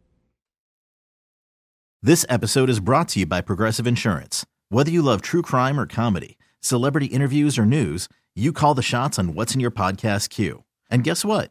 This 2.02 2.26
episode 2.28 2.68
is 2.70 2.80
brought 2.80 3.08
to 3.10 3.20
you 3.20 3.26
by 3.26 3.40
Progressive 3.40 3.86
Insurance. 3.86 4.44
Whether 4.68 4.90
you 4.90 5.02
love 5.02 5.22
true 5.22 5.42
crime 5.42 5.80
or 5.80 5.86
comedy, 5.86 6.38
celebrity 6.60 7.06
interviews 7.06 7.58
or 7.58 7.64
news, 7.64 8.08
you 8.34 8.52
call 8.52 8.74
the 8.74 8.82
shots 8.82 9.18
on 9.18 9.34
what's 9.34 9.54
in 9.54 9.60
your 9.60 9.70
podcast 9.70 10.30
queue. 10.30 10.64
And 10.90 11.02
guess 11.02 11.24
what? 11.24 11.50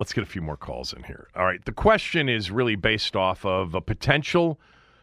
let's 0.00 0.14
get 0.14 0.24
a 0.24 0.26
few 0.26 0.42
more 0.42 0.56
calls 0.56 0.92
in 0.92 1.04
here. 1.04 1.28
All 1.36 1.44
right. 1.44 1.64
The 1.64 1.72
question 1.72 2.28
is 2.28 2.50
really 2.50 2.74
based 2.74 3.14
off 3.14 3.44
of 3.44 3.74
a 3.74 3.80
potential 3.80 4.58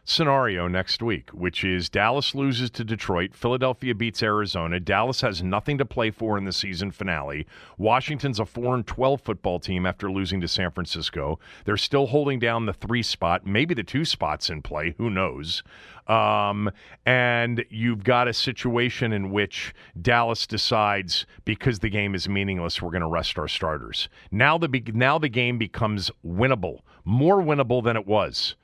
scenario 0.10 0.70
next 0.70 1.04
week, 1.04 1.30
which 1.32 1.66
is 1.66 1.90
Dallas 1.90 2.34
loses 2.34 2.70
to 2.72 2.86
Detroit, 2.86 3.36
Philadelphia 3.36 3.94
beats 3.94 4.24
Arizona, 4.24 4.80
Dallas 4.80 5.20
has 5.20 5.44
nothing 5.44 5.78
to 5.78 5.86
play 5.86 6.12
for 6.12 6.38
in 6.38 6.46
the 6.46 6.54
season 6.54 6.92
finale. 6.92 7.46
Washington's 7.78 8.40
a 8.40 8.46
4 8.46 8.76
and 8.76 8.88
12 8.88 9.20
football 9.20 9.60
team 9.60 9.86
after 9.86 10.10
losing 10.10 10.40
to 10.40 10.48
San 10.48 10.72
Francisco. 10.72 11.40
They're 11.66 11.76
still 11.76 12.08
holding 12.08 12.40
down 12.40 12.66
the 12.66 12.74
3 12.74 13.04
spot, 13.04 13.46
maybe 13.46 13.74
the 13.74 13.84
2 13.84 14.06
spots 14.06 14.50
in 14.50 14.62
play, 14.62 14.96
who 14.98 15.10
knows. 15.10 15.62
Um, 16.08 16.72
and 17.06 17.66
you've 17.70 18.06
got 18.06 18.30
a 18.30 18.34
situation 18.34 19.12
in 19.12 19.30
which 19.30 19.76
Dallas 20.02 20.48
decides 20.48 21.26
because 21.44 21.80
the 21.80 21.90
game 21.90 22.16
is 22.16 22.30
meaningless, 22.30 22.82
we're 22.82 22.92
going 22.92 23.02
to 23.02 23.08
rest 23.08 23.38
our 23.38 23.50
starters. 23.50 24.08
Now 24.32 24.58
the 24.58 24.70
now 24.94 25.20
the 25.20 25.28
game 25.28 25.58
becomes 25.58 26.10
winnable, 26.26 26.80
more 27.04 27.42
winnable 27.42 27.84
than 27.84 27.98
it 27.98 28.08
was. 28.08 28.56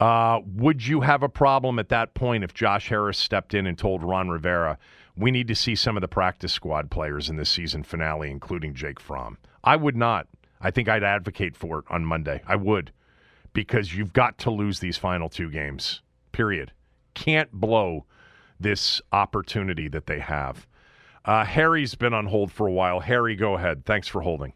Uh, 0.00 0.40
would 0.44 0.86
you 0.86 1.00
have 1.00 1.22
a 1.22 1.28
problem 1.28 1.78
at 1.78 1.88
that 1.88 2.14
point 2.14 2.44
if 2.44 2.52
Josh 2.52 2.88
Harris 2.88 3.18
stepped 3.18 3.54
in 3.54 3.66
and 3.66 3.78
told 3.78 4.02
Ron 4.02 4.28
Rivera, 4.28 4.78
we 5.16 5.30
need 5.30 5.48
to 5.48 5.54
see 5.54 5.74
some 5.74 5.96
of 5.96 6.00
the 6.00 6.08
practice 6.08 6.52
squad 6.52 6.90
players 6.90 7.30
in 7.30 7.36
this 7.36 7.50
season 7.50 7.84
finale, 7.84 8.30
including 8.30 8.74
Jake 8.74 8.98
Fromm? 8.98 9.38
I 9.62 9.76
would 9.76 9.96
not. 9.96 10.26
I 10.60 10.70
think 10.70 10.88
I'd 10.88 11.04
advocate 11.04 11.56
for 11.56 11.80
it 11.80 11.84
on 11.88 12.04
Monday. 12.04 12.42
I 12.46 12.56
would, 12.56 12.90
because 13.52 13.94
you've 13.94 14.12
got 14.12 14.38
to 14.38 14.50
lose 14.50 14.80
these 14.80 14.96
final 14.96 15.28
two 15.28 15.50
games, 15.50 16.02
period. 16.32 16.72
Can't 17.14 17.52
blow 17.52 18.06
this 18.58 19.00
opportunity 19.12 19.88
that 19.88 20.06
they 20.06 20.18
have. 20.18 20.66
Uh, 21.24 21.44
Harry's 21.44 21.94
been 21.94 22.12
on 22.12 22.26
hold 22.26 22.50
for 22.50 22.66
a 22.66 22.72
while. 22.72 23.00
Harry, 23.00 23.36
go 23.36 23.54
ahead. 23.54 23.84
Thanks 23.86 24.08
for 24.08 24.22
holding. 24.22 24.52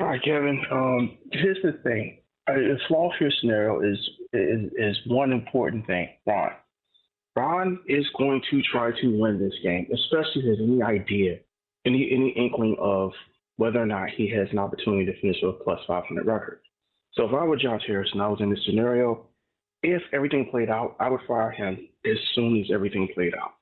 Hi, 0.00 0.18
Kevin. 0.18 0.62
Um, 0.70 1.18
here's 1.32 1.58
the 1.62 1.72
thing 1.82 2.19
a 2.56 2.76
small 2.88 3.12
field 3.18 3.34
scenario 3.40 3.80
is, 3.80 3.98
is 4.32 4.70
is 4.76 4.96
one 5.06 5.32
important 5.32 5.86
thing. 5.86 6.08
Ron, 6.26 6.50
Ron 7.36 7.78
is 7.86 8.06
going 8.18 8.42
to 8.50 8.62
try 8.62 8.90
to 9.00 9.20
win 9.20 9.38
this 9.38 9.54
game, 9.62 9.88
especially 9.92 10.42
if 10.42 10.44
there's 10.44 10.60
any 10.60 10.82
idea, 10.82 11.38
any 11.86 12.10
any 12.12 12.30
inkling 12.36 12.76
of 12.80 13.12
whether 13.56 13.80
or 13.80 13.86
not 13.86 14.08
he 14.10 14.30
has 14.30 14.48
an 14.52 14.58
opportunity 14.58 15.04
to 15.04 15.20
finish 15.20 15.36
with 15.42 15.56
a 15.60 15.64
plus 15.64 15.80
500 15.86 16.26
record. 16.26 16.60
So 17.12 17.24
if 17.24 17.34
I 17.34 17.44
were 17.44 17.56
Josh 17.56 17.82
Harris 17.86 18.08
and 18.12 18.22
I 18.22 18.28
was 18.28 18.40
in 18.40 18.50
this 18.50 18.64
scenario, 18.64 19.26
if 19.82 20.02
everything 20.12 20.48
played 20.50 20.70
out, 20.70 20.96
I 21.00 21.10
would 21.10 21.20
fire 21.26 21.50
him 21.50 21.88
as 22.06 22.16
soon 22.34 22.60
as 22.60 22.70
everything 22.72 23.08
played 23.14 23.34
out. 23.34 23.52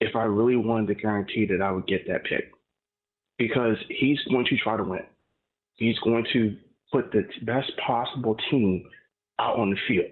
If 0.00 0.16
I 0.16 0.24
really 0.24 0.56
wanted 0.56 0.88
to 0.88 0.94
guarantee 0.94 1.46
that 1.46 1.60
I 1.62 1.70
would 1.70 1.86
get 1.86 2.06
that 2.08 2.24
pick, 2.24 2.50
because 3.38 3.76
he's 3.88 4.18
going 4.30 4.46
to 4.46 4.56
try 4.56 4.76
to 4.76 4.84
win. 4.84 5.04
He's 5.74 5.98
going 5.98 6.24
to 6.32 6.56
put 6.92 7.10
the 7.12 7.24
best 7.42 7.72
possible 7.84 8.36
team 8.50 8.84
out 9.40 9.58
on 9.58 9.70
the 9.70 9.76
field. 9.88 10.10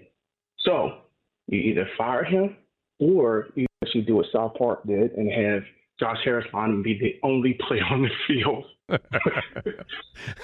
So 0.61 0.99
you 1.47 1.59
either 1.59 1.89
fire 1.97 2.25
him 2.25 2.57
or 2.99 3.49
you 3.55 3.67
actually 3.83 4.03
do 4.03 4.17
what 4.17 4.27
South 4.33 4.55
Park 4.59 4.87
did 4.87 5.13
and 5.13 5.31
have 5.31 5.63
Josh 5.99 6.19
Harris 6.25 6.47
on 6.55 6.71
and 6.71 6.85
be 6.85 6.99
the 6.99 7.27
only 7.27 7.59
player 7.67 7.85
on 7.91 8.03
the 8.03 8.11
field. 8.27 8.65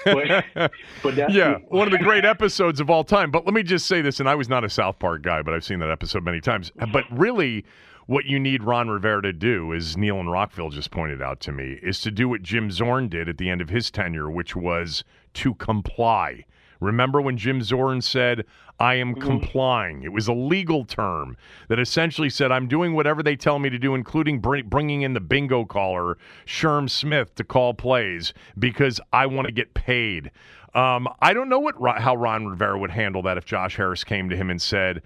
but, 0.05 0.71
but 1.03 1.31
yeah, 1.33 1.57
one 1.67 1.87
of 1.87 1.91
the 1.91 1.97
great 1.97 2.23
episodes 2.23 2.79
of 2.79 2.89
all 2.89 3.03
time. 3.03 3.29
But 3.29 3.45
let 3.45 3.53
me 3.53 3.63
just 3.63 3.87
say 3.87 4.01
this, 4.01 4.19
and 4.21 4.29
I 4.29 4.35
was 4.35 4.47
not 4.47 4.63
a 4.63 4.69
South 4.69 4.99
Park 4.99 5.21
guy, 5.23 5.41
but 5.41 5.53
I've 5.53 5.65
seen 5.65 5.79
that 5.79 5.91
episode 5.91 6.23
many 6.23 6.39
times. 6.39 6.71
But 6.93 7.03
really, 7.11 7.65
what 8.07 8.25
you 8.25 8.39
need 8.39 8.63
Ron 8.63 8.89
Rivera 8.89 9.21
to 9.21 9.33
do, 9.33 9.73
as 9.73 9.97
Neil 9.97 10.19
and 10.19 10.31
Rockville 10.31 10.69
just 10.69 10.91
pointed 10.91 11.21
out 11.21 11.39
to 11.41 11.51
me, 11.51 11.77
is 11.83 12.01
to 12.01 12.11
do 12.11 12.27
what 12.27 12.41
Jim 12.41 12.71
Zorn 12.71 13.09
did 13.09 13.29
at 13.29 13.37
the 13.37 13.49
end 13.49 13.61
of 13.61 13.69
his 13.69 13.91
tenure, 13.91 14.29
which 14.29 14.55
was 14.55 15.03
to 15.35 15.53
comply. 15.55 16.45
Remember 16.79 17.19
when 17.19 17.37
Jim 17.37 17.61
Zorn 17.61 18.01
said, 18.01 18.45
I 18.79 18.95
am 18.95 19.13
mm-hmm. 19.13 19.27
complying? 19.27 20.03
It 20.03 20.13
was 20.13 20.27
a 20.27 20.33
legal 20.33 20.85
term 20.85 21.35
that 21.67 21.79
essentially 21.79 22.29
said, 22.29 22.51
I'm 22.51 22.67
doing 22.67 22.93
whatever 22.93 23.21
they 23.21 23.35
tell 23.35 23.59
me 23.59 23.69
to 23.69 23.79
do, 23.79 23.93
including 23.93 24.39
bring, 24.39 24.67
bringing 24.67 25.01
in 25.01 25.13
the 25.13 25.19
bingo 25.19 25.65
caller, 25.65 26.17
Sherm 26.45 26.89
Smith, 26.89 27.35
to 27.35 27.43
call 27.43 27.73
plays 27.73 28.33
because 28.57 29.01
I 29.11 29.25
want 29.25 29.47
to 29.47 29.51
get 29.51 29.73
paid. 29.73 30.31
Um, 30.73 31.09
I 31.21 31.33
don't 31.33 31.49
know 31.49 31.59
what 31.59 31.75
how 31.99 32.15
Ron 32.15 32.45
Rivera 32.45 32.77
would 32.77 32.91
handle 32.91 33.23
that 33.23 33.37
if 33.37 33.45
Josh 33.45 33.75
Harris 33.75 34.03
came 34.03 34.29
to 34.29 34.35
him 34.35 34.49
and 34.49 34.61
said, 34.61 35.01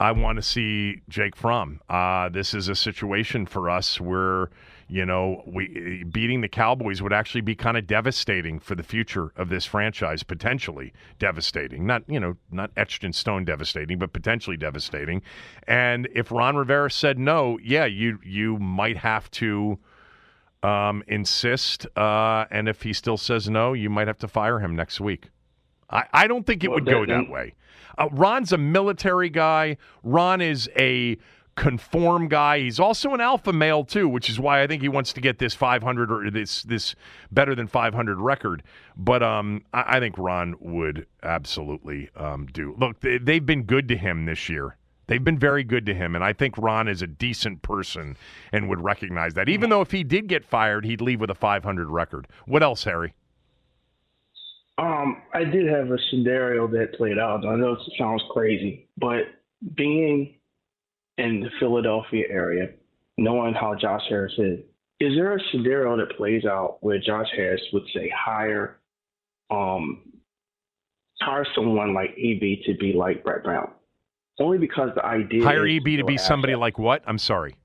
I 0.00 0.12
want 0.12 0.36
to 0.36 0.42
see 0.42 1.02
Jake 1.08 1.34
Fromm. 1.34 1.80
Uh, 1.88 2.28
this 2.28 2.54
is 2.54 2.68
a 2.68 2.74
situation 2.74 3.46
for 3.46 3.68
us 3.68 4.00
where 4.00 4.50
you 4.88 5.04
know 5.04 5.42
we 5.46 6.04
beating 6.04 6.40
the 6.40 6.48
Cowboys 6.48 7.02
would 7.02 7.12
actually 7.12 7.40
be 7.40 7.54
kind 7.54 7.76
of 7.76 7.86
devastating 7.86 8.60
for 8.60 8.74
the 8.74 8.84
future 8.84 9.32
of 9.36 9.48
this 9.48 9.64
franchise. 9.64 10.22
Potentially 10.22 10.92
devastating, 11.18 11.84
not 11.84 12.04
you 12.06 12.20
know 12.20 12.36
not 12.52 12.70
etched 12.76 13.02
in 13.02 13.12
stone 13.12 13.44
devastating, 13.44 13.98
but 13.98 14.12
potentially 14.12 14.56
devastating. 14.56 15.20
And 15.66 16.08
if 16.14 16.30
Ron 16.30 16.56
Rivera 16.56 16.90
said 16.90 17.18
no, 17.18 17.58
yeah, 17.62 17.86
you 17.86 18.20
you 18.24 18.56
might 18.58 18.98
have 18.98 19.28
to 19.32 19.78
um, 20.62 21.02
insist. 21.08 21.86
Uh, 21.96 22.44
and 22.50 22.68
if 22.68 22.82
he 22.82 22.92
still 22.92 23.16
says 23.16 23.48
no, 23.48 23.72
you 23.72 23.90
might 23.90 24.06
have 24.06 24.18
to 24.18 24.28
fire 24.28 24.60
him 24.60 24.76
next 24.76 25.00
week. 25.00 25.30
I, 25.90 26.04
I 26.12 26.26
don't 26.26 26.46
think 26.46 26.64
it 26.64 26.68
well, 26.68 26.76
would 26.76 26.86
go 26.86 27.06
that 27.06 27.30
way. 27.30 27.54
Uh, 27.98 28.08
Ron's 28.12 28.52
a 28.52 28.58
military 28.58 29.28
guy. 29.28 29.76
Ron 30.02 30.40
is 30.40 30.70
a 30.78 31.18
conform 31.58 32.28
guy. 32.28 32.60
He's 32.60 32.78
also 32.78 33.12
an 33.14 33.20
alpha 33.20 33.52
male 33.52 33.84
too, 33.84 34.08
which 34.08 34.30
is 34.30 34.38
why 34.38 34.62
I 34.62 34.66
think 34.68 34.80
he 34.80 34.88
wants 34.88 35.12
to 35.14 35.20
get 35.20 35.38
this 35.38 35.54
500 35.54 36.10
or 36.10 36.30
this 36.30 36.62
this 36.62 36.94
better 37.32 37.54
than 37.54 37.66
500 37.66 38.20
record. 38.20 38.62
But 38.96 39.22
um, 39.22 39.64
I, 39.74 39.96
I 39.96 40.00
think 40.00 40.16
Ron 40.16 40.54
would 40.60 41.06
absolutely 41.22 42.10
um, 42.16 42.46
do. 42.46 42.76
Look, 42.78 43.00
they, 43.00 43.18
they've 43.18 43.44
been 43.44 43.64
good 43.64 43.88
to 43.88 43.96
him 43.96 44.26
this 44.26 44.48
year. 44.48 44.76
They've 45.08 45.24
been 45.24 45.38
very 45.38 45.64
good 45.64 45.86
to 45.86 45.94
him, 45.94 46.14
and 46.14 46.22
I 46.22 46.34
think 46.34 46.56
Ron 46.58 46.86
is 46.86 47.00
a 47.00 47.06
decent 47.06 47.62
person 47.62 48.16
and 48.52 48.68
would 48.68 48.82
recognize 48.82 49.34
that. 49.34 49.48
Even 49.48 49.70
though 49.70 49.80
if 49.80 49.90
he 49.90 50.04
did 50.04 50.28
get 50.28 50.44
fired, 50.44 50.84
he'd 50.84 51.00
leave 51.00 51.18
with 51.18 51.30
a 51.30 51.34
500 51.34 51.88
record. 51.88 52.28
What 52.46 52.62
else, 52.62 52.84
Harry? 52.84 53.14
Um, 54.78 55.22
I 55.34 55.42
did 55.44 55.66
have 55.66 55.90
a 55.90 55.98
scenario 56.10 56.68
that 56.68 56.94
played 56.96 57.18
out. 57.18 57.44
I 57.44 57.56
know 57.56 57.72
it 57.72 57.78
sounds 57.98 58.22
crazy, 58.30 58.88
but 58.96 59.22
being 59.76 60.36
in 61.18 61.40
the 61.40 61.50
Philadelphia 61.58 62.24
area, 62.30 62.68
knowing 63.16 63.54
how 63.54 63.74
Josh 63.74 64.02
Harris 64.08 64.32
is, 64.38 64.60
is 65.00 65.14
there 65.16 65.36
a 65.36 65.40
scenario 65.50 65.96
that 65.96 66.16
plays 66.16 66.44
out 66.44 66.78
where 66.80 66.98
Josh 66.98 67.26
Harris 67.36 67.60
would 67.72 67.84
say 67.92 68.10
hire, 68.16 68.78
um, 69.50 70.02
hire 71.20 71.46
someone 71.54 71.92
like 71.92 72.10
EB 72.10 72.64
to 72.66 72.74
be 72.78 72.92
like 72.92 73.24
Brett 73.24 73.42
Brown? 73.42 73.70
Only 74.40 74.58
because 74.58 74.90
the 74.94 75.04
idea 75.04 75.42
hire 75.42 75.66
EB 75.66 75.84
to 75.98 76.04
be 76.04 76.16
somebody 76.16 76.54
like 76.54 76.78
what? 76.78 77.02
I'm 77.06 77.18
sorry. 77.18 77.56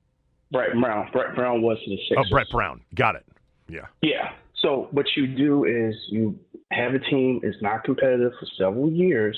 Brett 0.51 0.71
Brown. 0.79 1.09
Brett 1.11 1.35
Brown 1.35 1.61
was 1.61 1.77
the 1.85 1.97
Sixers. 2.09 2.25
Oh, 2.27 2.29
Brett 2.31 2.47
Brown. 2.51 2.81
Got 2.95 3.15
it. 3.15 3.25
Yeah. 3.67 3.85
Yeah. 4.01 4.31
So 4.63 4.87
what 4.91 5.05
you 5.15 5.27
do 5.27 5.65
is 5.65 5.93
you 6.07 6.39
have 6.71 6.93
a 6.93 6.99
team 6.99 7.41
is 7.43 7.55
not 7.61 7.83
competitive 7.83 8.31
for 8.39 8.47
several 8.57 8.89
years, 8.89 9.37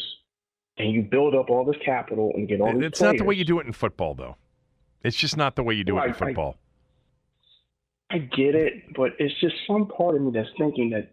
and 0.77 0.91
you 0.91 1.01
build 1.01 1.33
up 1.33 1.49
all 1.49 1.65
this 1.65 1.81
capital 1.83 2.31
and 2.35 2.47
get 2.47 2.61
all 2.61 2.73
these. 2.73 2.83
It's 2.83 3.01
not 3.01 3.17
the 3.17 3.23
way 3.23 3.35
you 3.35 3.43
do 3.43 3.59
it 3.59 3.65
in 3.65 3.73
football, 3.73 4.13
though. 4.13 4.37
It's 5.03 5.17
just 5.17 5.35
not 5.35 5.55
the 5.55 5.63
way 5.63 5.73
you 5.73 5.83
do 5.83 5.95
well, 5.95 6.03
it 6.03 6.07
in 6.07 6.13
I, 6.13 6.17
football. 6.17 6.57
I, 8.11 8.15
I, 8.15 8.17
get 8.19 8.55
it, 8.55 8.93
but 8.95 9.11
it's 9.19 9.33
just 9.41 9.55
some 9.67 9.87
part 9.87 10.15
of 10.15 10.21
me 10.21 10.31
that's 10.31 10.49
thinking 10.57 10.91
that 10.91 11.11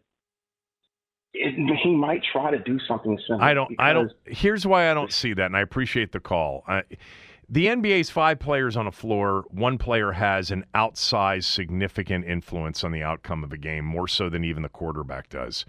it, 1.32 1.78
he 1.82 1.94
might 1.94 2.22
try 2.32 2.50
to 2.50 2.58
do 2.58 2.78
something 2.86 3.18
similar. 3.26 3.42
I 3.42 3.54
don't. 3.54 3.74
I 3.78 3.94
don't. 3.94 4.12
Here's 4.26 4.66
why 4.66 4.90
I 4.90 4.94
don't 4.94 5.12
see 5.12 5.32
that, 5.32 5.46
and 5.46 5.56
I 5.56 5.60
appreciate 5.60 6.12
the 6.12 6.20
call. 6.20 6.64
I, 6.68 6.82
the 7.52 7.66
NBA's 7.66 8.08
five 8.08 8.38
players 8.38 8.78
on 8.78 8.86
a 8.86 8.90
floor. 8.92 9.44
One 9.50 9.76
player 9.76 10.12
has 10.12 10.50
an 10.50 10.64
outsized, 10.74 11.44
significant 11.44 12.24
influence 12.24 12.82
on 12.82 12.92
the 12.92 13.02
outcome 13.02 13.44
of 13.44 13.52
a 13.52 13.58
game, 13.58 13.84
more 13.84 14.08
so 14.08 14.30
than 14.30 14.42
even 14.42 14.62
the 14.62 14.70
quarterback 14.70 15.28
does. 15.28 15.66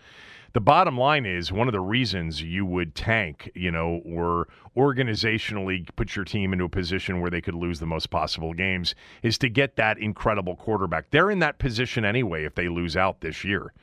The 0.53 0.61
bottom 0.61 0.97
line 0.97 1.25
is 1.25 1.51
one 1.51 1.67
of 1.67 1.73
the 1.73 1.81
reasons 1.81 2.41
you 2.41 2.65
would 2.65 2.95
tank, 2.95 3.51
you 3.53 3.69
know, 3.69 4.01
or 4.05 4.47
organizationally 4.77 5.85
put 5.97 6.15
your 6.15 6.23
team 6.23 6.53
into 6.53 6.63
a 6.63 6.69
position 6.69 7.19
where 7.19 7.29
they 7.29 7.41
could 7.41 7.53
lose 7.53 7.81
the 7.81 7.85
most 7.85 8.09
possible 8.09 8.53
games 8.53 8.95
is 9.21 9.37
to 9.39 9.49
get 9.49 9.75
that 9.75 9.97
incredible 9.97 10.55
quarterback. 10.55 11.09
They're 11.11 11.31
in 11.31 11.39
that 11.39 11.59
position 11.59 12.05
anyway 12.05 12.45
if 12.45 12.55
they 12.55 12.69
lose 12.69 12.95
out 12.95 13.19
this 13.19 13.43
year. 13.43 13.73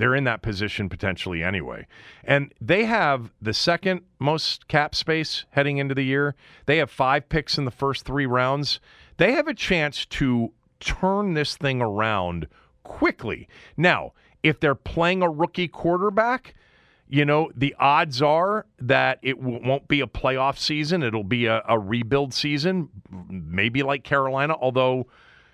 They're 0.00 0.14
in 0.14 0.24
that 0.24 0.40
position 0.40 0.88
potentially 0.88 1.42
anyway. 1.42 1.86
And 2.24 2.54
they 2.58 2.86
have 2.86 3.34
the 3.42 3.52
second 3.52 4.00
most 4.18 4.66
cap 4.66 4.94
space 4.94 5.44
heading 5.50 5.76
into 5.76 5.94
the 5.94 6.04
year. 6.04 6.34
They 6.64 6.78
have 6.78 6.90
five 6.90 7.28
picks 7.28 7.58
in 7.58 7.66
the 7.66 7.70
first 7.70 8.06
three 8.06 8.24
rounds. 8.24 8.80
They 9.18 9.32
have 9.32 9.46
a 9.46 9.52
chance 9.52 10.06
to 10.06 10.54
turn 10.80 11.34
this 11.34 11.54
thing 11.54 11.82
around 11.82 12.48
quickly. 12.82 13.46
Now, 13.76 14.14
if 14.42 14.58
they're 14.58 14.74
playing 14.74 15.20
a 15.20 15.28
rookie 15.28 15.68
quarterback, 15.68 16.54
you 17.06 17.26
know, 17.26 17.50
the 17.54 17.76
odds 17.78 18.22
are 18.22 18.64
that 18.78 19.18
it 19.20 19.38
w- 19.38 19.60
won't 19.62 19.86
be 19.86 20.00
a 20.00 20.06
playoff 20.06 20.56
season. 20.56 21.02
It'll 21.02 21.24
be 21.24 21.44
a, 21.44 21.62
a 21.68 21.78
rebuild 21.78 22.32
season, 22.32 22.88
maybe 23.28 23.82
like 23.82 24.02
Carolina, 24.02 24.56
although 24.58 25.08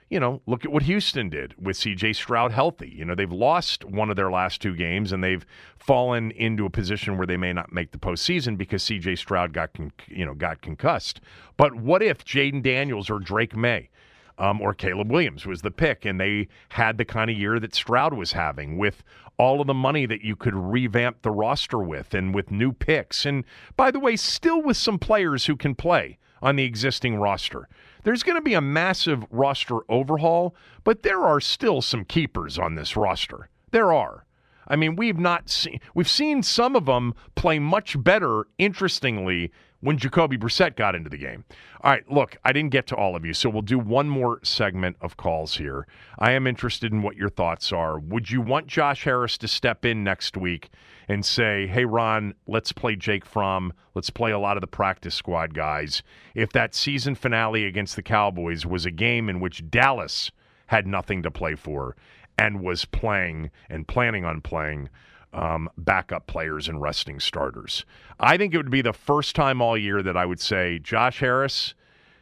you 0.09 0.21
know, 0.21 0.41
look 0.47 0.65
at 0.65 0.71
what 0.71 0.85
Houston 0.85 1.29
did 1.29 1.55
with 1.61 1.77
CJ 1.77 2.15
Stroud 2.15 2.53
healthy. 2.53 2.93
You 2.97 3.05
know, 3.05 3.15
they've 3.15 3.33
lost 3.33 3.85
one 3.85 4.09
of 4.09 4.17
their 4.17 4.31
last 4.31 4.61
two 4.61 4.75
games 4.75 5.13
and 5.13 5.23
they've 5.23 5.45
fallen 5.79 6.31
into 6.33 6.65
a 6.65 6.71
position 6.71 7.17
where 7.17 7.27
they 7.27 7.37
may 7.37 7.53
not 7.53 7.73
make 7.73 7.91
the 7.91 7.99
postseason 7.99 8.57
because 8.57 8.85
CJ 8.85 9.19
Stroud 9.19 9.53
got, 9.53 9.73
con- 9.73 9.93
you 10.07 10.25
know, 10.25 10.35
got 10.35 10.63
concussed. 10.63 11.21
But 11.57 11.75
what 11.75 12.03
if 12.03 12.25
Jayden 12.25 12.63
Daniels 12.63 13.11
or 13.11 13.19
Drake 13.19 13.57
Maye? 13.57 13.91
um, 14.39 14.61
or 14.61 14.75
Caleb 14.75 15.11
Williams 15.11 15.47
was 15.47 15.63
the 15.63 15.71
pick 15.71 16.05
and 16.05 16.21
they 16.21 16.49
had 16.71 16.99
the 16.99 17.05
kind 17.05 17.31
of 17.31 17.37
year 17.37 17.59
that 17.59 17.75
Stroud 17.75 18.15
was 18.15 18.33
having 18.33 18.77
with 18.77 19.03
all 19.39 19.61
of 19.61 19.67
the 19.67 19.75
money 19.75 20.07
that 20.07 20.23
you 20.23 20.37
could 20.37 20.55
revamp 20.55 21.23
the 21.23 21.31
roster 21.31 21.79
with 21.79 22.15
and 22.15 22.35
with 22.35 22.51
new 22.51 22.73
picks. 22.73 23.27
And 23.27 23.45
by 23.77 23.91
the 23.91 24.01
way, 24.01 24.17
still 24.17 24.63
with 24.63 24.77
some 24.77 24.99
players 24.99 25.47
who 25.47 25.57
can 25.57 25.75
play 25.75 26.19
on 26.43 26.57
the 26.57 26.65
existing 26.65 27.17
roster. 27.17 27.69
There's 28.07 28.23
going 28.23 28.37
to 28.37 28.41
be 28.41 28.55
a 28.55 28.61
massive 28.61 29.25
roster 29.33 29.81
overhaul, 29.89 30.55
but 30.85 31.03
there 31.03 31.25
are 31.25 31.41
still 31.41 31.83
some 31.83 32.05
keepers 32.05 32.57
on 32.57 32.77
this 32.77 32.97
roster. 32.97 33.49
There 33.73 33.93
are. 33.93 34.25
I 34.69 34.77
mean, 34.77 34.95
we've 34.95 35.19
not 35.19 35.51
seen 35.51 35.81
we've 35.93 36.09
seen 36.09 36.45
some 36.45 36.77
of 36.77 36.87
them 36.87 37.15
play 37.35 37.59
much 37.59 38.01
better 38.01 38.47
interestingly 38.59 39.51
when 39.81 39.99
Jacoby 39.99 40.39
Brissett 40.39 40.77
got 40.77 40.95
into 40.95 41.11
the 41.11 41.17
game. 41.17 41.45
All 41.81 41.91
right, 41.91 42.09
look, 42.09 42.37
I 42.45 42.53
didn't 42.53 42.71
get 42.71 42.87
to 42.89 42.97
all 42.97 43.17
of 43.17 43.25
you, 43.25 43.35
so 43.35 43.51
we'll 43.51 43.63
do 43.63 43.77
one 43.77 44.09
more 44.09 44.39
segment 44.45 44.99
of 45.01 45.17
calls 45.17 45.57
here. 45.57 45.89
I 46.17 46.31
am 46.31 46.47
interested 46.47 46.93
in 46.93 47.03
what 47.03 47.17
your 47.17 47.29
thoughts 47.29 47.73
are. 47.73 47.99
Would 47.99 48.31
you 48.31 48.41
want 48.41 48.69
Josh 48.69 49.03
Harris 49.03 49.37
to 49.39 49.49
step 49.49 49.85
in 49.85 50.05
next 50.05 50.37
week 50.37 50.71
and 51.09 51.25
say, 51.25 51.67
hey, 51.67 51.85
Ron, 51.85 52.35
let's 52.47 52.73
play 52.73 52.97
Jake 52.97 53.25
Fromm. 53.25 53.73
Let's 53.95 54.11
play 54.11 54.33
a 54.33 54.39
lot 54.39 54.57
of 54.57 54.61
the 54.61 54.67
practice 54.67 55.15
squad 55.15 55.55
guys. 55.55 56.03
If 56.35 56.51
that 56.53 56.75
season 56.75 57.15
finale 57.15 57.65
against 57.65 57.97
the 57.97 58.03
Cowboys 58.03 58.67
was 58.67 58.85
a 58.85 58.91
game 58.91 59.29
in 59.29 59.41
which 59.41 59.71
Dallas 59.71 60.33
had 60.67 60.87
nothing 60.87 61.23
to 61.23 61.31
play 61.31 61.55
for 61.55 61.97
and 62.37 62.61
was 62.61 62.85
playing 62.85 63.51
and 63.71 63.87
planning 63.87 64.25
on 64.25 64.41
playing 64.41 64.89
um, 65.33 65.69
backup 65.79 66.27
players 66.27 66.69
and 66.69 66.81
resting 66.81 67.21
starters. 67.21 67.85
I 68.19 68.37
think 68.37 68.53
it 68.53 68.57
would 68.57 68.71
be 68.71 68.83
the 68.83 68.93
first 68.93 69.37
time 69.37 69.61
all 69.61 69.77
year 69.77 70.03
that 70.03 70.17
I 70.17 70.27
would 70.27 70.41
say, 70.41 70.79
Josh 70.79 71.21
Harris, 71.21 71.75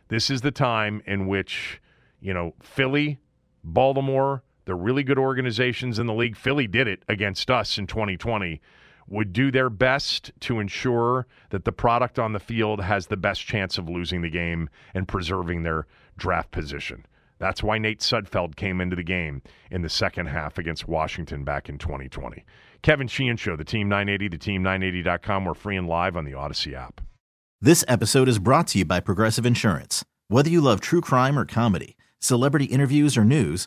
This 0.08 0.30
is 0.30 0.42
the 0.42 0.50
time 0.50 1.02
in 1.06 1.26
which, 1.26 1.80
you 2.20 2.34
know, 2.34 2.54
Philly, 2.60 3.18
Baltimore, 3.62 4.42
the 4.64 4.74
really 4.74 5.02
good 5.02 5.18
organizations 5.18 5.98
in 5.98 6.06
the 6.06 6.14
league, 6.14 6.36
Philly 6.36 6.66
did 6.66 6.88
it 6.88 7.02
against 7.08 7.50
us 7.50 7.78
in 7.78 7.86
2020, 7.86 8.60
would 9.06 9.32
do 9.32 9.50
their 9.50 9.70
best 9.70 10.32
to 10.40 10.60
ensure 10.60 11.26
that 11.50 11.64
the 11.64 11.72
product 11.72 12.18
on 12.18 12.32
the 12.32 12.38
field 12.38 12.80
has 12.80 13.06
the 13.06 13.16
best 13.16 13.44
chance 13.46 13.76
of 13.76 13.88
losing 13.88 14.22
the 14.22 14.30
game 14.30 14.68
and 14.94 15.08
preserving 15.08 15.62
their 15.62 15.86
draft 16.16 16.50
position. 16.50 17.04
That's 17.38 17.62
why 17.62 17.78
Nate 17.78 18.00
Sudfeld 18.00 18.56
came 18.56 18.80
into 18.80 18.96
the 18.96 19.02
game 19.02 19.42
in 19.70 19.82
the 19.82 19.88
second 19.88 20.26
half 20.26 20.56
against 20.56 20.88
Washington 20.88 21.44
back 21.44 21.68
in 21.68 21.78
2020. 21.78 22.44
Kevin 22.82 23.08
Sheehan 23.08 23.36
Show, 23.36 23.56
the 23.56 23.64
Team 23.64 23.88
980, 23.88 24.28
the 24.28 24.38
Team980.com. 24.38 25.44
We're 25.44 25.54
free 25.54 25.76
and 25.76 25.88
live 25.88 26.16
on 26.16 26.24
the 26.24 26.32
Audacy 26.32 26.74
app. 26.74 27.00
This 27.60 27.84
episode 27.88 28.28
is 28.28 28.38
brought 28.38 28.68
to 28.68 28.78
you 28.78 28.84
by 28.84 29.00
Progressive 29.00 29.46
Insurance. 29.46 30.04
Whether 30.28 30.50
you 30.50 30.60
love 30.60 30.80
true 30.80 31.00
crime 31.00 31.38
or 31.38 31.44
comedy, 31.44 31.96
celebrity 32.18 32.66
interviews 32.66 33.16
or 33.16 33.24
news, 33.24 33.66